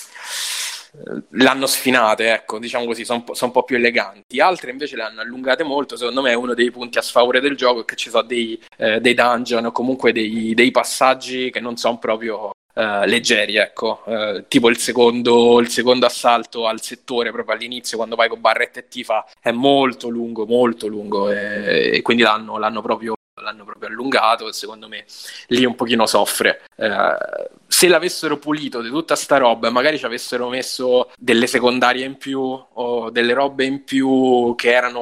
[1.30, 4.40] l'hanno sfinate, ecco, diciamo così, sono un po' più eleganti.
[4.40, 7.56] Altre invece le hanno allungate molto, secondo me è uno dei punti a sfavore del
[7.56, 11.60] gioco è che ci sono dei, eh, dei dungeon o comunque dei, dei passaggi che
[11.60, 17.30] non sono proprio eh, leggeri, ecco, Eh, tipo il secondo, il secondo assalto al settore
[17.32, 22.02] proprio all'inizio quando vai con Barretta e Tifa è molto lungo, molto lungo e, e
[22.02, 25.04] quindi l'hanno, l'hanno proprio l'hanno proprio allungato e secondo me
[25.48, 26.62] lì un pochino soffre.
[26.76, 32.16] Eh, se l'avessero pulito di tutta sta roba magari ci avessero messo delle secondarie in
[32.16, 35.00] più o delle robe in più che erano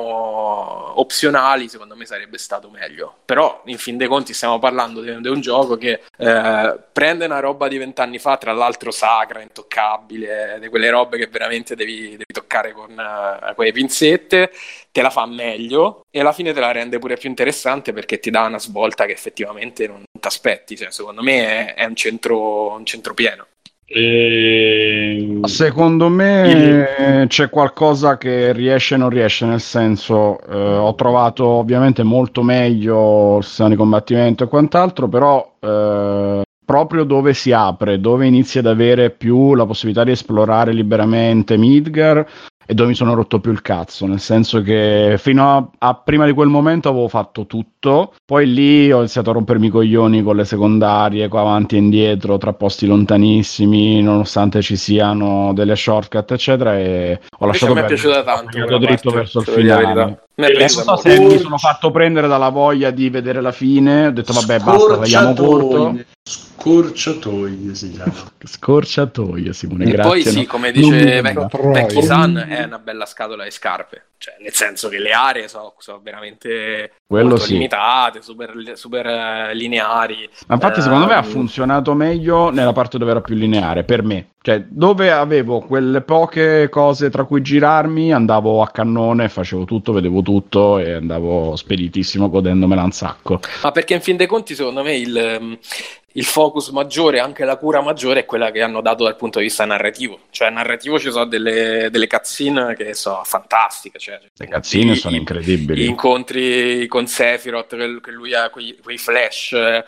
[1.00, 3.18] opzionali, secondo me sarebbe stato meglio.
[3.24, 7.40] Però, in fin dei conti, stiamo parlando di, di un gioco che eh, prende una
[7.40, 12.32] roba di vent'anni fa, tra l'altro sacra, intoccabile, di quelle robe che veramente devi, devi
[12.32, 14.50] toccare con eh, quelle pinzette,
[14.90, 18.27] te la fa meglio e alla fine te la rende pure più interessante perché ti
[18.30, 20.76] dà una svolta che effettivamente non ti aspetti.
[20.76, 23.46] Cioè, secondo me è, è un, centro, un centro pieno.
[23.90, 25.40] E...
[25.44, 32.02] Secondo me c'è qualcosa che riesce e non riesce, nel senso eh, ho trovato ovviamente
[32.02, 38.26] molto meglio il sistema di combattimento e quant'altro, però eh, proprio dove si apre, dove
[38.26, 42.28] inizi ad avere più la possibilità di esplorare liberamente Midgar,
[42.70, 46.26] e dove mi sono rotto più il cazzo, nel senso che fino a, a prima
[46.26, 50.36] di quel momento avevo fatto tutto, poi lì ho iniziato a rompermi i coglioni con
[50.36, 56.76] le secondarie, qua avanti e indietro, tra posti lontanissimi, nonostante ci siano delle shortcut, eccetera,
[56.78, 59.46] e ho Invece lasciato a me è piaciuta ho tanto quella dritto parte, verso il
[59.46, 60.27] finale.
[60.38, 64.32] Non so se mi sono fatto prendere dalla voglia di vedere la fine, ho detto
[64.32, 65.98] vabbè basta, tagliamo corto.
[66.22, 68.12] Scorciatoie si chiama.
[68.44, 70.10] Scorciatoia Simone, E grazie.
[70.10, 70.46] poi sì, no?
[70.46, 71.20] come dice.
[71.22, 74.02] Vecchi San, è una bella scatola di scarpe.
[74.18, 77.52] Cioè, nel senso che le aree sono, sono veramente Quello molto sì.
[77.52, 80.28] limitate, super, super eh, lineari.
[80.48, 83.84] Ma infatti, secondo me ha Ehm, funzionato meglio nella parte dove era più lineare.
[83.84, 89.64] Per me, cioè, dove avevo quelle poche cose tra cui girarmi, andavo a cannone, facevo
[89.64, 90.27] tutto, vedevo tutto
[90.78, 93.40] e andavo speditissimo, godendomela un sacco.
[93.62, 95.58] Ma perché in fin dei conti, secondo me, il, ehm,
[96.18, 99.44] il focus maggiore, anche la cura maggiore, è quella che hanno dato dal punto di
[99.44, 100.18] vista narrativo.
[100.30, 103.98] Cioè, narrativo ci sono delle, delle cutscene che sono fantastiche.
[104.00, 105.82] Cioè, Le cazzine i- sono incredibili.
[105.82, 109.52] Gli incontri con Sephiroth, che, che lui ha quei, quei flash.
[109.52, 109.84] eh,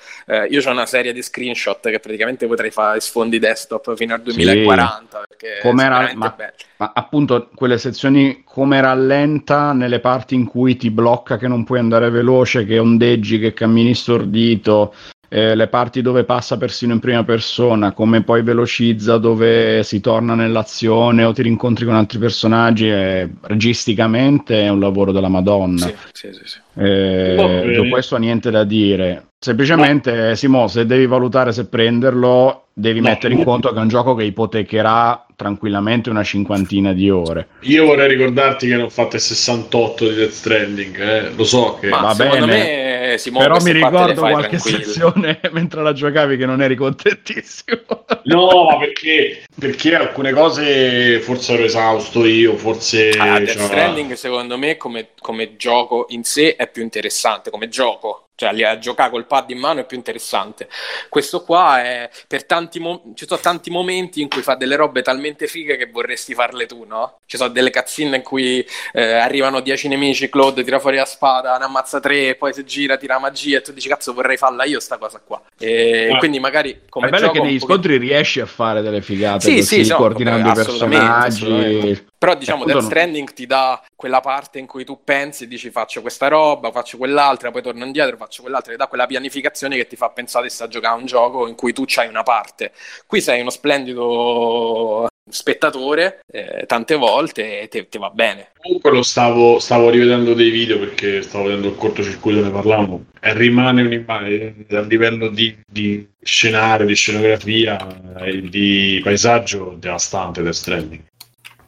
[0.48, 5.22] io ho una serie di screenshot che praticamente potrei fare sfondi desktop fino al 2040.
[5.28, 6.52] Perché Come sono era- veramente ma-.
[6.76, 11.78] Ma appunto quelle sezioni come rallenta nelle parti in cui ti blocca che non puoi
[11.80, 14.94] andare veloce, che ondeggi, che cammini stordito,
[15.32, 20.34] eh, le parti dove passa persino in prima persona, come poi velocizza, dove si torna
[20.34, 25.86] nell'azione o ti rincontri con altri personaggi, eh, registicamente è un lavoro della Madonna.
[25.86, 26.58] Sì, sì, sì, sì.
[26.74, 29.29] Eh, su questo niente da dire.
[29.42, 33.08] Semplicemente, Simo, se devi valutare se prenderlo, devi No.
[33.08, 37.48] mettere in conto che è un gioco che ipotecherà tranquillamente una cinquantina di ore.
[37.60, 41.30] Io vorrei ricordarti che ne ho fatte 68 di Death Stranding, eh.
[41.34, 41.88] lo so che...
[41.88, 43.12] Ma va secondo bene.
[43.12, 44.78] me Simone, Però mi ricordo qualche tranquillo.
[44.84, 47.80] sezione mentre la giocavi che non eri contentissimo.
[48.24, 53.08] No, ma perché, perché alcune cose forse ero esausto io, forse...
[53.16, 57.68] Ah, Death cioè, Stranding secondo me come, come gioco in sé è più interessante, come
[57.68, 60.68] gioco, cioè a giocare col pad in mano è più interessante.
[61.08, 65.02] Questo qua è per tanti mo- ci sono tanti momenti in cui fa delle robe
[65.02, 67.18] talmente fighe che vorresti farle tu, no?
[67.26, 71.56] Ci sono delle cazzine in cui eh, arrivano 10 nemici, Claude tira fuori la spada,
[71.58, 74.80] ne ammazza 3, poi si gira, tira magia e tu dici cazzo vorrei farla io
[74.80, 75.40] sta cosa qua.
[75.58, 76.18] E Ah.
[76.18, 79.54] quindi magari come È bello che negli pochino- scontri riesci a fare delle figate Sì,
[79.56, 81.44] così, sì, no, coordinando i personaggi.
[81.44, 82.08] assolutamente.
[82.20, 86.02] Però diciamo appunto Death Stranding ti dà quella parte in cui tu pensi, dici faccio
[86.02, 89.96] questa roba, faccio quell'altra, poi torno indietro, faccio quell'altra, ti dà quella pianificazione che ti
[89.96, 92.72] fa pensare di sta a giocare a un gioco in cui tu c'hai una parte.
[93.06, 98.48] Qui sei uno splendido spettatore eh, tante volte e te, te va bene.
[98.60, 103.04] Comunque lo stavo, stavo rivedendo dei video perché stavo vedendo il cortocircuito, ne parlavamo.
[103.18, 107.78] E rimane un'immagine a livello di, di scenario, di scenografia
[108.18, 111.08] e di paesaggio devastante Death Stranding.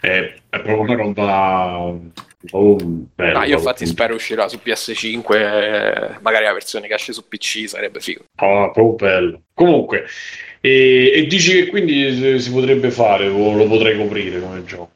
[0.02, 2.00] È, è proprio una roba
[2.50, 2.76] oh,
[3.14, 3.38] bella.
[3.38, 7.68] Ah, io infatti spero uscirà su PS5, eh, magari la versione che esce su PC
[7.68, 8.24] sarebbe figo.
[8.34, 9.42] Ah, proprio bello.
[9.54, 10.06] Comunque,
[10.60, 14.90] e, e dici che quindi si potrebbe fare o lo potrei coprire come gioco?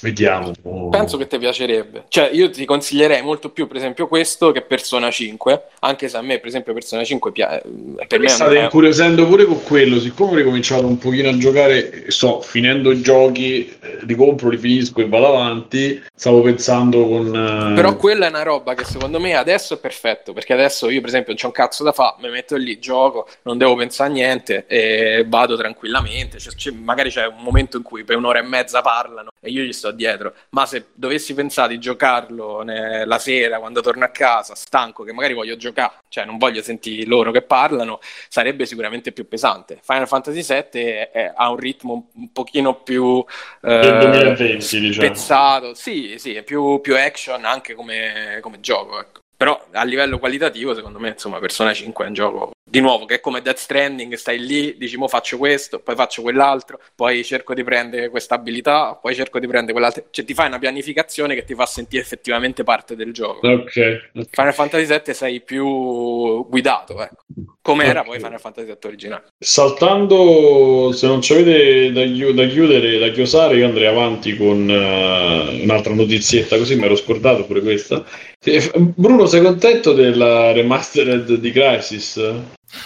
[0.00, 0.52] Vediamo.
[0.62, 0.88] Oh.
[0.88, 2.04] Penso che ti piacerebbe.
[2.08, 5.62] Cioè, io ti consiglierei molto più, per esempio, questo che Persona 5.
[5.80, 7.62] Anche se a me, per esempio, Persona 5 piace.
[8.08, 11.36] Per mi me state è incuriosendo pure con quello, siccome ho ricominciato un pochino a
[11.36, 17.06] giocare, sto finendo i giochi, eh, li compro, li finisco e vado avanti, stavo pensando
[17.06, 17.34] con...
[17.34, 20.32] eh, Però quella è una roba che secondo me adesso è perfetto.
[20.32, 23.28] Perché adesso io, per esempio, non c'ho un cazzo da fare, mi metto lì, gioco,
[23.42, 26.38] non devo pensare a niente e vado tranquillamente.
[26.38, 29.72] Cioè, magari c'è un momento in cui per un'ora e mezza parlano e io gli
[29.72, 30.34] sto dietro.
[30.50, 35.12] Ma se dovessi pensare di giocarlo ne- la sera, quando torno a casa, stanco, che
[35.12, 39.78] magari voglio giocare, cioè non voglio sentire loro che parlano, sarebbe sicuramente più pesante.
[39.82, 43.24] Final Fantasy VII è- è- ha un ritmo un pochino più
[43.62, 45.06] eh, Del 2020, diciamo.
[45.06, 48.98] spezzato, sì, sì, è più, più action anche come, come gioco.
[49.00, 49.20] Ecco.
[49.36, 53.16] Però a livello qualitativo, secondo me, insomma, Persona 5 è un gioco di nuovo che
[53.16, 57.52] è come Death Stranding, stai lì, dici mo faccio questo, poi faccio quell'altro, poi cerco
[57.52, 61.44] di prendere questa abilità, poi cerco di prendere quell'altra, cioè ti fai una pianificazione che
[61.44, 63.46] ti fa sentire effettivamente parte del gioco.
[63.46, 64.10] Ok.
[64.14, 64.26] ok.
[64.30, 67.24] Final Fantasy VII sei più guidato, ecco.
[67.60, 68.06] Come era Ok.
[68.06, 69.24] poi Final Fantasy VII originale.
[69.38, 74.68] Saltando, se non ci avete da, chi- da chiudere, da chiosare, io andrei avanti con
[74.70, 78.02] eh, un'altra notizietta, così mi ero scordato pure questa.
[78.42, 82.20] Eh, Bruno, sei contento della remastered di Crisis?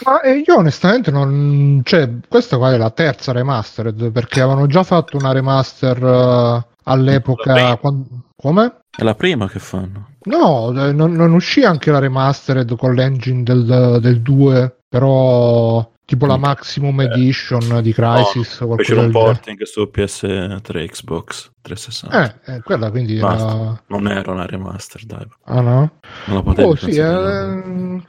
[0.04, 1.80] Ma eh, io onestamente non...
[1.84, 7.52] Cioè, questa qua è la terza remastered, perché avevano già fatto una remaster La all'epoca...
[7.52, 7.76] prima.
[7.76, 8.78] quan- Come?
[8.94, 10.10] È la prima che fanno.
[10.24, 16.24] No, eh, non, non uscì anche la remastered con l'engine del, del 2, però tipo
[16.26, 22.44] la Maximum Edition di Crisis o qualcosa Fecero un porting su PS3, Xbox 360.
[22.46, 23.82] Eh, eh, quella quindi era...
[23.88, 25.26] Non era una remaster, dai.
[25.44, 25.98] Ah no?
[26.26, 28.02] Non la potevi Oh sì, eh,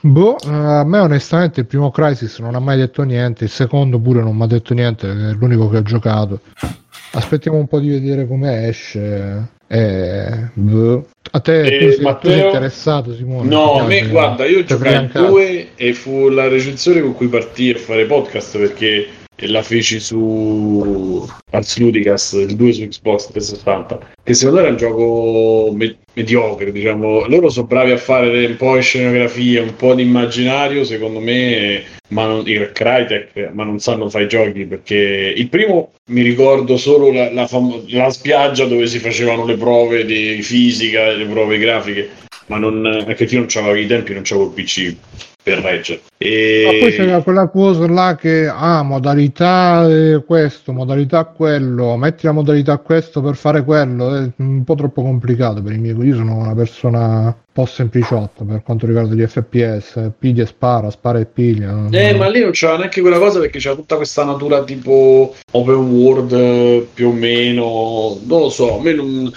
[0.00, 4.00] boh, eh, a me onestamente il primo Crisis non ha mai detto niente, il secondo
[4.00, 6.40] pure non mi ha detto niente, è l'unico che ho giocato.
[7.12, 9.52] Aspettiamo un po' di vedere come esce.
[9.66, 11.06] Eh, boh.
[11.32, 12.46] A te Eh, tu tu sei Matteo?
[12.46, 13.48] interessato Simone?
[13.48, 17.70] No, a me guarda, io giocai in due e fu la recensione con cui partii
[17.72, 19.06] a fare podcast perché
[19.46, 24.78] la feci su Ars Ludicas, il 2 su Xbox 360, che secondo me era un
[24.78, 27.26] gioco me- mediocre, diciamo.
[27.26, 31.82] Loro sono bravi a fare un po' di scenografia, un po' di immaginario, secondo me,
[32.08, 36.76] ma non, il Crytek, ma non sanno fare i giochi perché il primo mi ricordo
[36.76, 41.58] solo la, la fam- la spiaggia dove si facevano le prove di fisica, le prove
[41.58, 44.96] grafiche ma non anche io non c'avevo i tempi, non c'avevo il PC
[45.42, 46.00] per reggere.
[46.16, 46.62] E...
[46.64, 49.86] Ma poi c'era quella cosa là che ah, modalità
[50.26, 55.62] questo, modalità quello, metti la modalità questo per fare quello, è un po' troppo complicato
[55.62, 55.96] per i miei.
[55.96, 60.90] Io sono una persona un po' sempliciotta per quanto riguarda gli FPS, piglia e spara,
[60.90, 61.86] spara e piglia.
[61.90, 65.74] Eh, ma lì non c'era neanche quella cosa perché c'era tutta questa natura tipo open
[65.74, 69.32] world più o meno, non lo so, a me non,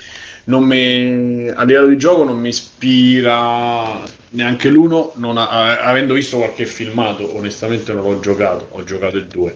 [0.45, 6.65] non mi, a livello di gioco non mi ispira neanche l'uno, ha- avendo visto qualche
[6.65, 9.55] filmato, onestamente non l'ho giocato, ho giocato il 2.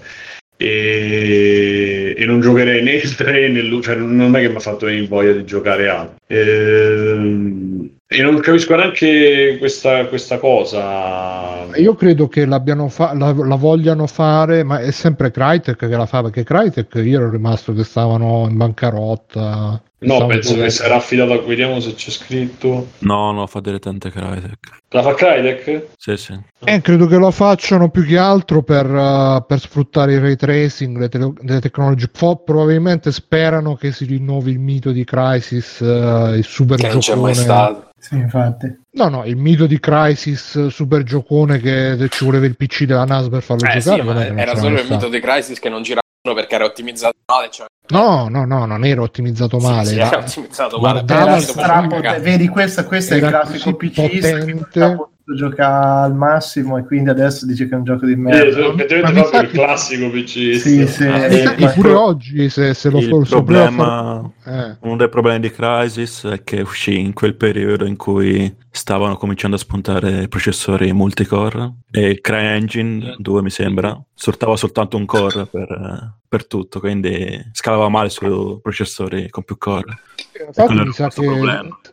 [0.57, 4.59] E, e non giocherei né il 3 né l'1, cioè non è che mi ha
[4.59, 6.17] fatto venire voglia di giocare altro.
[6.27, 7.70] Ehm,
[8.13, 11.67] e non capisco neanche questa, questa cosa.
[11.75, 16.05] Io credo che l'abbiano fa- la, la vogliano fare, ma è sempre Crytek che la
[16.05, 19.81] fa, perché Crytek io ero rimasto che stavano in bancarotta.
[19.99, 21.41] No, penso che sarà affidato a.
[21.41, 22.87] Vediamo se c'è scritto.
[22.99, 24.81] No, no, fa direttamente Crytek.
[24.89, 25.87] La fa Crytek?
[25.95, 26.37] Sì, sì.
[26.65, 30.97] Eh, credo che lo facciano più che altro per, uh, per sfruttare il ray tracing,
[30.97, 32.09] le, tele- le tecnologie.
[32.11, 36.99] Fo- probabilmente sperano che si rinnovi il mito di Crisis, uh, il super Che non
[36.99, 37.89] c'è mai stato.
[38.01, 38.79] Sì, infatti.
[38.93, 43.05] No, no, il mito di Crisis uh, super giocone che ci voleva il PC della
[43.05, 44.25] NAS per farlo Eh giocare.
[44.27, 46.01] sì, era solo il mito di Crisis che non giravano
[46.33, 47.49] perché era ottimizzato male.
[47.51, 49.85] Cioè, No, no, no, non era ottimizzato Sì, male.
[49.85, 51.03] sì, era- era ottimizzato male.
[51.03, 54.97] guardava Era Era vedi, questo, questo è il così PC potente.
[55.35, 58.59] Giocare al massimo e quindi adesso dice che è un gioco di merda.
[58.67, 60.55] ma mi proprio il classico PC.
[60.55, 61.03] Sì, sì.
[61.05, 64.69] Eh, infatti ma- pure oggi se, se lo Il se lo prova a problema, far-
[64.71, 64.77] eh.
[64.81, 69.57] uno dei problemi di Crysis è che uscì in quel periodo in cui stavano cominciando
[69.57, 76.13] a spuntare processori multicore e il CryEngine 2 mi sembra sfruttava soltanto un core per,
[76.27, 79.97] per tutto, quindi scalava male su processori con più core.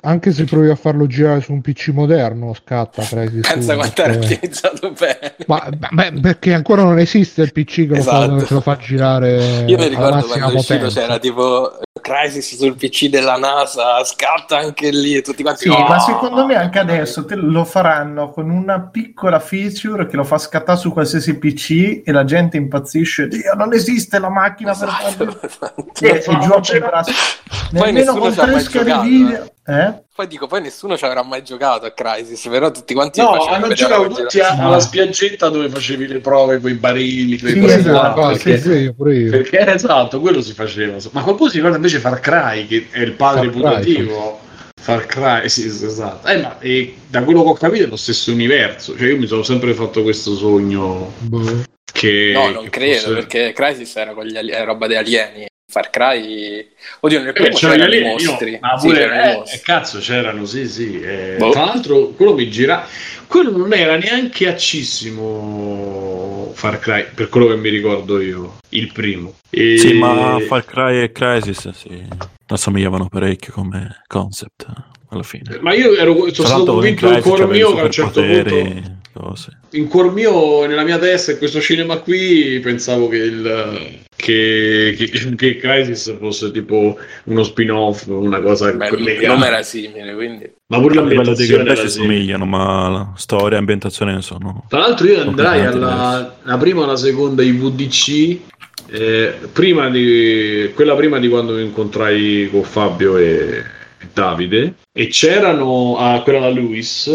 [0.01, 4.03] Anche se provi a farlo girare su un PC moderno scatta Crysis Pensa 1, quanto
[4.03, 5.35] era perché- ottimizzato bene.
[5.47, 8.39] Ma, beh, perché ancora non esiste il PC che, lo, Esatto.
[8.39, 11.01] fa, che lo fa girare Io mi ricordo quando è uscito potenza.
[11.01, 11.79] c'era tipo
[12.09, 16.47] Crisis sul PC della NASA, scatta anche lì e tutti quanti Sì, "Oh!" ma secondo
[16.47, 21.37] me anche adesso lo faranno con una piccola feature che lo fa scattare su qualsiasi
[21.37, 23.29] PC e la gente impazzisce.
[23.29, 25.41] Dio, non esiste la macchina per farlo.
[25.49, 25.85] Esatto.
[26.01, 27.05] E il gioco comprerà
[27.73, 29.53] nemmeno con tre giocato, video.
[29.69, 30.03] Eh?
[30.15, 33.69] Poi dico, poi nessuno ci avrà mai giocato a Crisis, però tutti quanti No, hanno
[33.75, 38.29] giocato tutti a- alla spiaggetta dove facevi le prove con i barili, quei Sì, esatto,
[38.29, 39.31] perché, sì, sì, pure io.
[39.31, 40.97] perché era esatto, quello si faceva.
[41.13, 44.41] Ma qualcuno si ricorda invece Far Cry, che è il padre putativo.
[44.81, 46.27] Far Cry, sì, esatto.
[46.29, 48.97] Eh, ma e da quello che ho capito è lo stesso universo.
[48.97, 51.63] Cioè, io mi sono sempre fatto questo sogno Boh.
[51.93, 52.31] che.
[52.33, 55.47] No, non che credo, fosse- perché Crisis era con gli ali- era roba dei alieni.
[55.71, 56.67] Far Cry...
[57.01, 58.51] Oddio, nel Eh, primo c'erano c'erano gli i mostri.
[58.53, 59.59] io- ma Sì, pure, c'erano i eh, mostri.
[59.59, 60.99] eh, cazzo c'erano, sì, sì.
[61.01, 61.51] eh, Boh.
[61.51, 62.87] Tra l'altro, quello mi gira.
[63.27, 69.35] Quello non era neanche accissimo Far Cry, per quello che mi ricordo io, il primo.
[69.51, 72.03] E- Sì, ma Far Cry e Crysis sì,
[72.47, 74.75] assomigliavano parecchio come concept eh,
[75.11, 75.59] alla fine.
[75.61, 78.21] Ma io ero, sono stato convinto in Crysis cuor c'avevi mio che a un certo
[78.23, 79.59] superpoteri, punto, cose.
[79.73, 85.35] in cuor mio, nella mia testa, in questo cinema qui, pensavo che il che, che,
[85.37, 89.35] che Crisis fosse tipo uno spin-off, una cosa Beh, il collegata.
[89.35, 90.51] nome era simile, quindi...
[90.67, 92.13] Ma pure A livello di l'ambientazione gameplay simile.
[92.13, 94.65] somigliano, ma la storia e ambientazione ne sono.
[94.69, 98.39] Tra l'altro io andrai alla la prima e alla seconda IVDC,
[98.91, 103.63] eh, prima di, quella prima di quando mi incontrai con Fabio e,
[103.99, 107.09] e Davide, e c'erano a quella da Luis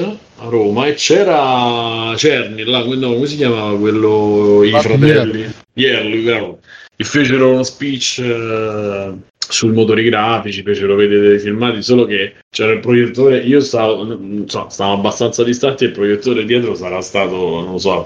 [0.44, 5.50] a Roma, e c'era Cerni, là, no, come si chiamava quello, i fratelli?
[5.74, 6.60] Ierli, bravo.
[6.96, 12.74] E fecero uno speech eh, sul motori grafici, fecero vedere dei filmati, solo che c'era
[12.74, 17.80] il proiettore, io stavo, so, stavo abbastanza distanti e il proiettore dietro sarà stato, non
[17.80, 18.06] so,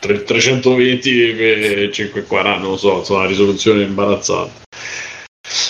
[0.00, 4.61] tre- 320 per 540, non so, insomma, una risoluzione imbarazzante.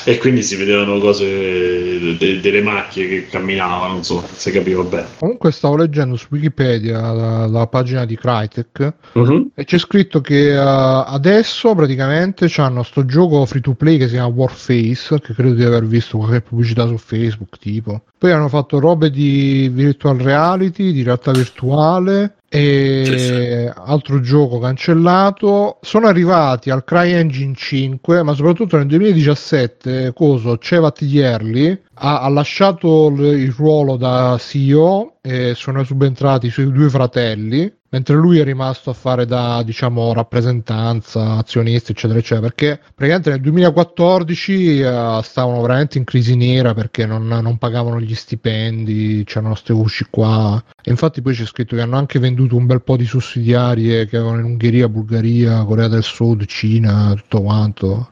[0.04, 4.82] E quindi si vedevano cose, de- delle macchie che camminavano, non so, non si capiva
[4.82, 5.06] bene.
[5.18, 9.50] Comunque stavo leggendo su Wikipedia la, la pagina di Crytek Mhm.
[9.54, 14.14] e c'è scritto che eh, adesso praticamente hanno sto gioco free to play che si
[14.14, 18.02] chiama Warface, che credo di aver visto qualche pubblicità su Facebook tipo.
[18.18, 25.78] Poi hanno fatto robe di virtual reality, di realtà virtuale e altro gioco cancellato.
[25.80, 33.06] Sono arrivati al CryEngine 5, ma soprattutto nel 2017 coso Cevat Yerli ha, ha lasciato
[33.08, 38.90] il ruolo da CEO e sono subentrati i suoi due fratelli mentre lui è rimasto
[38.90, 45.98] a fare da diciamo rappresentanza azionista eccetera eccetera perché praticamente nel 2014 eh, stavano veramente
[45.98, 50.62] in crisi nera perché non, non pagavano gli stipendi c'erano queste voci qua.
[50.82, 54.16] E infatti poi c'è scritto che hanno anche venduto un bel po' di sussidiarie che
[54.16, 58.11] avevano in Ungheria, Bulgaria, Corea del Sud, Cina, tutto quanto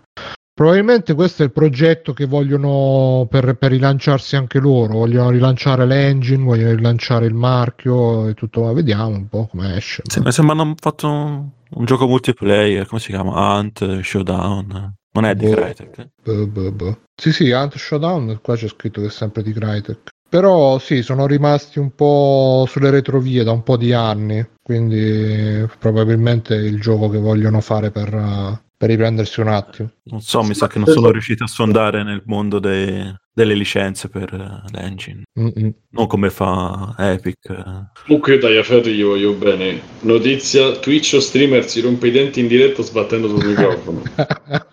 [0.60, 6.44] Probabilmente questo è il progetto che vogliono per, per rilanciarsi anche loro, vogliono rilanciare l'engine,
[6.44, 10.02] vogliono rilanciare il marchio e tutto, ma vediamo un po' come esce.
[10.04, 13.56] Sì, mi sembra hanno fatto un, un gioco multiplayer, come si chiama?
[13.56, 14.96] Hunt, Showdown.
[15.12, 15.54] Non è di Boh.
[15.54, 16.08] Crytek.
[16.22, 16.98] Boh, boh, boh.
[17.14, 20.10] Sì, sì, Hunt Showdown, qua c'è scritto che è sempre di Crytek.
[20.28, 26.54] Però sì, sono rimasti un po' sulle retrovie da un po' di anni, quindi probabilmente
[26.54, 29.90] il gioco che vogliono fare per, eh, per riprendersi un attimo.
[30.05, 34.09] Non so, mi sa che non sono riuscito a sondare nel mondo dei- delle licenze
[34.09, 35.24] per eh, l'engine.
[35.39, 35.70] Mm-mm.
[35.90, 37.90] Non come fa Epic.
[38.07, 39.82] Comunque io Tagliaferri gli voglio bene.
[40.01, 44.02] Notizia, Twitch o streamer si rompe i denti in diretta sbattendo sul microfono.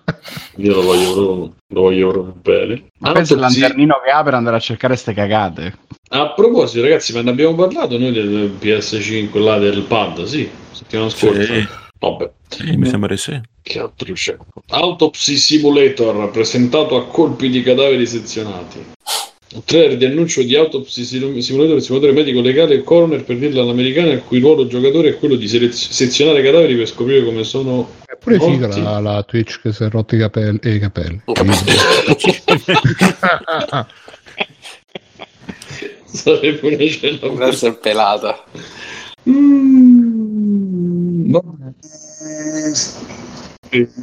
[0.57, 2.85] Io lo voglio lo voglio bene.
[2.99, 5.79] Ma pensa il lanternino che ha per andare a cercare ste cagate.
[6.09, 10.23] A proposito, ragazzi, ma ne abbiamo parlato noi del PS5 là del pad?
[10.23, 11.43] Sì, settimana scorsa.
[11.43, 11.67] Sì.
[11.99, 13.39] Vabbè, Sì, mi sembra di sì.
[13.67, 14.35] Che altro c'è?
[14.69, 18.83] Autopsy Simulator presentato a colpi di cadaveri sezionati.
[19.53, 23.61] Un trailer di annuncio di Autopsy Sim- Simulator, simulatore medico legale e coroner per dirla
[23.61, 27.89] all'americana, il cui ruolo giocatore è quello di selez- sezionare cadaveri per scoprire come sono.
[28.05, 28.81] È pure figa Molti.
[28.81, 30.59] la, la Twitch che si è rotti i capelli.
[30.61, 31.21] E i capelli.
[36.05, 37.19] Sarebbe una scena.
[37.21, 38.43] Adesso è pelata.
[39.29, 41.71] Mm, vabbè.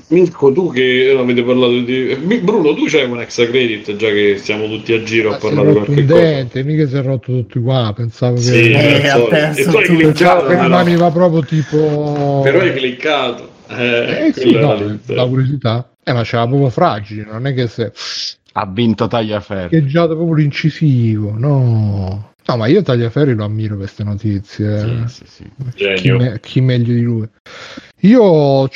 [0.08, 2.16] Mirko, tu che non avete parlato di.
[2.42, 5.40] Bruno, tu c'hai un extra credit già che stiamo tutti a giro a Ma è
[5.40, 6.22] parlare di rotto qualche un cosa.
[6.22, 7.92] dente, mica si è rotto tutti qua.
[7.94, 10.62] Pensavo Sì, che Eh, eh, ha so- perso e tu hai cliccato, che però.
[10.62, 12.40] rimaniva proprio tipo.
[12.42, 13.48] Però hai cliccato.
[13.68, 15.88] Eh, Eh sì, no, la curiosità.
[16.04, 17.92] Eh, ma c'era proprio fragile, non è che è
[18.56, 19.68] Ha vinto Tagliaferri.
[19.68, 22.33] scheggiato proprio l'incisivo, no.
[22.46, 25.06] No, ma io Tagliaferri lo ammiro per queste notizie.
[25.06, 25.94] Sì, sì, sì.
[25.94, 27.28] Chi, me- chi meglio di lui?
[28.00, 28.68] Io ho,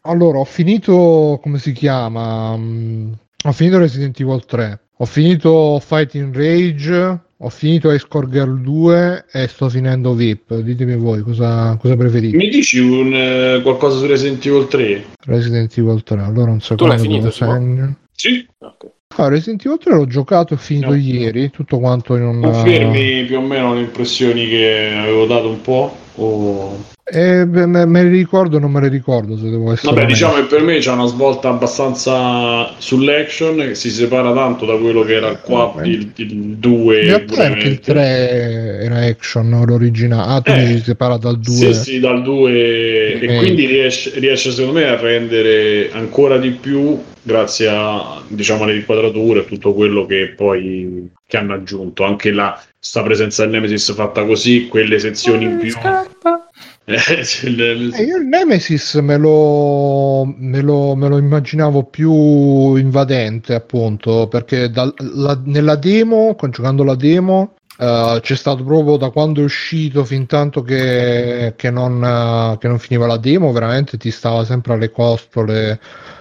[0.00, 2.56] allora ho finito, come si chiama?
[2.56, 3.12] Mm,
[3.44, 9.26] ho finito Resident Evil 3, ho finito Fighting Rage, ho finito Ice Core Girl 2
[9.30, 10.56] e sto finendo VIP.
[10.58, 12.36] Ditemi voi cosa, cosa preferite.
[12.36, 15.04] Mi dici un, eh, qualcosa su Resident Evil 3?
[15.26, 16.92] Resident Evil 3, allora un secondo.
[16.92, 17.52] l'hai finito, devo Simo?
[17.52, 17.96] segno.
[18.12, 18.96] Sì, Ok.
[19.16, 20.94] Ah, Resident Evil 3 l'ho giocato finito No.
[20.94, 22.40] ieri, tutto quanto in un...
[22.40, 25.96] confermi più o meno le impressioni che avevo dato un po'?
[26.16, 26.78] O...
[27.10, 30.34] Eh, me, me le ricordo o non me le ricordo se devo essere Vabbè, diciamo
[30.34, 35.14] che per me c'è una svolta abbastanza sull'action che si separa tanto da quello che
[35.14, 37.00] era il 4, il, il 2.
[37.00, 40.32] In realtà anche il 3 era action l'originale.
[40.34, 41.54] Ah, tu Eh, dici separato dal 2.
[41.54, 43.36] Sì, sì, dal 2 e Eh.
[43.38, 49.40] quindi riesce, riesce secondo me a rendere ancora di più grazie a diciamo alle inquadrature
[49.40, 54.24] e tutto quello che poi che hanno aggiunto anche la sta presenza del Nemesis fatta
[54.24, 55.74] così quelle sezioni in più
[56.88, 64.26] il- Eh, io il Nemesis me lo, me lo- me lo immaginavo più invadente, appunto,
[64.28, 69.44] perché dal- la- nella demo, giocando la demo, eh, c'è stato proprio da quando è
[69.44, 74.44] uscito fin tanto che, che non, eh, che non finiva la demo, veramente ti stava
[74.44, 75.78] sempre alle costole.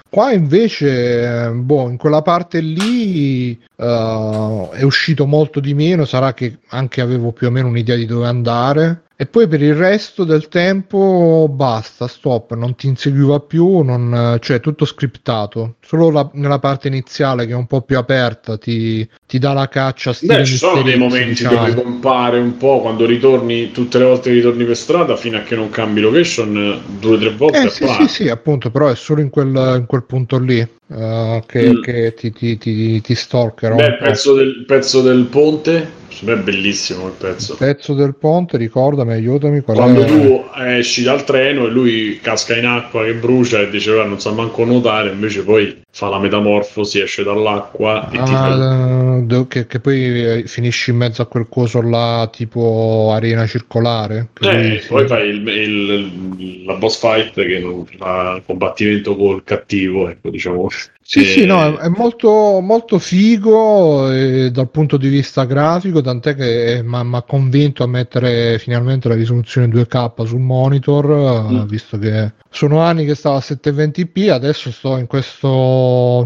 [0.09, 6.33] Qua invece, eh, boh, in quella parte lì eh, è uscito molto di meno, sarà
[6.33, 9.01] che anche avevo più o meno un'idea di dove andare.
[9.19, 14.59] E poi per il resto del tempo basta, stop, non ti inseguiva più, non, cioè
[14.59, 15.77] tutto scriptato.
[15.81, 19.67] Solo la- nella parte iniziale che è un po' più aperta ti, ti dà la
[19.69, 20.15] caccia.
[20.21, 21.57] Beh, ci sono dei momenti diciamo.
[21.67, 25.41] dove compare un po' quando ritorni tutte le volte che ritorni per strada fino a
[25.41, 28.95] che non cambi location due o tre volte Eh sì, sì, sì, appunto, però è
[28.95, 29.47] solo in quel,
[29.79, 30.59] in quel punto lì.
[30.89, 31.81] eh, che, Mm.
[31.81, 33.75] che ti, ti, ti, ti stalkerò.
[33.75, 37.55] Beh, il pezzo del, il pezzo del ponte, secondo me è bellissimo il pezzo.
[37.55, 39.61] Pezzo del ponte, ricordami, aiutami.
[39.61, 40.05] Quando è?
[40.07, 44.19] tu esci dal treno e lui casca in acqua che brucia e dice "Guarda, non
[44.19, 49.47] sa manco nuotare, invece poi fa la metamorfosi, esce dall'acqua e ti fa Ah, do-
[49.47, 54.29] che, che poi eh, finisci in mezzo a quel coso là tipo arena circolare.
[54.41, 59.43] Eh, si- poi fai il, il- la boss fight che non fa il combattimento col
[59.43, 60.67] cattivo, ecco, diciamo.
[61.09, 66.01] Sì, Eh, sì, no, è, è molto, molto figo eh, dal punto di vista grafico,
[66.01, 71.09] tant'è che mi ha convinto a mettere finalmente la risoluzione 2K sul monitor,
[71.49, 71.65] eh, Mm.
[71.65, 75.47] visto che sono anni che stavo a 720p, adesso sto in questo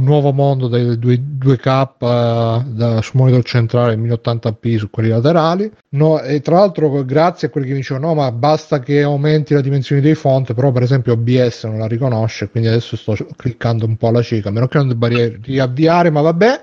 [0.02, 5.72] nuovo mondo del 2, 2K eh, da- sul monitor centrale 1080p su quelli laterali.
[5.90, 9.54] No, e tra l'altro grazie a quelli che mi dicevano no, ma basta che aumenti
[9.54, 13.86] la dimensione dei font, però per esempio OBS non la riconosce, quindi adesso sto cliccando
[13.86, 16.62] un po' alla cieca, a meno che non debba ri- riavviare, ma vabbè.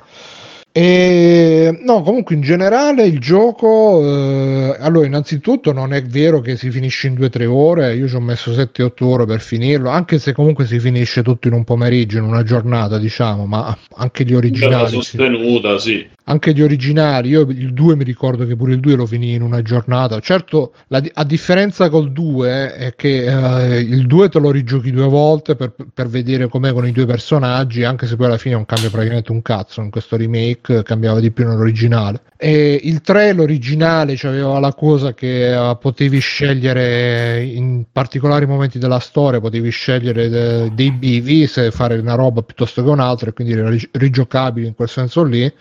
[0.81, 6.71] E no, comunque in generale il gioco, eh, allora innanzitutto non è vero che si
[6.71, 10.67] finisce in 2-3 ore, io ci ho messo 7-8 ore per finirlo, anche se comunque
[10.67, 14.93] si finisce tutto in un pomeriggio, in una giornata diciamo, ma anche gli originali.
[14.93, 16.07] sostenuta, sì.
[16.25, 19.43] anche gli originali, io il 2 mi ricordo che pure il 2 lo finì in
[19.43, 20.21] una giornata.
[20.21, 25.09] Certo, la a differenza col 2 è che eh, il 2 te lo rigiochi due
[25.09, 28.65] volte per, per vedere com'è con i due personaggi, anche se poi alla fine non
[28.65, 32.23] cambia praticamente un cazzo in questo remake, cambiava di più nell'originale.
[32.37, 39.01] E il 3, l'originale, aveva la cosa che eh, potevi scegliere in particolari momenti della
[39.01, 43.55] storia, potevi scegliere de- dei bivi se fare una roba piuttosto che un'altra, e quindi
[43.55, 45.53] era ri- rigiocabile in quel senso lì.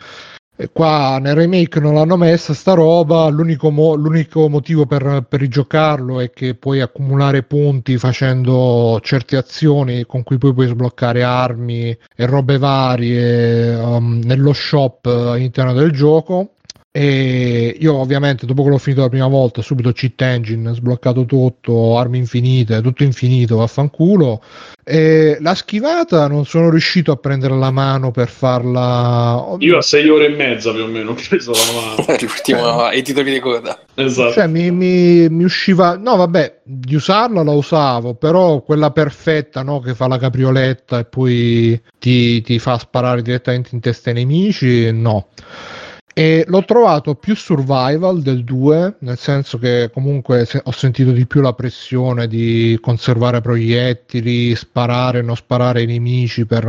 [0.74, 6.20] Qua nel remake non l'hanno messa sta roba, l'unico, mo- l'unico motivo per, per rigiocarlo
[6.20, 12.26] è che puoi accumulare punti facendo certe azioni con cui poi puoi sbloccare armi e
[12.26, 16.54] robe varie um, nello shop eh, all'interno del gioco.
[17.00, 21.96] E io ovviamente dopo che l'ho finito la prima volta subito cheat engine, sbloccato tutto,
[21.96, 24.42] armi infinite, tutto infinito, vaffanculo.
[24.84, 29.58] E la schivata non sono riuscito a prendere la mano per farla.
[29.60, 32.04] Io a 6 ore e mezza più o meno ho preso la mano.
[32.20, 33.80] L'ultimo ai titoli di coda.
[33.94, 34.32] Esatto.
[34.32, 39.82] Cioè, mi, mi- mi usciva, no, vabbè, di usarla la usavo, però quella perfetta, no,
[39.82, 44.92] che fa la caprioletta e poi ti, ti fa sparare direttamente in testa ai nemici,
[44.92, 45.28] no.
[46.20, 51.28] E l'ho trovato più survival del 2, nel senso che comunque se- ho sentito di
[51.28, 56.68] più la pressione di conservare proiettili, sparare e non sparare ai nemici per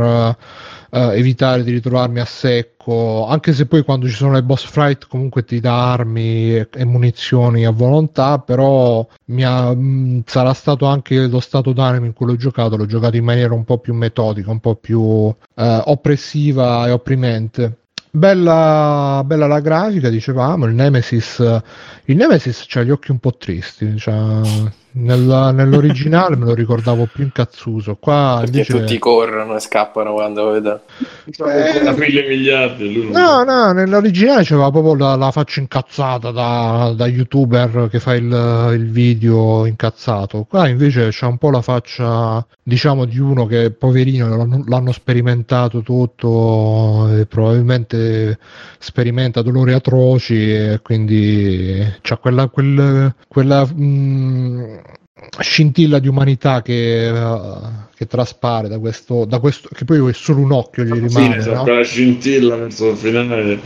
[0.91, 5.07] eh, evitare di ritrovarmi a secco, anche se poi quando ci sono le boss fight
[5.07, 9.07] comunque ti dà armi e, munizioni a volontà, però
[9.41, 13.23] ha- mh, sarà stato anche lo stato d'animo in cui l'ho giocato, l'ho giocato in
[13.23, 17.77] maniera un po' più metodica, un po' più eh, oppressiva e opprimente.
[18.11, 21.61] Bella, bella la grafica, dicevamo, il Nemesis,
[22.05, 24.15] il Nemesis ha gli occhi un po' tristi, cioè,
[24.91, 28.79] nella- nell'originale me lo ricordavo più incazzuso, qua Perché invece...
[28.79, 30.81] tutti corrono e scappano quando vedono.
[31.25, 31.83] Eh.
[31.83, 33.09] Da mille miliardi.
[33.11, 38.71] No, no, nell'originale c'aveva proprio la, la faccia incazzata da, da youtuber che fa il,
[38.73, 40.47] il video incazzato.
[40.49, 45.81] Qua invece c'ha un po' la faccia, diciamo, di uno che poverino l'hanno, l'hanno sperimentato
[45.81, 48.39] tutto e probabilmente
[48.77, 54.77] sperimenta dolori atroci e quindi c'ha quella, quel- quella mm,
[55.39, 57.57] scintilla di umanità che, eh,
[57.95, 61.35] che traspare da questo, da questo, che poi è solo un occhio gli Sì, rimane.
[61.35, 61.63] esatto, no?
[61.63, 63.59] quella scintilla verso il finale.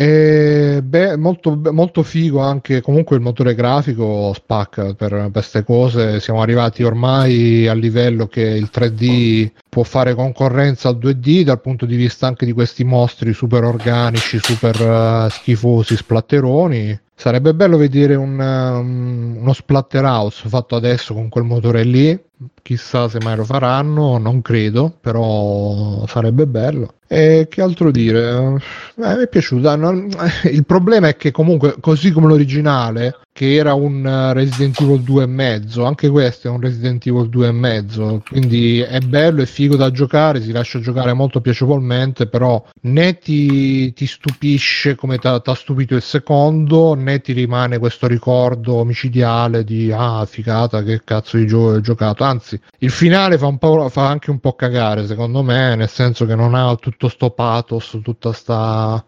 [0.00, 6.20] E beh, molto, molto figo anche comunque il motore grafico spacca per queste cose.
[6.20, 11.84] Siamo arrivati ormai al livello che il 3D può fare concorrenza al 2D dal punto
[11.84, 17.00] di vista anche di questi mostri super organici, super eh, schifosi, splatteroni.
[17.16, 22.16] Sarebbe bello vedere un, um, uno Splatterhouse fatto adesso con quel motore lì.
[22.62, 26.94] Chissà se mai lo faranno, non credo, però sarebbe bello.
[27.10, 28.28] E che altro dire?
[28.28, 29.72] Eh, mi è piaciuta.
[30.52, 35.26] Il problema è che comunque, così come l'originale, che era un Resident Evil 2 e
[35.26, 39.76] mezzo, anche questo è un Resident Evil 2 e mezzo, quindi è bello, è figo
[39.76, 45.40] da giocare, si lascia giocare molto piacevolmente, però né ti, ti stupisce come ti ha
[45.54, 51.46] stupito il secondo, né ti rimane questo ricordo micidiale di ah, figata, che cazzo di
[51.46, 52.24] gioco ho giocato.
[52.28, 56.26] Anzi, il finale fa, un po', fa anche un po' cagare, secondo me, nel senso
[56.26, 59.02] che non ha tutto sto pathos, tutta sta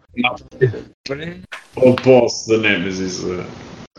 [1.75, 3.25] o post Nemesis?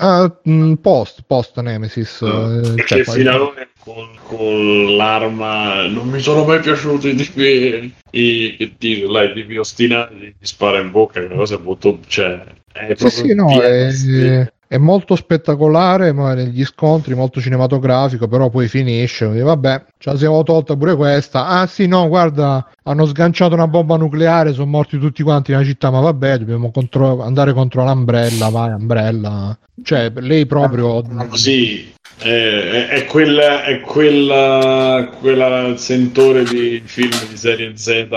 [0.01, 2.23] Ah, mh, post, post Nemesis.
[2.23, 5.87] No, eh, perché cioè, il poi- finalone, con, con l'arma.
[5.87, 7.95] Non mi sono mai piaciuti i tipi.
[8.11, 12.01] I, che dici, là, i tipi ostinati ti spara in bocca, che cosa è molto.
[12.07, 12.43] Cioè,
[12.73, 14.51] è Sì, proprio sì, no, pieno, è, sì.
[14.73, 20.17] È molto spettacolare, ma negli scontri molto cinematografico, però poi finisce, quindi vabbè, ce la
[20.17, 21.47] siamo tolta pure questa.
[21.47, 25.91] Ah sì, no, guarda, hanno sganciato una bomba nucleare, sono morti tutti quanti nella città,
[25.91, 29.59] ma vabbè, dobbiamo contro- andare contro l'Umbrella, vai, Umbrella.
[29.83, 31.03] Cioè, lei proprio...
[31.29, 38.09] Così è, è, è quella, è quella, quella sentore di film di serie Z.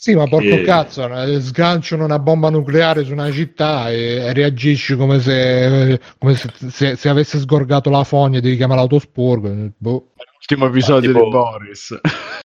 [0.00, 4.94] Sì, ma porco Che- cazzo, eh, sganciano una bomba nucleare su una città e, reagisci
[4.94, 9.72] come se, come se, se- se avesse sgorgato la fogna e devi chiamare l'autospurgo.
[9.76, 10.12] Boh.
[10.36, 12.00] L'ultimo episodio tipo- di Boris.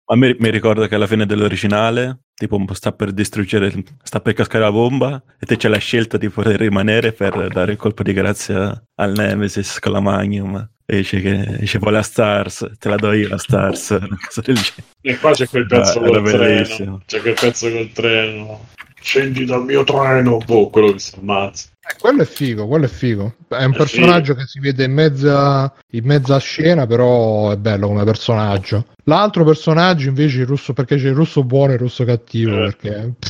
[0.09, 3.73] A me mi ricordo che alla fine dell'originale, tipo, sta per distruggere,
[4.03, 7.73] sta per cascare la bomba e te c'è la scelta di poter rimanere per dare
[7.73, 10.69] il colpo di grazia al Nemesis con la Magnum.
[10.89, 13.91] E dice che dice vuole la Stars, te la do io la Stars.
[14.01, 14.85] una cosa del genere.
[15.01, 16.39] E qua c'è quel pezzo Ah, col treno.
[16.39, 17.03] bellissimo.
[17.07, 18.67] C'è quel pezzo col treno.
[19.07, 20.39] Scendi dal mio treno.
[20.39, 21.69] Boh, quello che si ammazza.
[21.89, 23.35] Eh, quello è figo, quello è figo.
[23.47, 27.87] È un È personaggio che si vede in mezza, in mezza scena, però è bello
[27.87, 28.87] come personaggio.
[29.05, 32.75] L'altro personaggio invece il russo, perché c'è il russo buono e il russo cattivo, Eh.
[32.75, 33.13] perché...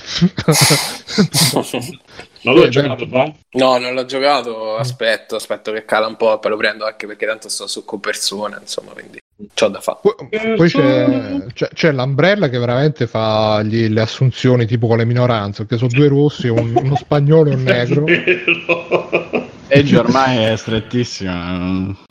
[2.42, 3.30] Ma lui Eh, ha giocato qua?
[3.52, 7.06] No, non l'ho giocato, aspetto, aspetto che cala un po' e poi lo prendo anche
[7.06, 9.18] perché tanto sto su con persone, insomma, quindi
[9.54, 9.98] c'ho da fare.
[10.02, 15.04] Poi, poi c'è, c'è, c'è l'Umbrella che veramente fa gli- le assunzioni tipo con le
[15.04, 18.04] minoranze, perché sono due rossi, un- uno spagnolo e un negro.
[19.68, 21.56] Edge ormai è strettissima.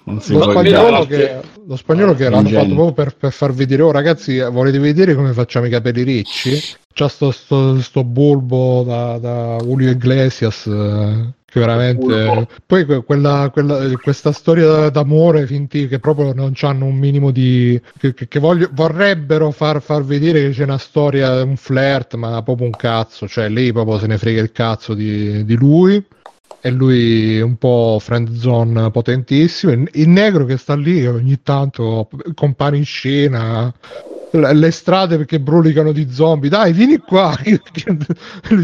[0.04, 2.62] Non, si Lo spagnolo, che, lo spagnolo che l'hanno Ingegno.
[2.62, 6.60] fatto proprio per, per farvi dire, oh ragazzi, volete vedere come facciamo i capelli ricci?
[6.94, 10.70] C'ha sto, sto, sto bulbo da, da Julio Iglesias.
[11.60, 12.48] Veramente.
[12.66, 17.80] Poi que- quella, quella- questa storia d'amore finti che proprio non hanno un minimo di.
[17.98, 22.68] che, che- voglio- vorrebbero far, far vedere che c'è una storia, un flirt, ma proprio
[22.68, 23.28] un cazzo.
[23.28, 26.04] Cioè, lei proprio se ne frega il cazzo di, di lui
[26.62, 29.86] e lui un po' friend zone potentissimo.
[29.94, 33.72] Il negro che sta lì ogni tanto compare in scena.
[34.36, 37.34] Le strade perché brulicano di zombie, dai, vieni qua.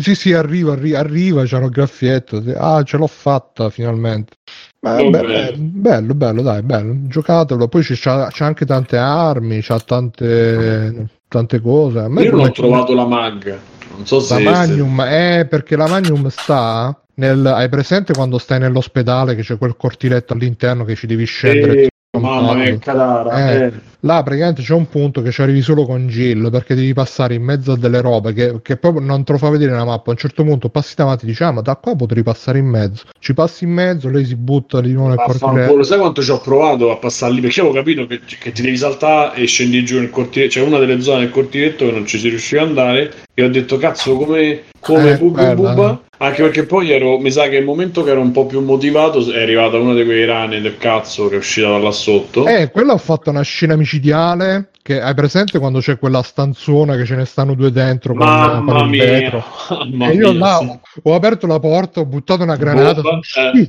[0.02, 2.44] sì, sì, arriva, arri- arriva, c'è un graffietto.
[2.56, 4.34] Ah, ce l'ho fatta finalmente.
[4.80, 5.52] Beh, bene.
[5.58, 6.96] bello, bello, dai, bello.
[7.08, 7.68] Giocatelo.
[7.68, 12.00] Poi c'è, c'ha anche tante armi, c'ha tante, tante cose.
[12.00, 13.60] Io non ho trovato la mag.
[13.96, 14.42] Non so se.
[14.42, 17.46] la Magnum è perché la Magnum sta nel.
[17.46, 21.84] Hai presente quando stai nell'ospedale che c'è quel cortiletto all'interno che ci devi scendere?
[21.84, 21.90] Eh,
[22.20, 23.50] mamma mia, cadara.
[23.52, 23.64] Eh.
[23.66, 23.72] Eh.
[24.04, 27.44] Là praticamente c'è un punto che ci arrivi solo con Jill perché devi passare in
[27.44, 30.10] mezzo a delle robe che, che proprio non te lo fa vedere la mappa.
[30.10, 32.66] A un certo punto passi davanti e dici: Ah, ma da qua potrei passare in
[32.66, 33.04] mezzo.
[33.20, 35.84] Ci passi in mezzo, lei si butta di nuovo nel Vaffanculo, cortiletto.
[35.84, 37.42] sai quanto ci ho provato a passare lì?
[37.42, 40.54] Perché avevo capito che, che ti devi saltare e scendi giù nel cortiletto.
[40.54, 43.14] C'è una delle zone del cortiletto che non ci si riusciva ad andare.
[43.36, 46.02] E ho detto, cazzo, come, come Eh, Bubba bella, Bubba?
[46.22, 49.28] Anche perché poi ero, mi sa che il momento che ero un po' più motivato
[49.32, 52.46] è arrivata una di quei rane del cazzo che è uscita da là sotto.
[52.46, 54.70] Eh, quello ha fatto una scena micidiale.
[54.84, 58.36] Che hai presente quando c'è quella stanzona che ce ne stanno due dentro con, con
[58.36, 60.66] Mamma il mia, mamma e io mia, là sì.
[60.66, 63.20] ho, ho aperto la porta, ho buttato una granata, Bomba,
[63.54, 63.68] eh.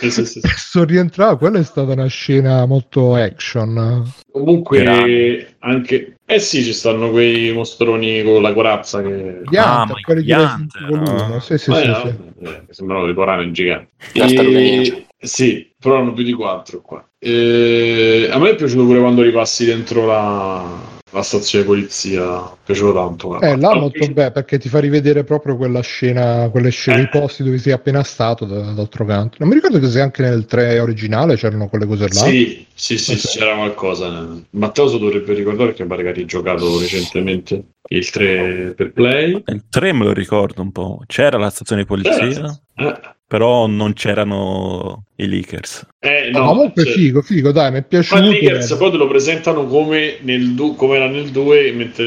[0.00, 1.36] Sì, sì, sì, sono rientrato.
[1.36, 4.10] Quella è stata una scena molto action.
[4.32, 5.56] Comunque, Grande.
[5.60, 6.14] anche...
[6.24, 9.42] Eh sì, ci stanno quei mostroni con la corazza che...
[9.50, 10.66] Gli Ah, quelli gli di no?
[10.90, 11.40] 1.
[11.40, 12.08] Sì, sì, Eh, sì, no, sì.
[12.44, 13.88] eh, che sembrano dei porani giganti.
[14.14, 14.96] Ninja.
[15.18, 17.04] sì, però hanno più di quattro qua.
[17.18, 20.64] Eh, a me è piaciuto pure quando ripassi dentro la,
[21.10, 22.22] la stazione di polizia.
[22.40, 23.40] Mi piaciuto tanto.
[23.40, 27.02] Eh, là molto bene perché ti fa rivedere proprio quella scena, quelle scene, Eh.
[27.04, 29.36] i posti dove sei appena stato da- d'altro canto.
[29.40, 32.08] Non mi ricordo che se anche nel 3 originale c'erano quelle cose là.
[32.14, 34.26] Sì, sì, sì, sì, c'era qualcosa.
[34.50, 39.42] Matteo se lo dovrebbe ricordare pare che ha rigiocato recentemente il 3 per Play.
[39.46, 41.02] Il 3 me lo ricordo un po'.
[41.06, 45.86] C'era la stazione di polizia, Eh, però non c'erano i leakers.
[45.98, 48.20] eh, No, comunque cioè- figo, figo, dai, mi è Ma piaciuto.
[48.22, 52.06] il Lakers poi te lo presentano come, nel du- come era nel 2, mentre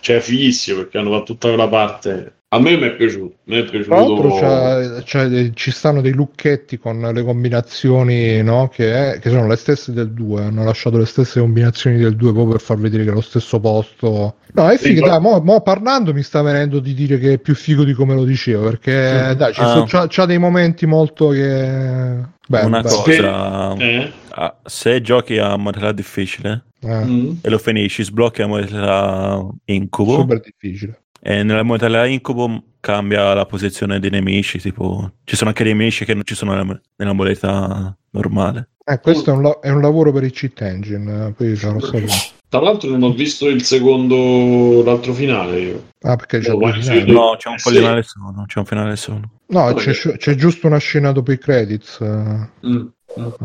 [0.00, 2.30] cioè è fighissimo perché hanno fatto tutta quella parte.
[2.48, 4.40] A me mi è piaciuto, mi è Tra l'altro piaciuto.
[4.40, 8.68] c'ha- c'ha- ci stanno dei lucchetti con le combinazioni no?
[8.72, 12.30] che, è- che sono le stesse del 2, hanno lasciato le stesse combinazioni del 2
[12.32, 14.36] proprio per far vedere che è lo stesso posto.
[14.52, 17.38] No, è figo, Sì, dai, mo, mo parlando mi sta venendo di dire che è
[17.38, 19.84] più figo di come lo dicevo, perché dai, ci Ah.
[19.86, 22.34] c'ha, c'ha dei momenti molto che...
[22.48, 22.96] Bello, Una bello.
[23.02, 24.12] cosa, Eh?
[24.30, 27.32] ah, se giochi a modalità difficile Eh, Mm.
[27.42, 31.00] e lo finisci, sblocchi a modalità incubo super difficile.
[31.20, 36.04] e nella modalità incubo cambia la posizione dei nemici, tipo ci sono anche dei nemici
[36.04, 38.68] che non ci sono nella, nella modalità normale.
[38.84, 41.72] Eh, questo è un, la- è un lavoro per il cheat engine, eh, poi ce
[41.72, 41.80] lo.
[42.48, 45.86] Tra l'altro non ho visto il secondo, l'altro finale io.
[46.02, 46.82] Ah, perché c'è Oh, finali.
[46.82, 47.12] sì.
[47.12, 47.74] No, c'è un Sì.
[47.74, 49.20] finale solo, c'è un finale solo.
[49.48, 52.86] No, c'è, c'è giusto una scena dopo i credits, eh, Mm.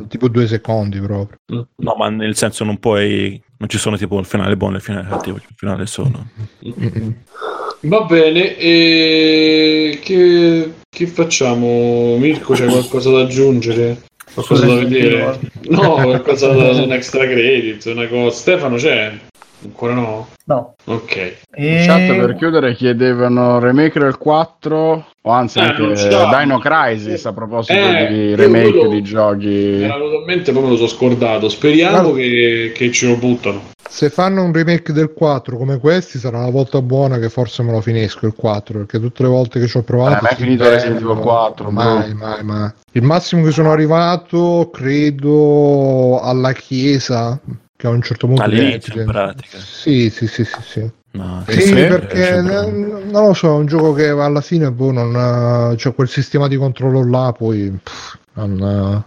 [0.07, 1.37] tipo due secondi proprio.
[1.77, 3.41] No, ma nel senso non puoi...
[3.57, 6.25] Non ci sono tipo il finale buono e il finale cattivo, c'è il finale solo.
[6.65, 7.13] Mm-mm.
[7.83, 12.17] Va bene, e che, che facciamo?
[12.17, 14.03] Mirko, c'è qualcosa da aggiungere?
[14.33, 15.39] Qualcosa da vedere?
[15.69, 18.35] No, qualcosa da un extra credit, una cosa.
[18.35, 19.11] Stefano c'è?
[19.63, 20.27] Ancora no?
[20.45, 20.73] No.
[20.85, 21.33] Ok.
[21.53, 21.83] E...
[21.85, 26.37] Chat per chiudere chiedevano remake del 4 o anzi Eh, anche.
[26.39, 29.45] Dino Crisis a proposito Eh, di remake quello- di giochi.
[29.47, 31.47] Mi era venuto in mente, poi me lo sono scordato.
[31.47, 32.15] Speriamo Ah.
[32.15, 33.61] che, che ce lo buttano.
[33.93, 37.71] Se fanno un remake del 4 come questi sarà una volta buona che forse me
[37.71, 40.41] lo finisco il 4 perché tutte le volte che ci ho provato Eh, mai si
[40.43, 42.71] finito Resident Evil 4, mai, mai, mai.
[42.93, 47.37] il massimo che sono arrivato credo alla chiesa
[47.75, 49.57] che a un certo punto All'inizio, in pratica.
[49.57, 50.89] sì sì sì sì, sì.
[51.13, 54.91] No, Sì, sì, perché eh, non lo so, è un gioco che alla fine boh,
[54.93, 59.03] non ha- c'è quel sistema di controllo là, poi pff, non-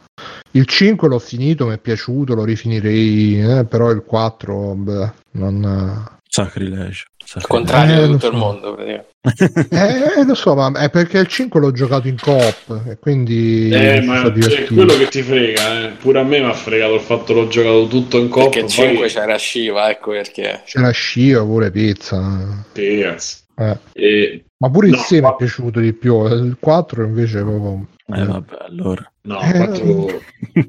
[0.55, 6.13] il 5 l'ho finito, mi è piaciuto, lo rifinirei, eh, però il 4 beh, non
[6.29, 7.05] Sacrilegio.
[7.37, 8.39] Il contrario Eh, di tutto il so.
[8.39, 8.75] mondo.
[8.75, 9.13] praticamente.
[10.21, 14.01] eh, lo so, ma è perché il 5 l'ho giocato in coop e quindi Eh,
[14.01, 14.75] mi ma è divertito.
[14.75, 15.91] quello che ti frega, eh.
[15.93, 18.49] Pure a me mi ha fregato il fatto che l'ho giocato tutto in coppa.
[18.51, 20.63] Perché il 5 c'era Shiva, ecco perché.
[20.65, 22.67] C'era scia pure pizza.
[22.75, 23.79] Eh.
[23.93, 24.45] E...
[24.59, 27.87] Ma pure il No, 6 mi ma- è piaciuto di più, il 4 invece proprio...
[28.13, 29.09] Eh, vabbè, allora.
[29.27, 29.53] No, Eh.
[29.57, 30.21] 4...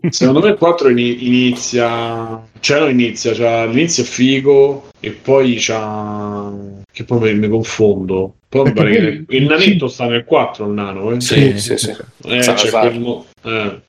[0.09, 5.55] secondo me il 4 ini- inizia, cioè non inizia, cioè, l'inizio è figo e poi
[5.59, 6.53] c'ha,
[6.91, 8.35] che poi mi, mi confondo.
[8.47, 11.19] Poi mi Perché pare poi che il nanetto sta nel 4, il nano, eh?
[11.19, 11.89] Sì, sì, sì.
[12.23, 12.53] Eh, Salazar.
[12.55, 13.81] c'è quel mo- eh.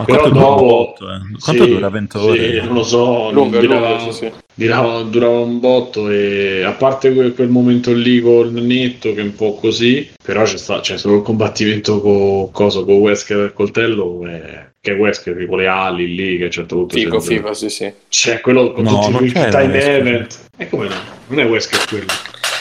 [0.00, 1.18] Ma Però quanto dura no, botto, eh?
[1.38, 2.38] Quanto sì, dura 20 ore?
[2.38, 4.32] Sì, non lo so, Lungo, durava, lungo, sì, sì.
[4.54, 9.24] durava, durava un botto e a parte quel, quel momento lì col netto che è
[9.24, 13.44] un po' così, però c'è, sta, c'è solo il combattimento con cosa, con Wesker e
[13.44, 16.96] il coltello, eh, che è Wesker con le ali lì, che c'è tutto.
[16.96, 17.92] Figo, figo, sì, sì.
[18.08, 20.46] C'è quello con No, tutti non i time event.
[20.56, 20.94] E come no?
[21.26, 22.06] Non è Wesker quello.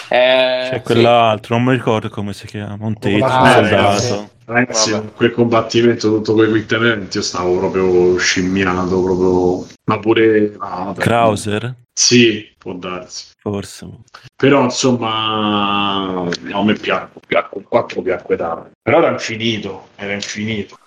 [0.09, 0.81] Eh, C'è sì.
[0.81, 4.29] quell'altro, non mi ricordo come si chiama, un tizio, un soldato.
[4.49, 5.13] Ragazzi, Vabbè.
[5.13, 9.67] quel combattimento tutto time event, io stavo proprio scimmiato, proprio...
[9.85, 10.55] Ma pure...
[10.57, 10.91] ah.
[10.97, 11.75] Krauser?
[11.93, 13.27] Sì, può darsi.
[13.37, 13.87] Forse.
[14.35, 18.71] Però insomma, no, a me piacque, piacque, il 4 piacque tanto.
[18.81, 20.77] Però era infinito, era infinito.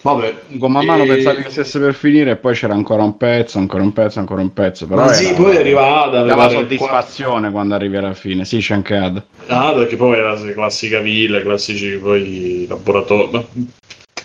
[0.00, 3.16] Vabbè, Con man mano e- pensavi che stesse per finire e poi c'era ancora un
[3.16, 4.86] pezzo, ancora un pezzo, ancora un pezzo.
[4.86, 8.44] Però Ma sì, poi arriva Ada, dava soddisfazione quando arrivi alla fine.
[8.44, 9.22] Sì, c'è anche Ad.
[9.48, 13.28] Ah, perché poi era la classica villa, i classici poi laboratori.
[13.32, 13.44] Ma...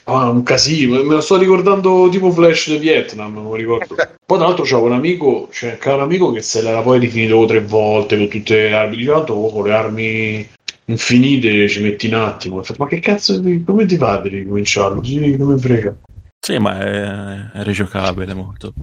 [0.05, 3.95] Ah, un casino, me lo sto ricordando tipo Flash di Vietnam, non ricordo.
[4.25, 7.45] Poi tra l'altro c'avevo un amico, cioè c'era un amico che se l'era poi rifinito
[7.45, 10.49] tre volte con tutte le armi di tanto con le armi
[10.85, 12.61] infinite ci metti un attimo.
[12.77, 15.03] Ma che cazzo, come ti fate di ricominciarlo?
[15.03, 15.95] Sì, come frega.
[16.39, 18.73] Sì, ma è, è rigiocabile molto.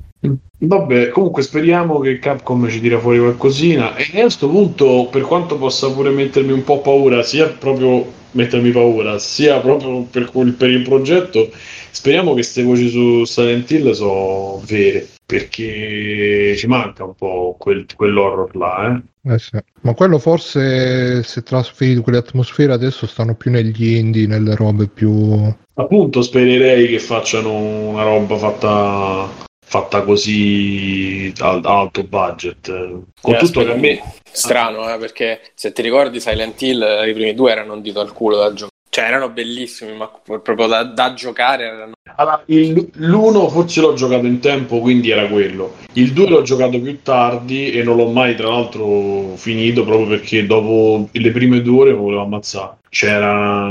[0.58, 3.96] Vabbè, comunque speriamo che Capcom ci tira fuori qualcosina.
[3.96, 8.70] E a questo punto, per quanto possa pure mettermi un po' paura, sia proprio mettermi
[8.70, 11.50] paura, sia proprio per, per il progetto,
[11.90, 15.08] speriamo che queste voci su Silent Hill sono vere.
[15.30, 19.32] Perché ci manca un po' quel, quell'horror là, eh.
[19.32, 19.56] Eh sì.
[19.82, 24.88] Ma quello forse si è trasferito, quelle atmosfere adesso stanno più negli indie, nelle robe
[24.88, 25.54] più...
[25.74, 29.28] Appunto, spererei che facciano una roba fatta,
[29.64, 32.66] fatta così al- alto budget.
[33.20, 34.02] Con Eh, tutto che a me.
[34.32, 38.00] Strano, eh, perché se ti ricordi Silent Hill, eh, i primi due erano un dito
[38.00, 38.68] al culo da giocare.
[38.90, 41.92] Cioè, erano bellissimi, ma proprio da, da giocare erano...
[42.16, 45.76] Allora, il- l'uno forse l'ho giocato in tempo, quindi era quello.
[45.92, 50.44] Il 2 l'ho giocato più tardi e non l'ho mai, tra l'altro, finito proprio perché
[50.44, 52.78] dopo le prime due ore volevo ammazzare.
[52.88, 53.70] C'era,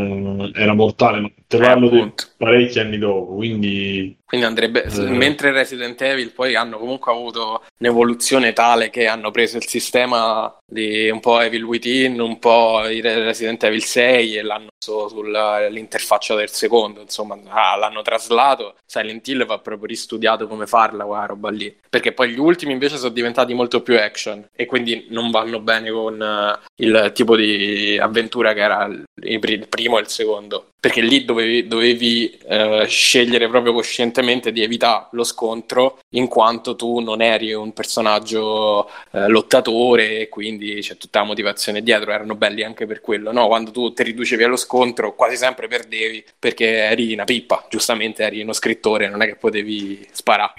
[0.54, 2.26] era mortale, ma te Eh, parlo appunto.
[2.38, 4.84] parecchi anni dopo, quindi Quindi andrebbe...
[4.84, 5.10] Eh.
[5.10, 11.10] Mentre Resident Evil poi hanno comunque avuto un'evoluzione tale che hanno preso il sistema di
[11.10, 17.02] un po' Evil Within, un po' Resident Evil 6 e l'hanno messo sull'interfaccia del secondo,
[17.02, 18.76] insomma, ah, l'hanno traslato.
[18.86, 21.76] Silent Hill va proprio ristudiato come farla quella roba lì.
[21.90, 25.90] Perché poi gli ultimi invece sono diventati molto più action e quindi non vanno bene
[25.90, 30.68] con eh, il tipo di avventura che era il primo e il secondo.
[30.80, 37.00] Perché lì dovevi, dovevi, eh, scegliere proprio coscientemente di evitare lo scontro in quanto tu
[37.00, 42.64] non eri un personaggio eh, lottatore e quindi c'è tutta la motivazione dietro, erano belli
[42.64, 43.48] anche per quello, no?
[43.48, 48.42] Quando tu ti riducevi allo scontro quasi sempre perdevi perché eri una pippa, giustamente eri
[48.42, 50.54] uno scrittore, non è che potevi sparare.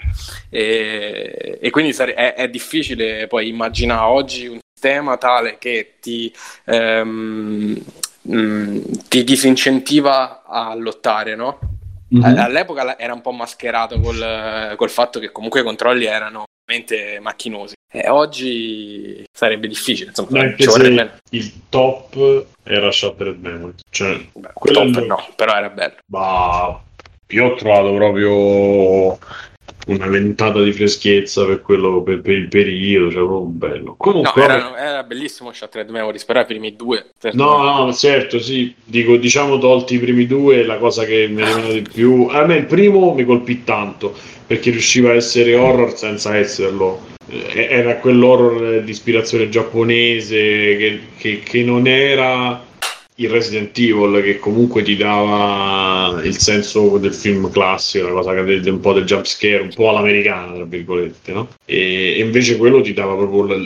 [0.49, 6.33] E, e quindi sare- è, è difficile poi immaginare oggi un sistema tale che ti,
[6.65, 7.79] ehm,
[8.23, 8.79] mh,
[9.09, 11.59] ti disincentiva a lottare, no?
[12.09, 12.25] Mhm.
[12.25, 17.75] All'epoca era un po' mascherato col, col fatto che comunque i controlli erano veramente macchinosi.
[17.93, 23.81] E oggi sarebbe difficile, insomma, Anche ci vorrebbe se il top era Shattered Memories.
[23.91, 25.97] Cioè, Beh, top è no, però era bello.
[26.07, 26.81] Ma
[27.29, 29.19] io ho trovato proprio
[29.87, 33.85] una ventata di freschezza per quello per, per il periodo, cioè proprio bello.
[33.85, 37.13] No, Comunque, era, era bellissimo Shattered Memories, però i primi due.
[37.33, 41.45] no, no, certo, sì, dico, diciamo tolti i primi due, la cosa che mi è
[41.47, 44.15] rimasta di più, a me il primo mi colpì tanto,
[44.47, 47.09] perché riusciva a essere horror senza esserlo.
[47.29, 50.37] Eh, Era quell'horror di ispirazione giapponese
[50.77, 52.65] che, che- che non era
[53.21, 58.71] il Resident Evil che comunque ti dava il senso del film classico, la cosa che
[58.71, 61.49] un po' del jump scare, un po' all'americana, tra virgolette, no?
[61.67, 63.57] E, invece quello ti dava proprio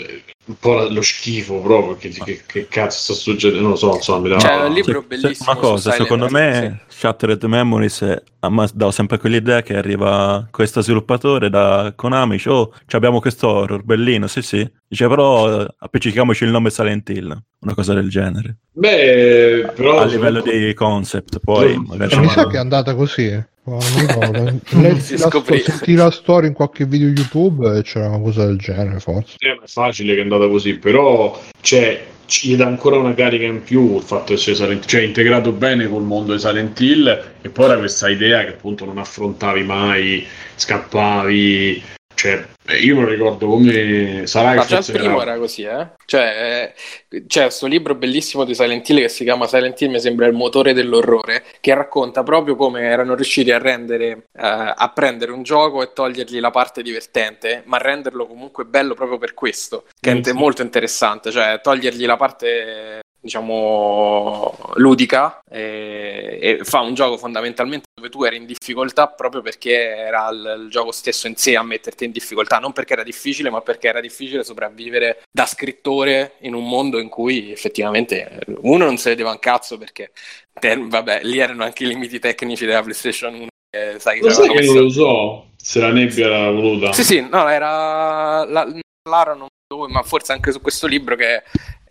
[0.46, 4.18] un po' lo schifo proprio, che, che, che cazzo sta succedendo, non lo so, insomma,
[4.20, 4.40] mi dava...
[4.40, 8.66] Cioè, il libro Se- bellissimo se- una cosa, secondo me Shattered Memories è- a me
[8.74, 13.82] dà sempre quell'idea che arriva questo sviluppatore da Konami, dice, oh, ci abbiamo questo horror,
[13.84, 18.58] bellino, sì sì, dice però eh, appiccichiamoci il nome Silent Hill, una cosa del genere,
[18.72, 20.00] Beh, però...
[20.00, 21.82] a livello di concept, poi Sì.
[21.86, 23.26] magari mi sa che è andata così.
[23.28, 23.46] eh.
[23.64, 24.60] Ricordo.
[24.70, 29.00] Leggi Si senti la storia in qualche video YouTube e c'era una cosa del genere,
[29.00, 29.36] forse.
[29.38, 33.62] Eh, è facile che è andata così, però cioè, ci dà ancora una carica in
[33.62, 37.48] più il fatto di essere Silent cioè integrato bene col mondo di Silent Hill e
[37.50, 41.82] poi era questa idea che appunto non affrontavi mai, scappavi,
[42.14, 42.46] cioè
[42.80, 45.88] io me lo ricordo come sarà Ma già il primo era- così, eh?
[46.06, 46.72] Cioè,
[47.08, 50.26] eh, c'è questo libro bellissimo di Silent Hill che si chiama Silent Hill, mi sembra
[50.26, 55.42] il motore dell'orrore, che racconta proprio come erano riusciti a rendere, eh, a prendere un
[55.42, 60.14] gioco e togliergli la parte divertente, ma renderlo comunque bello proprio per questo, che è
[60.14, 67.86] Mm, molto interessante, cioè togliergli la parte diciamo ludica e, e fa un gioco fondamentalmente
[67.94, 71.62] dove tu eri in difficoltà proprio perché era il, il gioco stesso in sé a
[71.62, 76.52] metterti in difficoltà, non perché era difficile, ma perché era difficile sopravvivere da scrittore in
[76.52, 80.12] un mondo in cui effettivamente uno non se vedeva un cazzo perché
[80.60, 84.54] vabbè, lì erano anche i limiti tecnici della PlayStation 1 che sai Lo sai che
[84.54, 86.92] messo- non lo so se la nebbia era voluta.
[86.92, 88.70] sì, sì, no, era la,
[89.08, 91.42] Lara non dove, ma forse anche su questo libro che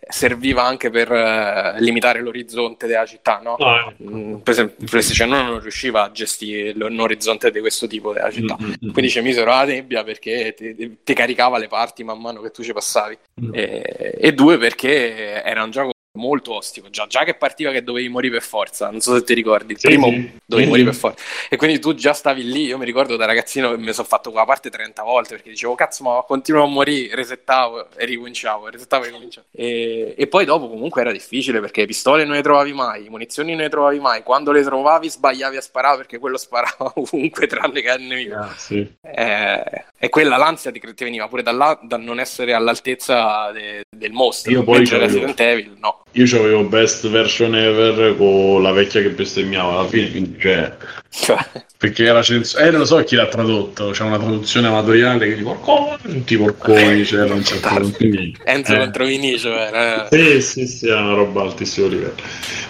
[0.08, 3.54] serviva anche per eh, limitare l'orizzonte della città, no?
[3.56, 4.10] Ah, ecco.
[4.10, 8.30] Mm, per esempio, PlayStation 1 non riusciva a gestire un orizzonte di questo tipo della
[8.30, 8.56] città.
[8.60, 8.90] Mm, mm, mm.
[8.92, 12.72] Quindi ci misero la nebbia perché ti, caricava le parti man mano che tu ci
[12.72, 13.16] passavi.
[13.42, 13.50] Mm.
[13.54, 16.90] E, e due perché era un gioco molto ostico.
[16.90, 19.72] Già, già che partiva che dovevi morire per forza, non so se ti ricordi.
[19.72, 20.32] Il Sì, primo sì.
[20.44, 21.24] dovevi Sì, morire per forza.
[21.48, 22.64] E quindi tu già stavi lì.
[22.66, 25.74] Io mi ricordo da ragazzino che mi sono fatto quella parte 30 volte perché dicevo,
[25.74, 29.46] cazzo, ma continuo a morire, resettavo e ricominciavo, resettavo e ricominciavo.
[29.52, 33.52] E, e poi dopo comunque era difficile perché le pistole non le trovavi mai, munizioni
[33.52, 34.22] non le trovavi mai.
[34.22, 38.36] Quando le trovavi sbagliavi a sparare perché quello sparava ovunque tranne che al nemico.
[38.36, 38.86] Ah, sì.
[39.02, 44.12] Eh, e quella l'ansia ti, ti veniva pure dalla- da non essere all'altezza de- del
[44.12, 44.52] mostro.
[44.52, 46.02] Io poi c'avevo- Resident Evil no.
[46.16, 50.72] Io avevo best version ever con la vecchia che bestemmiava alla fine, quindi cioè,
[51.10, 51.38] Cioè,
[51.76, 55.36] perché era censurato, eh non lo so chi l'ha tradotto, c'è una traduzione amatoriale che
[55.36, 58.78] dico porcone, tutti i porconi, un certo quindi, Enzo eh.
[58.78, 60.08] contro Vinicio era...
[60.10, 62.14] Sì, sì, sì, è una roba a altissimo livello.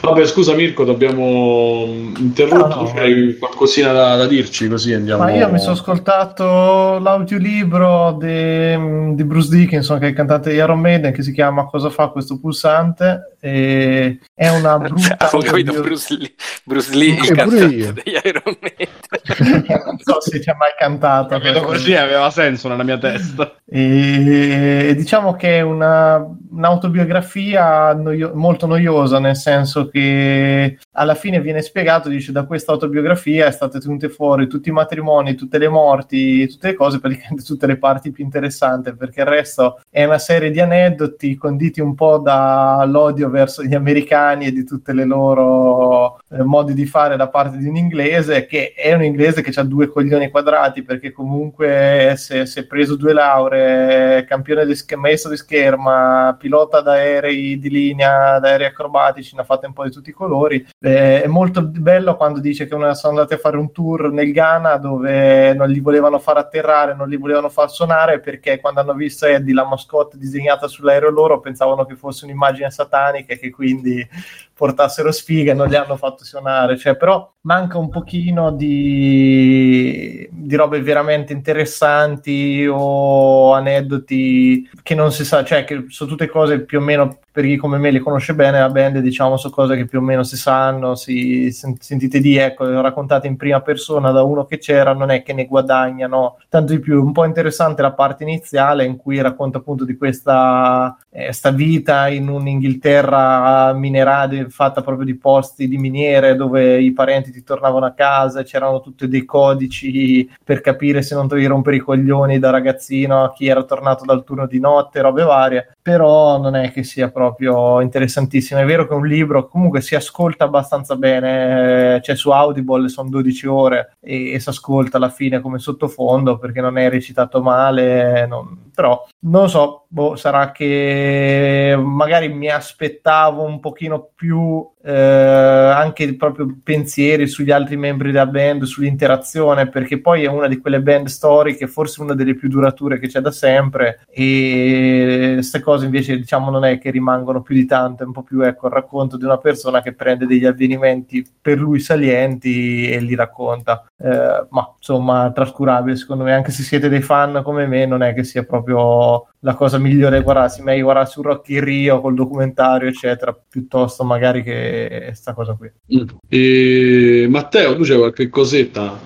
[0.01, 5.23] Vabbè, scusa Mirko, dobbiamo mm, interrompere, No, no, hai qualcosina da, da dirci così andiamo.
[5.23, 10.57] Ma io mi sono ascoltato l'audiolibro di, di Bruce Dickinson, che è il cantante di
[10.57, 13.34] Iron Maiden, che si chiama Cosa fa questo pulsante?
[13.45, 15.17] E è una brutta.
[15.19, 16.33] Avevo capito audio- Bruce Lee,
[16.65, 17.93] Bruce Lee Eh, il pure cantante io.
[17.93, 19.83] degli Iron Maiden.
[19.85, 21.29] non so se ci ha mai cantato.
[21.39, 23.53] Capito così aveva senso nella mia testa.
[23.67, 31.41] E, e diciamo che è una, un'autobiografia noio- molto noiosa, nel senso che alla fine
[31.41, 35.69] viene spiegato, dice da questa autobiografia è state tenute fuori tutti i matrimoni, tutte le
[35.69, 40.19] morti, tutte le cose, praticamente tutte le parti più interessanti, perché il resto è una
[40.19, 46.21] serie di aneddoti conditi un po' dall'odio verso gli americani e di tutte le loro
[46.31, 49.65] eh, modi di fare da parte di un inglese, che è un inglese che ha
[49.65, 55.31] due coglioni quadrati, perché comunque è, si è preso due lauree, campione di sch- maestro
[55.31, 59.91] di scherma, pilota d'aerei di linea, da aerei acrobatici, ne ha fatte un po' di
[59.91, 60.65] tutti i colori.
[60.79, 64.31] Eh, è molto bello quando dice che una, sono andati a fare un tour nel
[64.31, 68.95] Ghana dove non li volevano far atterrare, non li volevano far suonare perché quando hanno
[68.95, 74.07] visto Eddie, la mascotte disegnata sull'aereo loro, pensavano che fosse un'immagine satanica e che quindi
[74.53, 76.79] portassero sfiga e non li hanno fatto suonare.
[76.79, 85.25] Cioè, però manca un pochino di, di robe veramente interessanti o aneddoti che non si
[85.25, 88.33] sa, cioè che sono tutte cose più o meno per chi come me li conosce
[88.33, 92.21] bene la band, diciamo, sono cose che più o meno si sanno, si sen- sentite
[92.21, 96.39] di, ecco, raccontate in prima persona da uno che c'era, non è che ne guadagnano
[96.49, 97.03] tanto di più.
[97.03, 102.29] Un po' interessante la parte iniziale in cui racconta appunto di questa eh, vita in
[102.29, 108.43] un'Inghilterra minerale fatta proprio di posti di miniere dove i parenti ti tornavano a casa
[108.43, 113.33] c'erano tutti dei codici per capire se non dovevi rompere i coglioni da ragazzino a
[113.33, 117.81] chi era tornato dal turno di notte, robe varie, però non è che sia proprio
[117.81, 118.61] interessantissimo.
[118.61, 123.47] È vero che un libro comunque si ascolta abbastanza bene, cioè su Audible sono 12
[123.47, 128.71] ore e, e si ascolta alla fine come sottofondo perché non è recitato male, non...
[128.75, 136.53] però non so, boh, sarà che magari mi aspettavo un pochino più eh, anche proprio
[136.63, 141.69] pensieri sugli altri membri della band, sull'interazione, perché poi è una di quelle band storiche,
[141.69, 146.65] forse una delle più durature che c'è da sempre e queste cose invece diciamo non
[146.65, 149.39] è che rimangono più di tanto, è un po' più ecco il racconto di una
[149.39, 153.87] persona che prende degli avvenimenti per lui salienti e li racconta.
[153.97, 158.13] Eh, ma insomma, trascurabile secondo me, anche se siete dei fan come me, non è
[158.13, 162.89] che sia proprio la cosa migliore da guardarsi, meglio guardare su Rocky Rio col documentario,
[162.89, 165.71] eccetera, piuttosto magari che sta cosa qui.
[165.95, 166.09] Mm.
[166.29, 167.27] E...
[167.29, 169.01] Matteo, tu c'è qualche cosetta?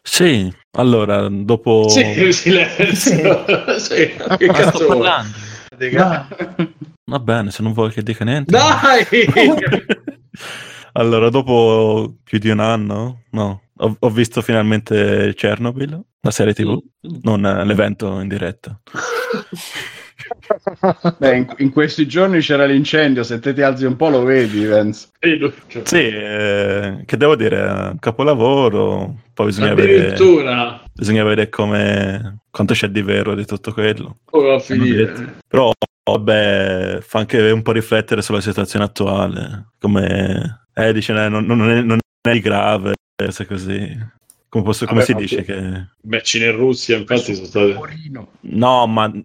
[0.00, 1.88] Sì, allora, dopo...
[1.90, 3.44] Sì, silenzio.
[3.78, 5.36] sì, che Ma sto cazzo parlando.
[7.06, 8.52] Va bene, se non vuoi che dica niente.
[8.52, 9.04] Dai!
[10.96, 16.80] Allora, dopo più di un anno, no, ho, ho visto finalmente Chernobyl, la serie TV,
[17.22, 18.80] non eh, l'evento in diretta.
[21.18, 24.64] Beh, in, in questi giorni c'era l'incendio, se te ti alzi un po' lo vedi,
[24.66, 25.08] Vince.
[25.82, 32.88] Sì, eh, che devo dire, capolavoro, poi bisogna vedere, Addirittura bisogna vedere come, quanto c'è
[32.88, 34.18] di vero di tutto quello.
[34.24, 35.36] come va a finire?
[35.46, 35.72] Però,
[36.04, 41.70] vabbè, fa anche un po' riflettere sulla situazione attuale, come, eh, dice, eh, non, non
[41.70, 42.94] è, non è grave,
[43.30, 44.22] se così.
[44.48, 45.86] Come, posso- come Vabbè, si dice che...
[46.00, 47.76] Beh, Cina e Russia, infatti, sono state.
[48.42, 49.08] No, ma...
[49.08, 49.20] No,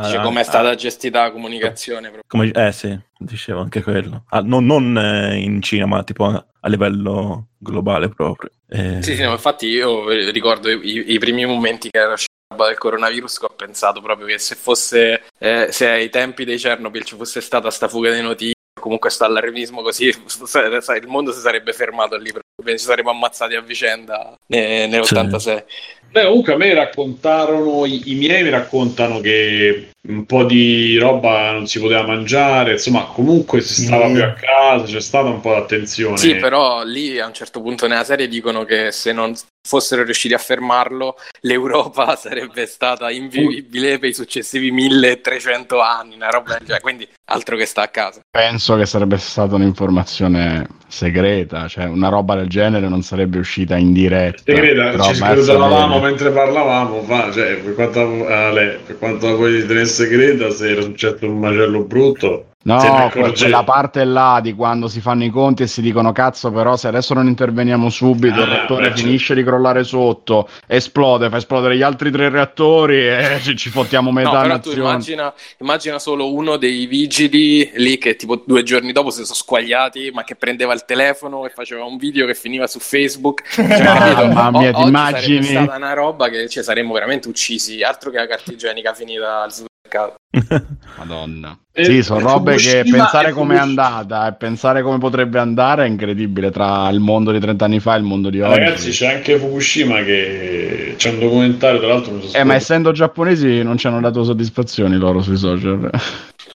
[0.00, 2.10] dice Ah, com'è ah, stata gestita la comunicazione.
[2.10, 2.22] proprio.
[2.26, 4.24] Come, eh sì, dicevo anche quello.
[4.30, 8.50] Ah, non non, eh, in Cina, ma tipo a, a livello globale proprio.
[8.68, 12.34] Eh, Sì, sì, no, infatti io ricordo i, i primi momenti che era uscita
[12.66, 17.04] del coronavirus che ho pensato proprio che se fosse, eh, se ai tempi dei Chernobyl
[17.04, 18.54] ci fosse stata sta fuga di notizie,
[18.86, 22.30] comunque sta allarmismo così, il mondo si sarebbe fermato lì,
[22.64, 25.64] ci saremmo ammazzati a vicenda ne- nell'86.
[26.12, 31.50] Beh, comunque a me raccontarono, i, i miei mi raccontano che un po' di roba
[31.50, 34.14] non si poteva mangiare, insomma, comunque si stava Mm.
[34.14, 36.16] più a casa, c'è stata un po' d'attenzione.
[36.16, 39.34] Sì, però lì a un certo punto nella serie dicono che se non
[39.66, 46.52] fossero riusciti a fermarlo, l'Europa sarebbe stata invivibile per i successivi 1300 anni, una roba
[46.52, 48.20] del genere, quindi altro che sta a casa.
[48.30, 53.92] Penso che sarebbe stata un'informazione segreta, cioè una roba del genere non sarebbe uscita in
[53.92, 54.42] diretta.
[54.44, 56.00] Segreta, ci sapere.
[56.00, 60.82] mentre parlavamo, fa, cioè, per quanto, Ale, per quanto la vuoi tenere segreta, se era
[60.82, 65.66] successo un macello brutto, No, quella parte là di quando si fanno i conti e
[65.68, 69.44] si dicono cazzo però se adesso non interveniamo subito il Ah, reattore beh, finisce di
[69.44, 74.40] crollare sotto, esplode, fa esplodere gli altri tre reattori e ci, ci fottiamo metà No,
[74.42, 74.78] però tu nazione.
[74.80, 80.10] immagina, immagina solo uno dei vigili lì che tipo due giorni dopo si sono squagliati,
[80.12, 83.42] ma che prendeva il telefono e faceva un video che finiva su Facebook.
[83.54, 84.26] Cioè?
[84.32, 85.42] Mamma mia, O- ti immagini?
[85.44, 89.42] Sarebbe stata una roba che ci saremmo veramente uccisi, altro che la carta igienica finita
[89.42, 90.14] al supermercato.
[90.98, 91.58] Madonna.
[91.72, 94.98] E- sì, sono e robe che Fukushima- pensare come è Fukushima- andata e pensare come
[94.98, 98.40] potrebbe andare è incredibile tra il mondo di 30 anni fa e il mondo di
[98.40, 98.58] oggi.
[98.58, 103.62] Ragazzi, c'è anche Fukushima che c'è un documentario, tra l'altro sono Eh, ma essendo giapponesi
[103.62, 105.90] non ci hanno dato soddisfazioni loro sui social.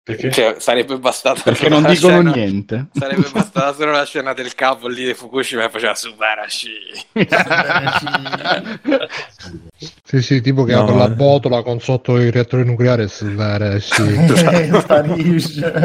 [0.02, 0.30] perché?
[0.32, 2.86] Cioè, sarebbe bastata Perché non dicono scena- niente.
[2.92, 6.70] Sarebbe bastata solo la scena del capo lì di Fukushima e faceva Subarashi.
[10.02, 11.10] Sì, sì, tipo che No, apre la eh.
[11.10, 14.02] botola con sotto il reattore nucleare e svara, sì.
[14.80, 15.72] Sparisce.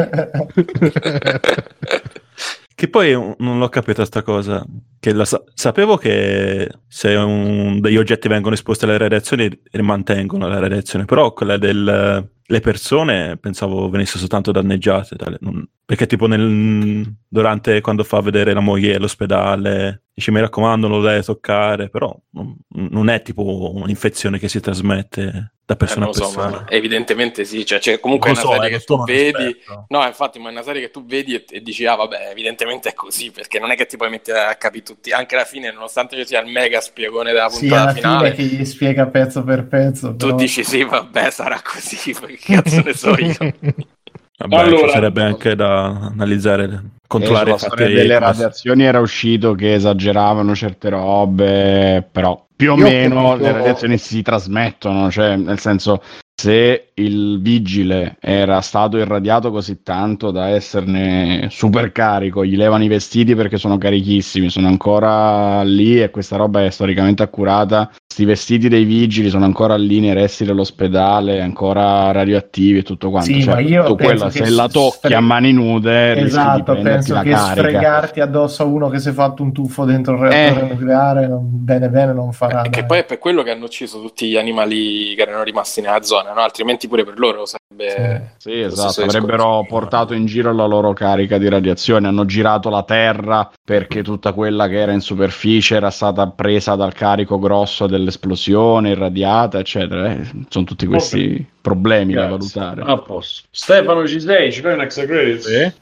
[2.76, 4.62] Che poi non l'ho capita sta cosa.
[5.00, 10.58] Che la sa- sapevo che se un- degli oggetti vengono esposti alle radiazioni rimantengono la
[10.58, 17.10] radiazione, però quella del, le persone pensavo venissero soltanto danneggiate, dalle- non- perché tipo nel-
[17.26, 22.14] durante quando fa vedere la moglie all'ospedale, dice mi raccomando non lo deve toccare, però
[22.30, 26.32] non, non è tipo un'infezione che si trasmette da Eh, persona non a so, persona.
[26.32, 28.84] ma evidentemente sì, cioè, c'è comunque Lo è so, una eh, serie lo che so,
[28.84, 29.88] tu non vedi, rispetto.
[29.88, 32.88] no, infatti, ma è una serie che tu vedi e, e dici, ah, vabbè, evidentemente
[32.88, 35.70] è così, perché non è che ti puoi mettere a capire tutti, anche alla fine,
[35.70, 39.06] nonostante ci sia il mega spiegone della Sì, puntata alla finale, fine che gli spiega
[39.08, 40.16] pezzo per pezzo.
[40.16, 43.38] tu però- dici, sì, vabbè, sarà così, che cazzo ne so io.
[44.38, 47.70] Vabbè, Allora- ci sarebbe anche da analizzare, controllare Eh, i fatti.
[47.72, 53.44] storia delle radiazioni era uscito che esageravano certe robe, però più o Io meno capito-
[53.44, 56.02] le radiazioni si trasmettono, cioè nel senso
[56.46, 62.88] se il vigile era stato irradiato così tanto da esserne super carico, gli levano i
[62.88, 67.90] vestiti perché sono carichissimi, sono ancora lì e questa roba è storicamente accurata.
[68.06, 73.30] Questi vestiti dei vigili sono ancora lì nei resti dell'ospedale, ancora radioattivi e tutto quanto.
[73.32, 77.22] Sì, Cioè, ma io che se la tocchi sfre- a mani nude, Esatto, penso la
[77.22, 77.54] che carica.
[77.62, 80.72] sfregarti addosso a uno che si è fatto un tuffo dentro il reattore Eh.
[80.74, 82.62] nucleare, non- bene bene non farà.
[82.62, 85.80] Eh, che poi è per quello che hanno ucciso tutti gli animali che erano rimasti
[85.82, 86.40] nella zona, no?
[86.40, 88.34] altrimenti pure per loro sarebbe...
[88.38, 89.68] Sì, lo esatto, avrebbero discorso.
[89.68, 94.68] portato in giro la loro carica di radiazione, hanno girato la Terra perché tutta quella
[94.68, 100.12] che era in superficie era stata presa dal carico grosso dell'esplosione, irradiata, eccetera.
[100.12, 102.60] Eh, sono tutti questi problemi da Grazie.
[102.60, 102.92] valutare.
[102.92, 103.48] A posto.
[103.50, 104.52] Stefano ci sei?
[104.52, 105.74] Ci fai un extra credits?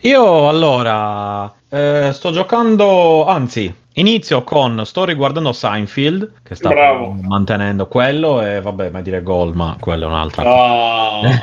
[0.00, 7.14] Io allora eh, sto giocando, anzi, inizio con, sto riguardando Seinfeld, che sta Bravo.
[7.20, 10.42] mantenendo quello e vabbè, ma dire gol, ma quella è un'altra.
[10.42, 11.20] Ah,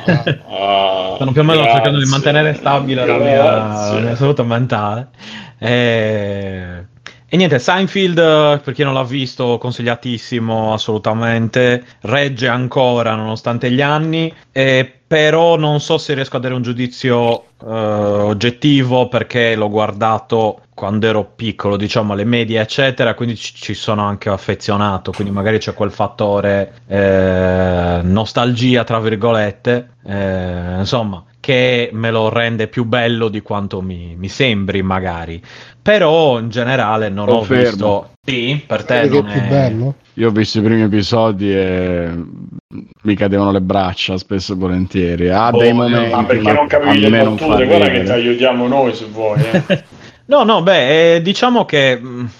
[0.48, 1.74] ah, Stanno più o meno grazie.
[1.74, 5.08] cercando di mantenere stabile la mia, la mia salute mentale.
[5.56, 6.86] E,
[7.34, 11.84] e niente, Seinfeld, eh, per chi non l'ha visto, consigliatissimo assolutamente.
[12.02, 17.46] Regge ancora nonostante gli anni, eh, però non so se riesco a dare un giudizio
[17.60, 23.74] eh, oggettivo perché l'ho guardato quando ero piccolo, diciamo alle medie, eccetera, quindi ci, ci
[23.74, 31.90] sono anche affezionato, quindi magari c'è quel fattore eh, nostalgia, tra virgolette, eh, insomma, che
[31.92, 35.42] me lo rende più bello di quanto mi, mi sembri, magari.
[35.84, 37.60] Però in generale non Confermo.
[37.86, 38.10] ho visto.
[38.24, 39.94] Sì, per te non è bello?
[40.14, 42.10] Io ho visto i primi episodi e
[43.02, 45.28] mi cadevano le braccia spesso e volentieri.
[45.28, 47.66] Ha Boh, dei momenti, ma perché ma non capivi le battute?
[47.66, 49.40] Guarda che ti aiutiamo noi se vuoi.
[49.66, 49.84] eh.
[50.26, 52.30] No, no, beh, eh, diciamo che mh,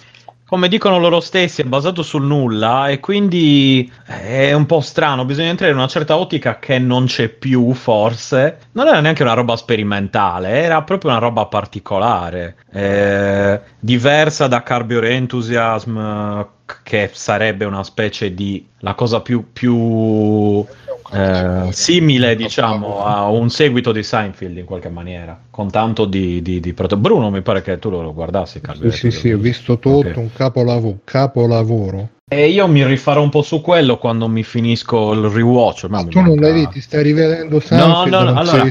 [0.54, 5.48] come dicono loro stessi è basato sul nulla e quindi è un po' strano, bisogna
[5.48, 8.58] entrare in una certa ottica che non c'è più forse.
[8.70, 15.10] Non era neanche una roba sperimentale, era proprio una roba particolare, eh, diversa da Carbiore
[15.10, 16.46] Enthusiasm eh,
[16.84, 20.64] che sarebbe una specie di la cosa più, più
[21.12, 26.60] eh, simile, diciamo, a un seguito di Seinfeld in qualche maniera, con tanto di, di,
[26.60, 28.90] di proto- Bruno, mi pare che tu lo guardassi, Carlo.
[28.90, 30.16] Sì, sì, sì, ho visto tutto, Ok.
[30.16, 32.08] un capolavoro, capolavoro.
[32.26, 35.84] E io mi rifarò un po' su quello quando mi finisco il rewatch.
[35.90, 38.62] Ma tu non manca- l'hai visto, ti stai rivedendo Seinfeld no, no, non allora-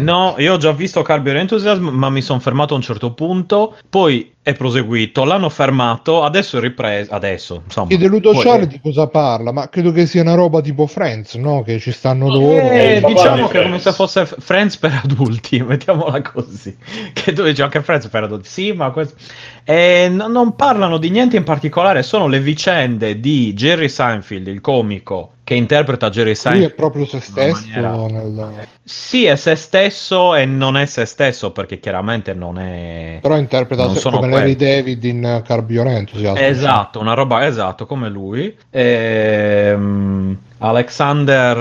[0.00, 3.76] No, io ho già visto Carbion Enthusiasm, ma mi sono fermato a un certo punto,
[3.88, 7.86] poi è proseguito, l'hanno fermato, adesso è ripreso, adesso, insomma.
[7.86, 11.34] Chiede Ludo Poi- Ciale di cosa parla, ma credo che sia una roba tipo Friends,
[11.34, 11.62] no?
[11.62, 12.58] Che ci stanno loro.
[12.58, 16.76] Eh, papà diciamo di che è come se fosse Friends per adulti, mettiamola così.
[17.12, 19.14] Che tu dici anche Friends per adulti, sì, ma questo.
[19.62, 22.70] E no- non parlano di niente in particolare, sono le vicende
[23.20, 26.74] di Jerry Seinfeld, il comico che interpreta Jerry Lui è Seinfeld.
[26.74, 27.66] proprio se stesso.
[27.76, 33.18] nel- Sì, è se stesso e non è se stesso perché chiaramente non è.
[33.20, 34.56] Però interpreta se- come Larry quelli.
[34.56, 36.16] David in Carbiorento.
[36.36, 38.54] Esatto, una roba esatto come lui.
[38.70, 41.56] Ehm, Alexander,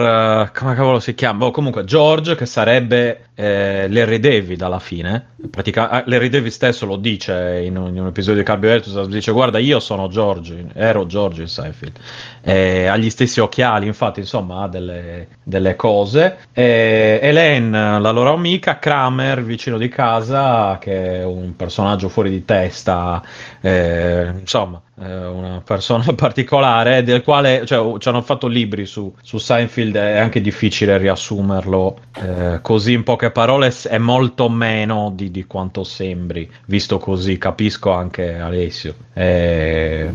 [0.48, 1.46] eh, come cavolo si chiama?
[1.46, 5.30] Boh, comunque George, che sarebbe eh, Larry David alla fine.
[5.50, 9.32] Pratica- ah, Larry David stesso lo dice in un, in un episodio di Carbohydrates, dice
[9.32, 11.98] guarda io sono George, ero George in Seinfeld.
[12.44, 16.38] Eh, ha gli stessi occhiali, infatti insomma ha delle, delle cose.
[16.54, 22.46] E Elaine, la loro amica, Kramer, vicino di casa, che è un personaggio fuori di
[22.46, 23.22] testa,
[23.62, 29.38] eh, insomma, eh, una persona particolare del quale cioè, ci hanno fatto libri su, su
[29.38, 35.46] Seinfeld, è anche difficile riassumerlo eh, così in poche parole, è molto meno di, di
[35.46, 38.96] quanto sembri, visto così, capisco anche Alessio.
[39.14, 40.12] Eh,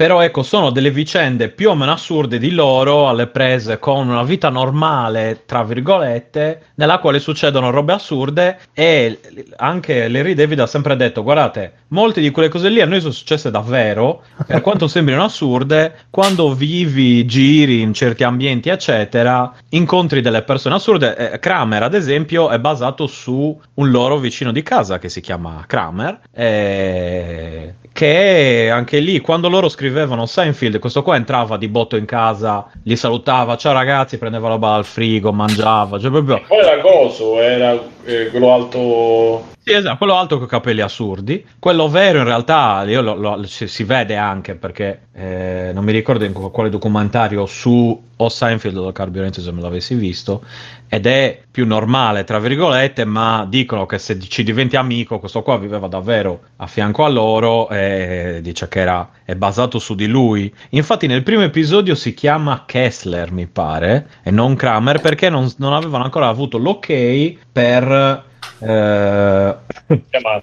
[0.00, 4.22] però ecco, sono delle vicende più o meno assurde di loro alle prese con una
[4.22, 9.20] vita normale, tra virgolette, nella quale succedono robe assurde e
[9.56, 13.12] anche Larry David ha sempre detto, guardate, molte di quelle cose lì a noi sono
[13.12, 20.40] successe davvero, per quanto sembrino assurde, quando vivi, giri in certi ambienti, eccetera, incontri delle
[20.40, 21.36] persone assurde.
[21.38, 26.20] Kramer, ad esempio, è basato su un loro vicino di casa che si chiama Kramer,
[26.32, 32.70] eh, che anche lì, quando loro scrivevano Seinfeld, questo qua entrava di botto in casa,
[32.84, 36.40] li salutava, ciao ragazzi, prendeva roba dal frigo, mangiava, cioè proprio...
[36.46, 39.48] Poi era coso, era eh, quello alto...
[39.72, 41.46] Esatto, quello alto con capelli assurdi.
[41.60, 46.24] Quello vero in realtà lo- lo- si, si vede anche perché eh, non mi ricordo
[46.24, 50.42] in quale documentario su o Seinfeld o Carburante se me l'avessi visto
[50.88, 55.56] ed è più normale tra virgolette ma dicono che se ci diventi amico questo qua
[55.56, 60.52] viveva davvero a fianco a loro e dice che era è basato su di lui
[60.70, 65.72] infatti nel primo episodio si chiama Kessler mi pare e non Kramer perché non, non
[65.72, 68.28] avevano ancora avuto l'ok per
[68.60, 69.56] eh,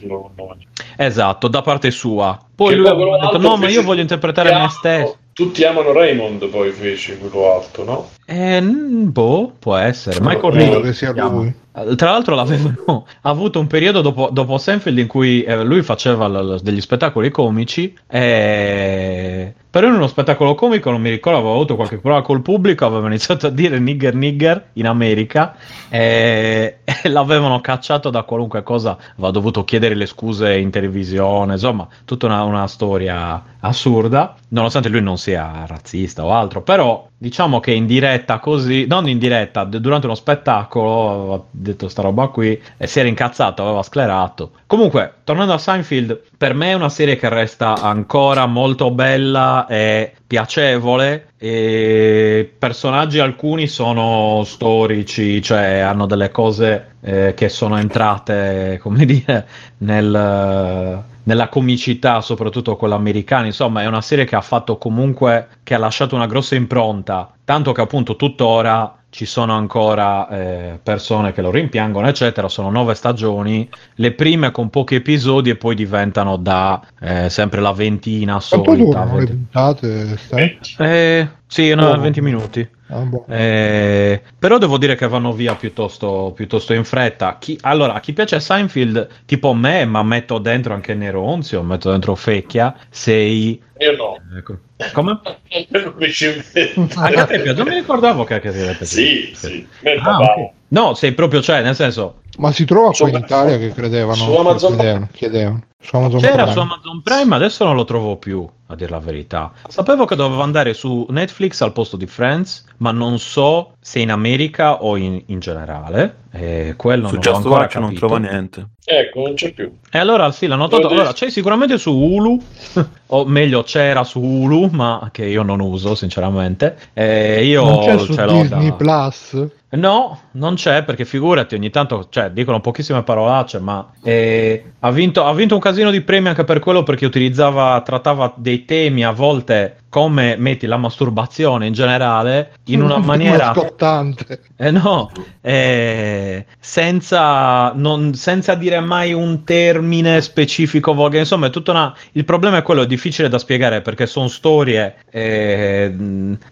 [0.07, 0.57] nome.
[0.97, 4.67] esatto da parte sua poi Che lui ha detto no ma io voglio interpretare me
[4.69, 8.09] stesso Tutti amano Raymond, poi fece quello alto, no?
[8.25, 10.17] Eh, boh, può essere.
[10.19, 11.53] Michael Reed che sia lui.
[11.75, 16.27] Eh, Tra l'altro l'avevano avuto un periodo dopo, dopo Seinfeld in cui eh, lui faceva
[16.27, 19.53] l- l- degli spettacoli comici e...
[19.77, 23.05] però in uno spettacolo comico non mi ricordo aveva avuto qualche problema col pubblico aveva
[23.05, 25.55] iniziato a dire nigger nigger in America
[25.87, 28.97] e, e l'avevano cacciato da qualunque cosa.
[29.13, 35.01] Aveva dovuto chiedere le scuse in televisione insomma tutta una, una storia assurda nonostante lui
[35.01, 39.79] non sia razzista o altro però diciamo che in diretta così non in diretta d-
[39.79, 44.51] durante uno spettacolo aveva detto sta roba qui e si era incazzato aveva sclerato.
[44.67, 50.13] Comunque tornando a Seinfeld per me è una serie che resta ancora molto bella e
[50.27, 59.05] piacevole e personaggi alcuni sono storici cioè hanno delle cose eh, che sono entrate come
[59.05, 59.47] dire
[59.77, 63.45] nel nella comicità, soprattutto quella americana.
[63.45, 67.73] Insomma, è una serie che ha fatto comunque, che ha lasciato una grossa impronta, tanto
[67.73, 72.47] che appunto tuttora ci sono ancora eh, persone che lo rimpiangono, eccetera.
[72.47, 77.73] Sono nove stagioni, le prime con pochi episodi e poi diventano da eh, sempre la
[77.73, 78.83] ventina Quanto solita.
[78.85, 79.31] durano le 20.
[79.33, 80.17] puntate?
[80.17, 80.59] Stai?
[80.77, 81.99] Eh, sì, no, Oh.
[81.99, 82.69] 20 minuti.
[82.89, 83.25] Ah, boh.
[83.27, 87.37] Eh, però devo dire che vanno via piuttosto, piuttosto in fretta.
[87.37, 92.15] Chi, allora, a chi piace Seinfeld, tipo me, ma metto dentro anche Neronzio, metto dentro
[92.15, 93.61] Fecchia, sei...
[93.79, 94.17] Io no.
[94.37, 94.57] ecco.
[94.93, 95.19] Come?
[95.23, 97.53] Anche a te piace?
[97.57, 99.67] Non mi ricordavo che anche ti Sì, sì.
[99.81, 100.33] Me il Ah, papà.
[100.33, 100.49] ok.
[100.69, 104.15] No, sei proprio, cioè, nel senso, Ma si trova Su- qua in Italia che credevano?
[104.15, 105.61] su Amazon- chiedevano, chiedevano.
[105.79, 106.51] Su Amazon c'era Prime.
[106.51, 109.51] su Amazon Prime, adesso non lo trovo più, a dire la verità.
[109.67, 114.11] Sapevo che doveva andare su Netflix al posto di Friends, ma non so se in
[114.11, 116.25] America o in, in generale.
[116.31, 118.67] E quello Su non l'ho Just ancora Watch non trova niente.
[118.83, 119.71] Ecco, non c'è più.
[119.89, 120.87] E allora sì, l'hanno notato.
[120.89, 122.39] Allora, c'è sicuramente su Hulu,
[123.07, 126.75] o meglio c'era su Hulu, ma che io non uso sinceramente.
[126.93, 129.47] E io non c'è su ce l'ho Disney da- Plus?
[129.69, 135.25] No, non c'è perché figurati, ogni tanto cioè, dicono pochissime parolacce, ma eh, ha, vinto,
[135.25, 139.11] ha vinto un casino di premi anche per quello perché utilizzava, trattava dei temi a
[139.11, 144.41] volte come metti la masturbazione in generale in una maniera scottante.
[144.55, 145.09] eh no,
[145.41, 151.21] eh, senza, non- senza dire mai un termine specifico, volgare.
[151.21, 151.95] insomma, è tutta una.
[152.11, 155.95] Il problema è quello, è difficile da spiegare perché sono storie eh,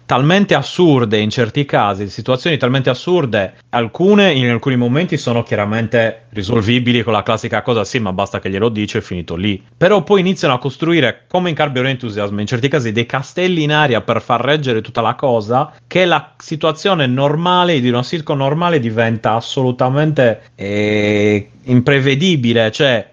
[0.08, 7.04] talmente assurde in certi casi, situazioni talmente assurde, alcune in alcuni momenti sono chiaramente risolvibili
[7.04, 9.64] con la classica cosa, sì, ma basta che glielo dice, è finito lì.
[9.78, 13.06] Però poi iniziano a costruire, come in Carburetor Enthusiasm, in certi casi dei
[13.36, 18.02] castelli in aria per far reggere tutta la cosa, che la situazione normale di una
[18.02, 23.10] sitcom normale diventa assolutamente eh, imprevedibile, cioè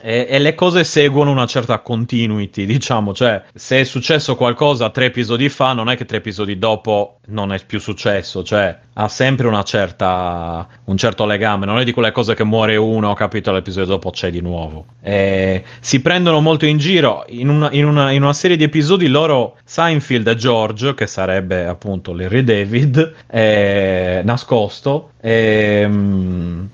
[0.00, 5.06] e, e le cose seguono una certa continuity, diciamo, cioè se è successo qualcosa tre
[5.06, 9.46] episodi fa, non è che tre episodi dopo non è più successo, cioè ha sempre
[9.46, 13.90] una certa, un certo legame, non è di quelle cose che muore uno, capito, l'episodio
[13.90, 14.86] dopo c'è di nuovo.
[15.02, 19.06] E si prendono molto in giro, in una, in una- in una serie di episodi
[19.08, 26.68] loro, Seinfeld e George, che sarebbe appunto Larry David, eh, nascosto, ehm,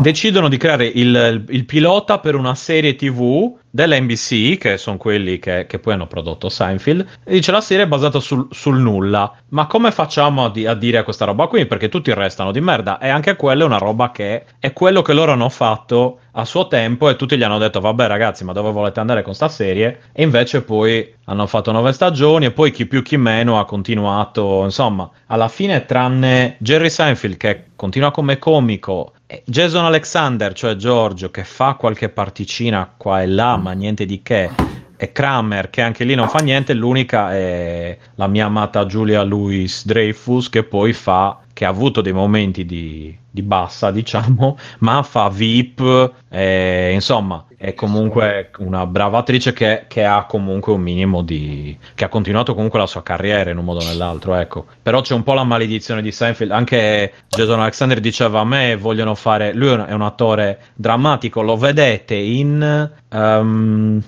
[0.00, 5.66] decidono di creare il, il pilota per una serie TV dell'NBC, che sono quelli che,
[5.66, 9.34] che poi hanno prodotto Seinfeld, e dice la serie è basata sul, sul nulla.
[9.50, 11.66] Ma come facciamo a, di- a dire questa roba qui?
[11.66, 12.98] Perché tutti restano di merda.
[12.98, 16.68] E anche quella è una roba che è quello che loro hanno fatto a suo
[16.68, 20.02] tempo e tutti gli hanno detto vabbè ragazzi ma dove volete andare con sta serie
[20.12, 24.62] e invece poi hanno fatto nove stagioni e poi chi più chi meno ha continuato
[24.62, 29.14] insomma alla fine tranne Jerry Seinfeld che continua come comico
[29.44, 34.50] Jason Alexander cioè Giorgio che fa qualche particina qua e là ma niente di che
[34.98, 39.86] e Kramer che anche lì non fa niente l'unica è la mia amata Julia Louis
[39.86, 45.28] Dreyfus che poi fa che ha avuto dei momenti di, di bassa, diciamo, ma fa
[45.28, 51.76] VIP, e, insomma, è comunque una brava attrice che, che, ha comunque un minimo di...
[51.96, 54.66] che ha continuato comunque la sua carriera in un modo o nell'altro, ecco.
[54.80, 59.16] Però c'è un po' la maledizione di Seinfeld, anche Jason Alexander diceva a me vogliono
[59.16, 59.52] fare...
[59.52, 62.88] lui è un attore drammatico, lo vedete in...
[63.10, 64.00] Um,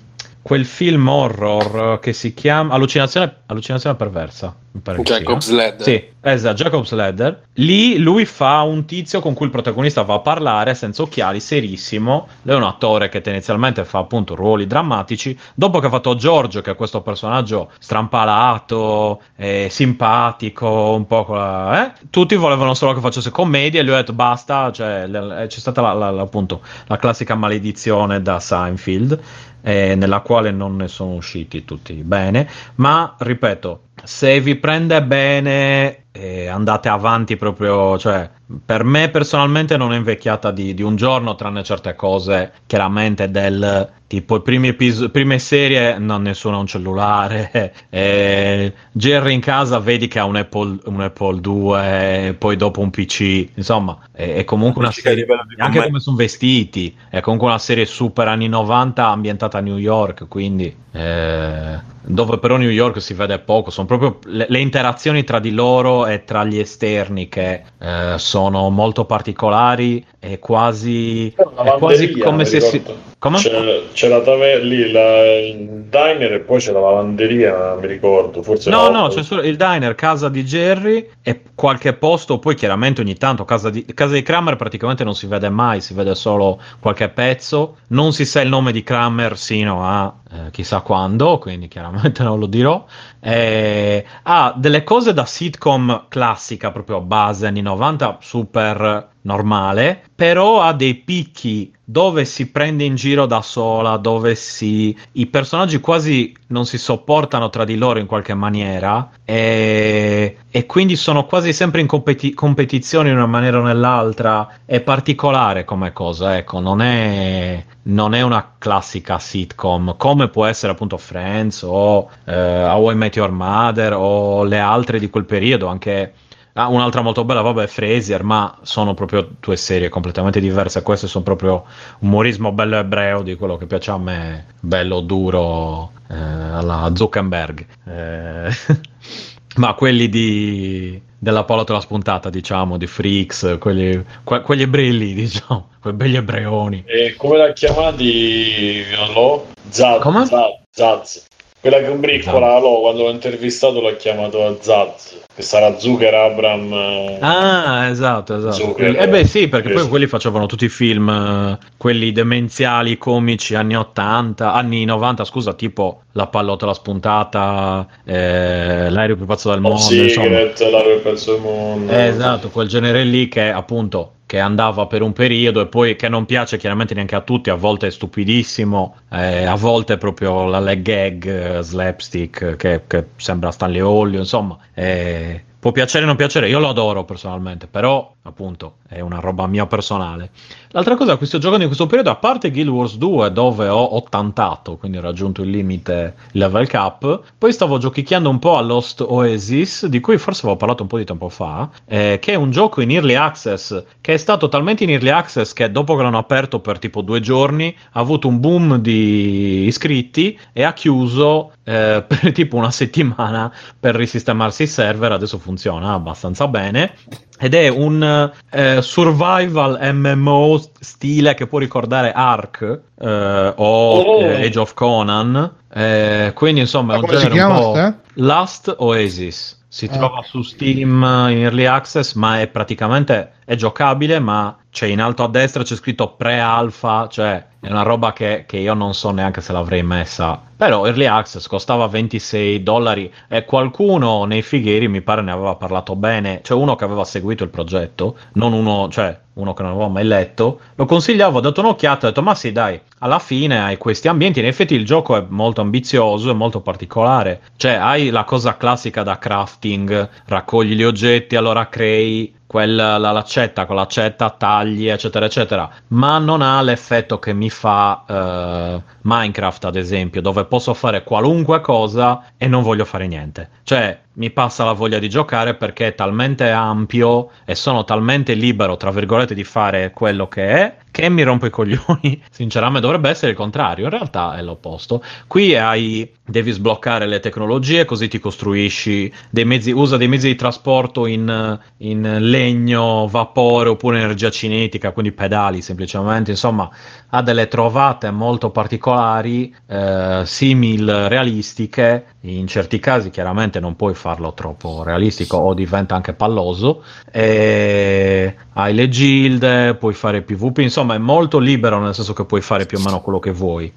[0.50, 4.52] quel film horror che si chiama Allucinazione, Allucinazione perversa.
[4.72, 5.54] mi pare che Jacob's sia.
[5.56, 5.82] Ladder.
[5.82, 7.42] Sì, esatto, Jacob's Ladder.
[7.54, 12.26] Lì lui fa un tizio con cui il protagonista va a parlare senza occhiali, serissimo.
[12.42, 15.38] Lui è un attore che tendenzialmente fa appunto ruoli drammatici.
[15.54, 21.36] Dopo che ha fatto Giorgio, che è questo personaggio strampalato, eh, simpatico, un po' con
[21.36, 25.44] la- eh, tutti volevano solo che facesse commedia e lui ha detto basta, cioè, l-
[25.48, 29.20] c'è stata la, la- la- appunto la classica maledizione da Seinfeld
[29.62, 36.04] eh, nella quale non ne sono usciti tutti bene, ma ripeto, se vi prende bene
[36.12, 38.28] eh, andate avanti proprio, cioè
[38.64, 43.88] per me personalmente non è invecchiata di, di un giorno, tranne certe cose chiaramente del
[44.08, 49.78] tipo i primi episodi, prime serie non nessuno ha un cellulare, eh, Jerry in casa
[49.78, 54.44] vedi che ha un Apple, un Apple 2, poi dopo un PC, insomma è, è
[54.44, 55.24] comunque una serie,
[55.58, 60.26] anche come sono vestiti, è comunque una serie super anni 90 ambientata a New York,
[60.26, 65.38] quindi eh, dove però New York si vede poco, sono proprio le, le interazioni tra
[65.38, 72.18] di loro e tra gli esterni che eh, sono molto particolari e quasi, è quasi
[72.18, 72.82] come se si...
[73.20, 73.36] Come?
[73.36, 78.42] C'è, c'è la taverna lì, la, il diner e poi c'è la lavanderia, mi ricordo.
[78.42, 83.02] Forse No, no, c'è solo il diner, casa di Jerry e qualche posto, poi chiaramente
[83.02, 86.62] ogni tanto casa di, casa di Kramer praticamente non si vede mai, si vede solo
[86.78, 91.68] qualche pezzo, non si sa il nome di Kramer sino a eh, chissà quando, quindi
[91.68, 92.82] chiaramente non lo dirò.
[93.20, 100.72] Eh, ha delle cose da sitcom classica, proprio base anni 90, super normale, però ha
[100.72, 104.96] dei picchi dove si prende in giro da sola, dove si...
[105.12, 110.94] i personaggi quasi non si sopportano tra di loro in qualche maniera e, e quindi
[110.94, 114.58] sono quasi sempre in competi- competizione in una maniera o nell'altra.
[114.64, 120.72] È particolare come cosa, ecco, non è, non è una classica sitcom come può essere
[120.72, 125.66] appunto Friends o eh, How I Met Your Mother o le altre di quel periodo,
[125.66, 126.12] anche...
[126.54, 130.82] Ah, un'altra molto bella, vabbè, è Frasier, ma sono proprio due serie completamente diverse.
[130.82, 131.64] Queste sono proprio
[132.00, 137.66] umorismo bello ebreo di quello che piace a me, bello duro eh, alla Zuckerberg.
[137.86, 138.50] Eh,
[139.56, 145.68] ma quelli di, della palla spuntata, diciamo, di Freaks, quelli, que- quegli ebrei lì, diciamo,
[145.80, 146.82] quei belli ebreoni.
[146.84, 148.84] E come l'ha chiamati?
[148.96, 149.46] Non lo?
[149.68, 150.02] Zaz.
[150.02, 150.26] Come?
[150.26, 150.52] Zaz.
[150.72, 151.28] Zaz.
[151.60, 155.18] Quella che briccola, lo, quando l'ho intervistato l'ho chiamato a Zaz.
[155.34, 156.72] Che sarà Zucker Abram.
[156.72, 158.54] eh, Ah, esatto, esatto.
[158.54, 159.88] Zucker, Quelli- eh beh, sì, perché sì, poi sì.
[159.90, 166.00] quelli facevano tutti i film, eh, quelli demenziali, comici, anni 80, anni 90, scusa, tipo
[166.12, 170.08] La pallottola spuntata, eh, L'aereo più pazzo del mondo, insomma.
[170.08, 171.92] Secret, l'aereo del pezzo del mondo.
[171.92, 176.08] Eh, esatto, quel genere lì che appunto che andava per un periodo e poi che
[176.08, 180.44] non piace chiaramente neanche a tutti, a volte è stupidissimo, eh, a volte è proprio
[180.44, 186.06] la leg gag, eh, slapstick che, che sembra Stanley Olio, insomma, eh, può piacere o
[186.06, 190.30] non piacere, io lo adoro personalmente, però appunto è una roba mia personale.
[190.72, 193.96] L'altra cosa che sto giocando in questo periodo, a parte Guild Wars 2 dove ho
[193.96, 199.00] ottantato, quindi ho raggiunto il limite level cap, poi stavo giochicchiando un po' a Lost
[199.00, 202.52] Oasis, di cui forse avevo parlato un po' di tempo fa, eh, che è un
[202.52, 206.18] gioco in early access, che è stato talmente in early access che dopo che l'hanno
[206.18, 212.04] aperto per tipo due giorni ha avuto un boom di iscritti e ha chiuso eh,
[212.06, 216.94] per tipo una settimana per risistemarsi il server, adesso funziona abbastanza bene.
[217.42, 224.20] Ed è un eh, survival MMO stile che può ricordare Ark eh, o Oh.
[224.20, 225.50] eh, Age of Conan.
[225.72, 227.70] Eh, quindi insomma è un genere un chiama, po'.
[227.74, 227.94] ste?
[228.14, 229.58] Last Oasis.
[229.72, 229.96] Si Ah.
[229.96, 235.24] trova su Steam in Early Access, ma è praticamente è giocabile, ma c'è in alto
[235.24, 239.40] a destra c'è scritto pre-alpha, cioè è una roba che, che io non so neanche
[239.40, 240.40] se l'avrei messa.
[240.56, 245.96] Però Early Access costava 26 dollari e qualcuno nei fighieri mi pare ne aveva parlato
[245.96, 249.88] bene, cioè uno che aveva seguito il progetto, non uno, cioè uno che non avevo
[249.88, 253.60] mai letto, lo consigliavo, ho dato un'occhiata e ho detto ma sì dai, alla fine
[253.60, 258.10] hai questi ambienti, in effetti il gioco è molto ambizioso, è molto particolare, cioè hai
[258.10, 264.30] la cosa classica da crafting, raccogli gli oggetti, allora crei quella, la laccetta con l'accetta,
[264.30, 270.44] tagli, eccetera, eccetera, ma non ha l'effetto che mi fa eh, Minecraft, ad esempio, dove
[270.46, 273.50] posso fare qualunque cosa e non voglio fare niente.
[273.62, 278.76] Cioè, mi passa la voglia di giocare perché è talmente ampio e sono talmente libero,
[278.76, 282.22] tra virgolette, di fare quello che è, che mi rompo i coglioni.
[282.30, 285.02] Sinceramente dovrebbe essere il contrario, in realtà è l'opposto.
[285.26, 290.34] Qui hai, devi sbloccare le tecnologie, così ti costruisci dei mezzi, usa dei mezzi di
[290.34, 296.68] trasporto in, in legno, vapore oppure energia cinetica, quindi pedali semplicemente, insomma,
[297.10, 302.04] ha delle trovate molto particolari, eh, simil realistiche.
[302.24, 306.84] In certi casi, chiaramente, non puoi farlo troppo realistico o diventa anche palloso.
[307.10, 312.40] E hai le gilde, puoi fare PvP, insomma, è molto libero, nel senso che puoi
[312.40, 313.72] fare più o meno quello che vuoi.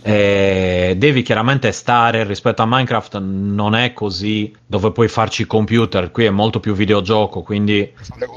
[0.00, 6.24] E devi chiaramente stare rispetto a Minecraft non è così dove puoi farci computer qui
[6.24, 7.80] è molto più videogioco quindi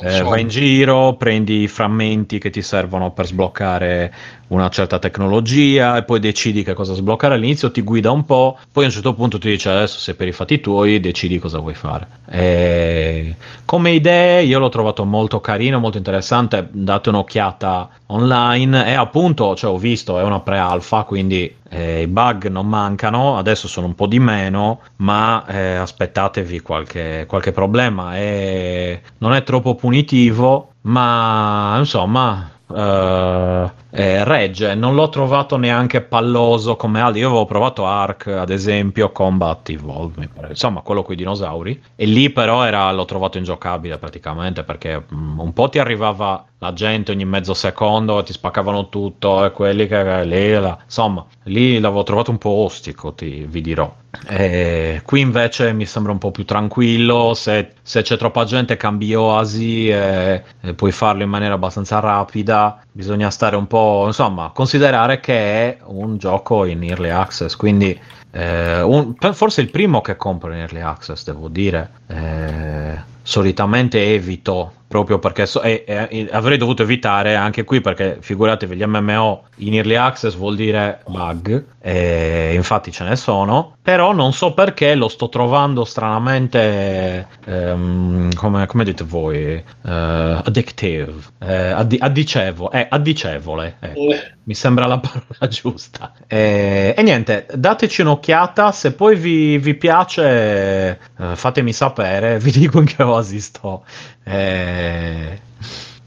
[0.02, 4.14] eh, vai in giro prendi i frammenti che ti servono per sbloccare
[4.52, 8.84] una certa tecnologia e poi decidi che cosa sbloccare all'inizio ti guida un po' poi
[8.84, 11.74] a un certo punto ti dice adesso sei per i fatti tuoi decidi cosa vuoi
[11.74, 12.08] fare.
[12.30, 18.88] E come idee io l'ho trovato molto carino molto interessante date un'occhiata online.
[18.88, 23.68] E appunto cioè, ho visto è una pre-alpha quindi eh, i bug non mancano adesso
[23.68, 28.18] sono un po' di meno ma eh, aspettatevi qualche, qualche problema.
[28.18, 36.76] E non è troppo punitivo ma insomma eh, eh, regge non l'ho trovato neanche palloso
[36.76, 37.22] come altri.
[37.22, 41.82] Io avevo provato Ark ad esempio Combat Evolve insomma quello con i dinosauri.
[41.96, 46.74] E lì però era, l'ho trovato ingiocabile praticamente perché mm, un po' ti arrivava la
[46.74, 52.04] gente ogni mezzo secondo ti spaccavano tutto e quelli che lì, la- insomma lì l'avevo
[52.04, 53.94] trovato un po' ostico ti, vi dirò.
[54.28, 59.16] E qui invece mi sembra un po' più tranquillo se, se c'è troppa gente cambi
[59.16, 65.20] oasi e, e puoi farlo in maniera abbastanza rapida bisogna stare un po' insomma considerare
[65.20, 67.98] che è un gioco in early access quindi
[68.32, 74.74] eh, un- forse il primo che compro in early access devo dire Eh, solitamente evito
[74.92, 79.76] proprio perché so- e- e- avrei dovuto evitare anche qui perché figuratevi gli MMO in
[79.76, 85.08] early access vuol dire bug e infatti ce ne sono però non so perché lo
[85.08, 93.78] sto trovando stranamente ehm, come, come dite voi eh, addictive eh, addi- addicevo- eh, addicevole
[93.80, 94.00] ecco
[94.44, 96.14] mi sembra la parola giusta.
[96.28, 98.72] E, e niente, dateci un'occhiata.
[98.72, 102.40] Se poi vi, vi piace, eh, fatemi sapere.
[102.42, 103.84] Vi dico in che oasi sto.
[104.24, 105.42] E,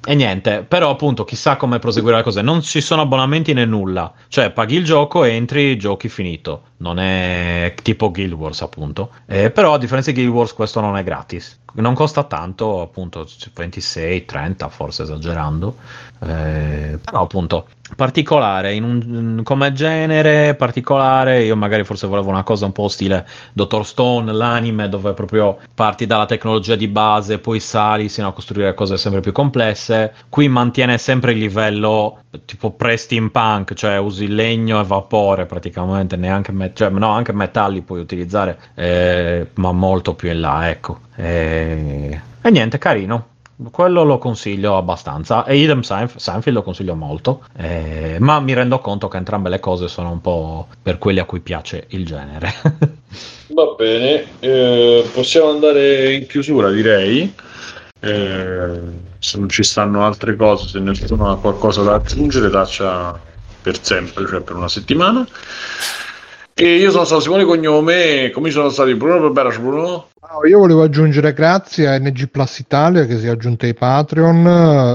[0.07, 2.43] e niente, però appunto, chissà come proseguire le cose.
[2.43, 4.13] Non ci sono abbonamenti né nulla.
[4.29, 6.63] Cioè, paghi il gioco, entri, giochi finito.
[6.79, 9.11] Non è tipo Guild Wars, appunto.
[9.27, 11.61] Eh, però, a differenza di Guild Wars, questo non è gratis.
[11.75, 15.77] Non costa tanto, appunto, 26, 30, forse esagerando.
[16.27, 22.73] Eh, però appunto particolare un, come genere particolare io magari forse volevo una cosa un
[22.73, 28.29] po' stile Dottor Stone l'anime dove proprio parti dalla tecnologia di base poi sali sino
[28.29, 30.15] a costruire cose sempre più complesse.
[30.31, 36.73] Qui mantiene sempre il livello tipo pre-steampunk cioè usi legno e vapore praticamente neanche me-
[36.75, 41.01] cioè, no, anche metalli puoi utilizzare eh, ma molto più in là ecco.
[41.17, 43.33] E, e niente carino
[43.71, 48.79] quello lo consiglio abbastanza e idem Seinf- Seinfeld lo consiglio molto eh, ma mi rendo
[48.79, 52.53] conto che entrambe le cose sono un po' per quelli a cui piace il genere
[53.55, 57.33] Va bene, eh, possiamo andare in chiusura direi.
[58.01, 58.81] Eh,
[59.19, 63.19] se non ci stanno altre cose, se nessuno ha qualcosa da aggiungere, taccia
[63.63, 65.27] per sempre, cioè per una settimana.
[66.53, 70.83] E io sono stato Simone Cognome, come sono stati Bruno Barbaras Bruno, No, io volevo
[70.83, 74.47] aggiungere grazie a NG Plus Italia che si è aggiunta ai Patreon.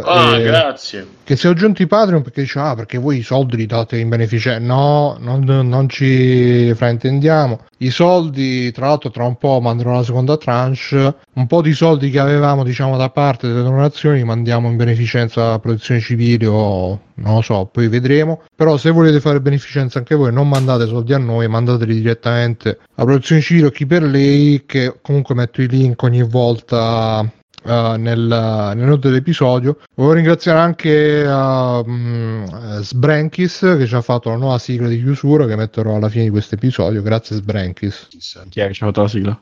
[0.03, 1.07] Ah, e- grazie.
[1.23, 3.99] Che si è aggiunti i Patreon perché dice, ah, perché voi i soldi li date
[3.99, 4.65] in beneficenza.
[4.65, 7.59] No, non, non ci fraintendiamo.
[7.81, 11.15] I soldi, tra l'altro, tra un po' manderò la seconda tranche.
[11.33, 15.53] Un po' di soldi che avevamo, diciamo, da parte delle donazioni li mandiamo in beneficenza
[15.53, 18.41] a protezione civile o non lo so, poi vedremo.
[18.55, 23.03] Però se volete fare beneficenza anche voi, non mandate soldi a noi, mandateli direttamente a
[23.03, 27.29] protezione civile o chi per lei, che comunque metto i link ogni volta
[27.65, 29.79] eh, nel, nel note dell'episodio.
[29.95, 35.57] Volevo ringraziare anche uh, Sbrankis che ci ha fatto la nuova sigla di chiusura che
[35.57, 37.01] metterò alla fine di questo episodio.
[37.01, 38.07] Grazie Sbrankis.
[38.49, 39.39] Chi è che ci ha fatto la sigla?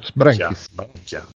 [0.00, 0.68] Sbrankis.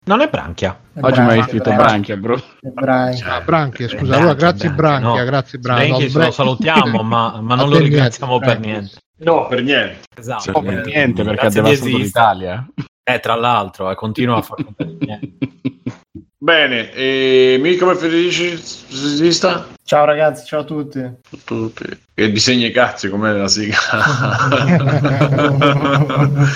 [0.05, 0.79] Non è Branchia.
[1.01, 2.17] Oggi mi hai Branchia, scritto Branchia.
[2.17, 2.41] Bro.
[2.61, 3.35] Branchia.
[3.35, 4.15] Ah, Branchia, scusa.
[4.15, 5.29] Allora, grazie Branchia, Branchia, no.
[5.29, 5.91] grazie Branchia.
[5.91, 8.71] No, lo Bran- salutiamo, ma, ma non lo niente, ringraziamo per Branchia.
[8.71, 8.95] niente.
[9.17, 9.99] No, per niente.
[10.17, 10.51] Esatto.
[10.51, 12.67] No, per niente, perché Grazie ha devastato l'Italia.
[13.03, 14.65] Eh, tra l'altro, eh, continua a fare
[14.99, 15.49] niente.
[16.37, 19.67] Bene, e Mirko per Federicista?
[19.83, 21.03] Ciao ragazzi, ciao a tutti.
[21.43, 21.83] Tutti.
[22.15, 23.77] E disegni i cazzi com'è la sigla.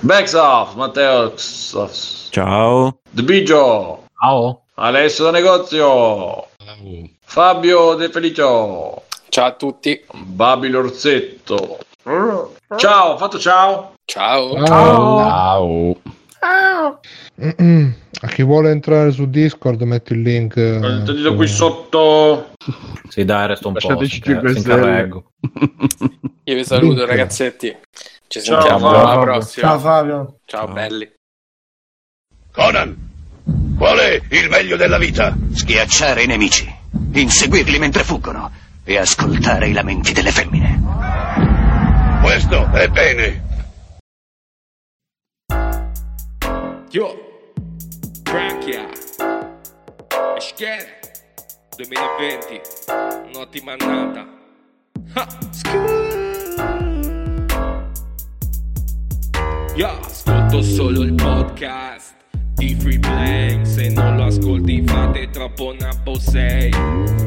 [0.00, 1.34] Backs off, Matteo.
[2.30, 2.98] Ciao.
[3.10, 4.06] The Bigio.
[4.18, 4.62] Ciao.
[4.74, 6.48] Alessio da negozio.
[7.24, 9.02] Fabio De Felicio.
[9.28, 10.04] Ciao a tutti.
[10.12, 11.78] Babi Lorzetto.
[12.76, 13.94] Ciao, fatto ciao.
[14.04, 14.64] Ciao.
[14.64, 16.00] Ciao.
[16.38, 17.00] Ciao.
[18.20, 20.56] A chi vuole entrare su Discord, metto il link.
[20.56, 22.50] eh, Ho detto qui sotto.
[23.08, 23.80] Sì, dai, resto un po'.
[23.88, 24.74] Lasciateci Si, 5 si stelle.
[24.76, 25.24] incarrego.
[26.44, 27.08] Io vi saluto Link.
[27.08, 27.76] ragazzetti.
[28.26, 29.06] Ci Ciao, sentiamo Fabio.
[29.08, 29.66] alla prossima.
[29.68, 30.36] Ciao Fabio.
[30.44, 30.74] Ciao, Ciao.
[30.74, 31.12] belli.
[32.52, 32.96] Conan,
[33.76, 35.34] qual è il meglio della vita?
[35.52, 36.72] Schiacciare i nemici,
[37.12, 38.50] inseguirli mentre fuggono
[38.84, 41.53] e ascoltare i lamenti delle femmine.
[42.24, 43.42] Questo è bene.
[46.88, 47.14] Yo,
[48.22, 48.88] Branchia,
[50.34, 51.00] Eschere,
[51.76, 52.60] 2020,
[53.26, 54.26] un'ottima annata.
[55.12, 55.28] Ha,
[59.74, 62.14] Yo, ascolto solo il podcast
[62.54, 66.70] di Free Play, se non lo ascolti fate troppo nabbo sei.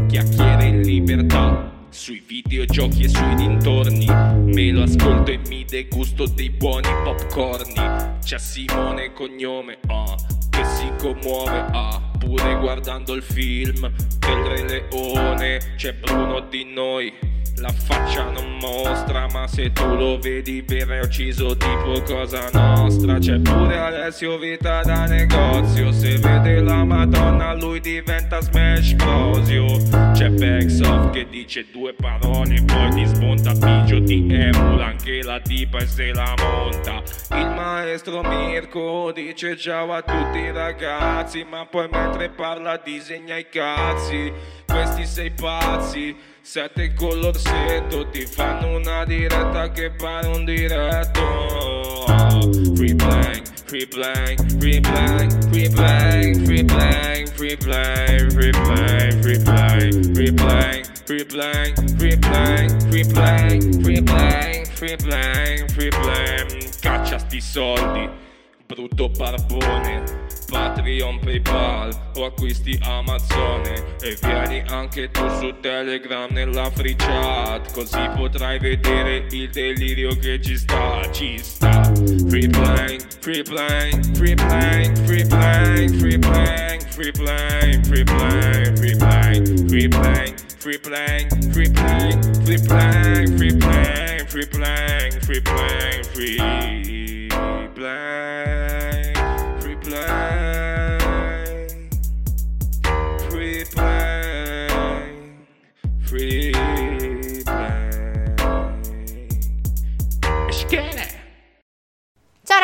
[0.08, 1.76] Chiacchiere in libertà.
[1.90, 4.06] Sui videogiochi e sui dintorni.
[4.06, 8.17] Me lo ascolto e mi degusto dei buoni popcorni.
[8.24, 10.16] C'è Simone cognome, ah
[10.49, 17.35] Che si commuove, ah Pure guardando il film del Re Leone C'è Bruno di noi
[17.59, 23.17] la faccia non mostra, ma se tu lo vedi viene ucciso tipo cosa nostra.
[23.17, 29.65] C'è pure Alessio Vita da negozio, se vede la Madonna lui diventa smash prosio.
[30.13, 35.79] C'è Backsoft che dice due parole, poi ti smonta Bigio, ti emula anche la tipa
[35.79, 37.01] e se la monta.
[37.35, 44.32] Il maestro Mirko dice ciao a tutti ragazzi, ma poi mentre parla disegna i cazzi.
[44.66, 52.06] Questi sei pazzi, sette con l'orsetto, ti fanno una diretta che pare un diretto.
[52.76, 59.40] Free blank, free blank, free blank, free blank, free blank, free blank, free blank, free
[59.40, 66.80] blank, free blank, free blank, free blank, free blank, free blank, free blank, free blank.
[66.80, 68.10] Caccia sti soldi,
[68.66, 70.26] brutto barbone.
[70.50, 78.00] Patreon, Paypal o acquisti Amazone e vieni anche tu su Telegram nella free chat così
[78.16, 81.92] potrai vedere il delirio che ci sta, ci sta.
[82.27, 88.95] Free blank, free blank, free blank, free blank, free blank, free blank, free blank, free
[88.95, 96.06] blank, free blank, free blank, free blank, free blank, free blank, free blank, free blank,
[96.14, 96.38] free
[97.74, 98.57] blank,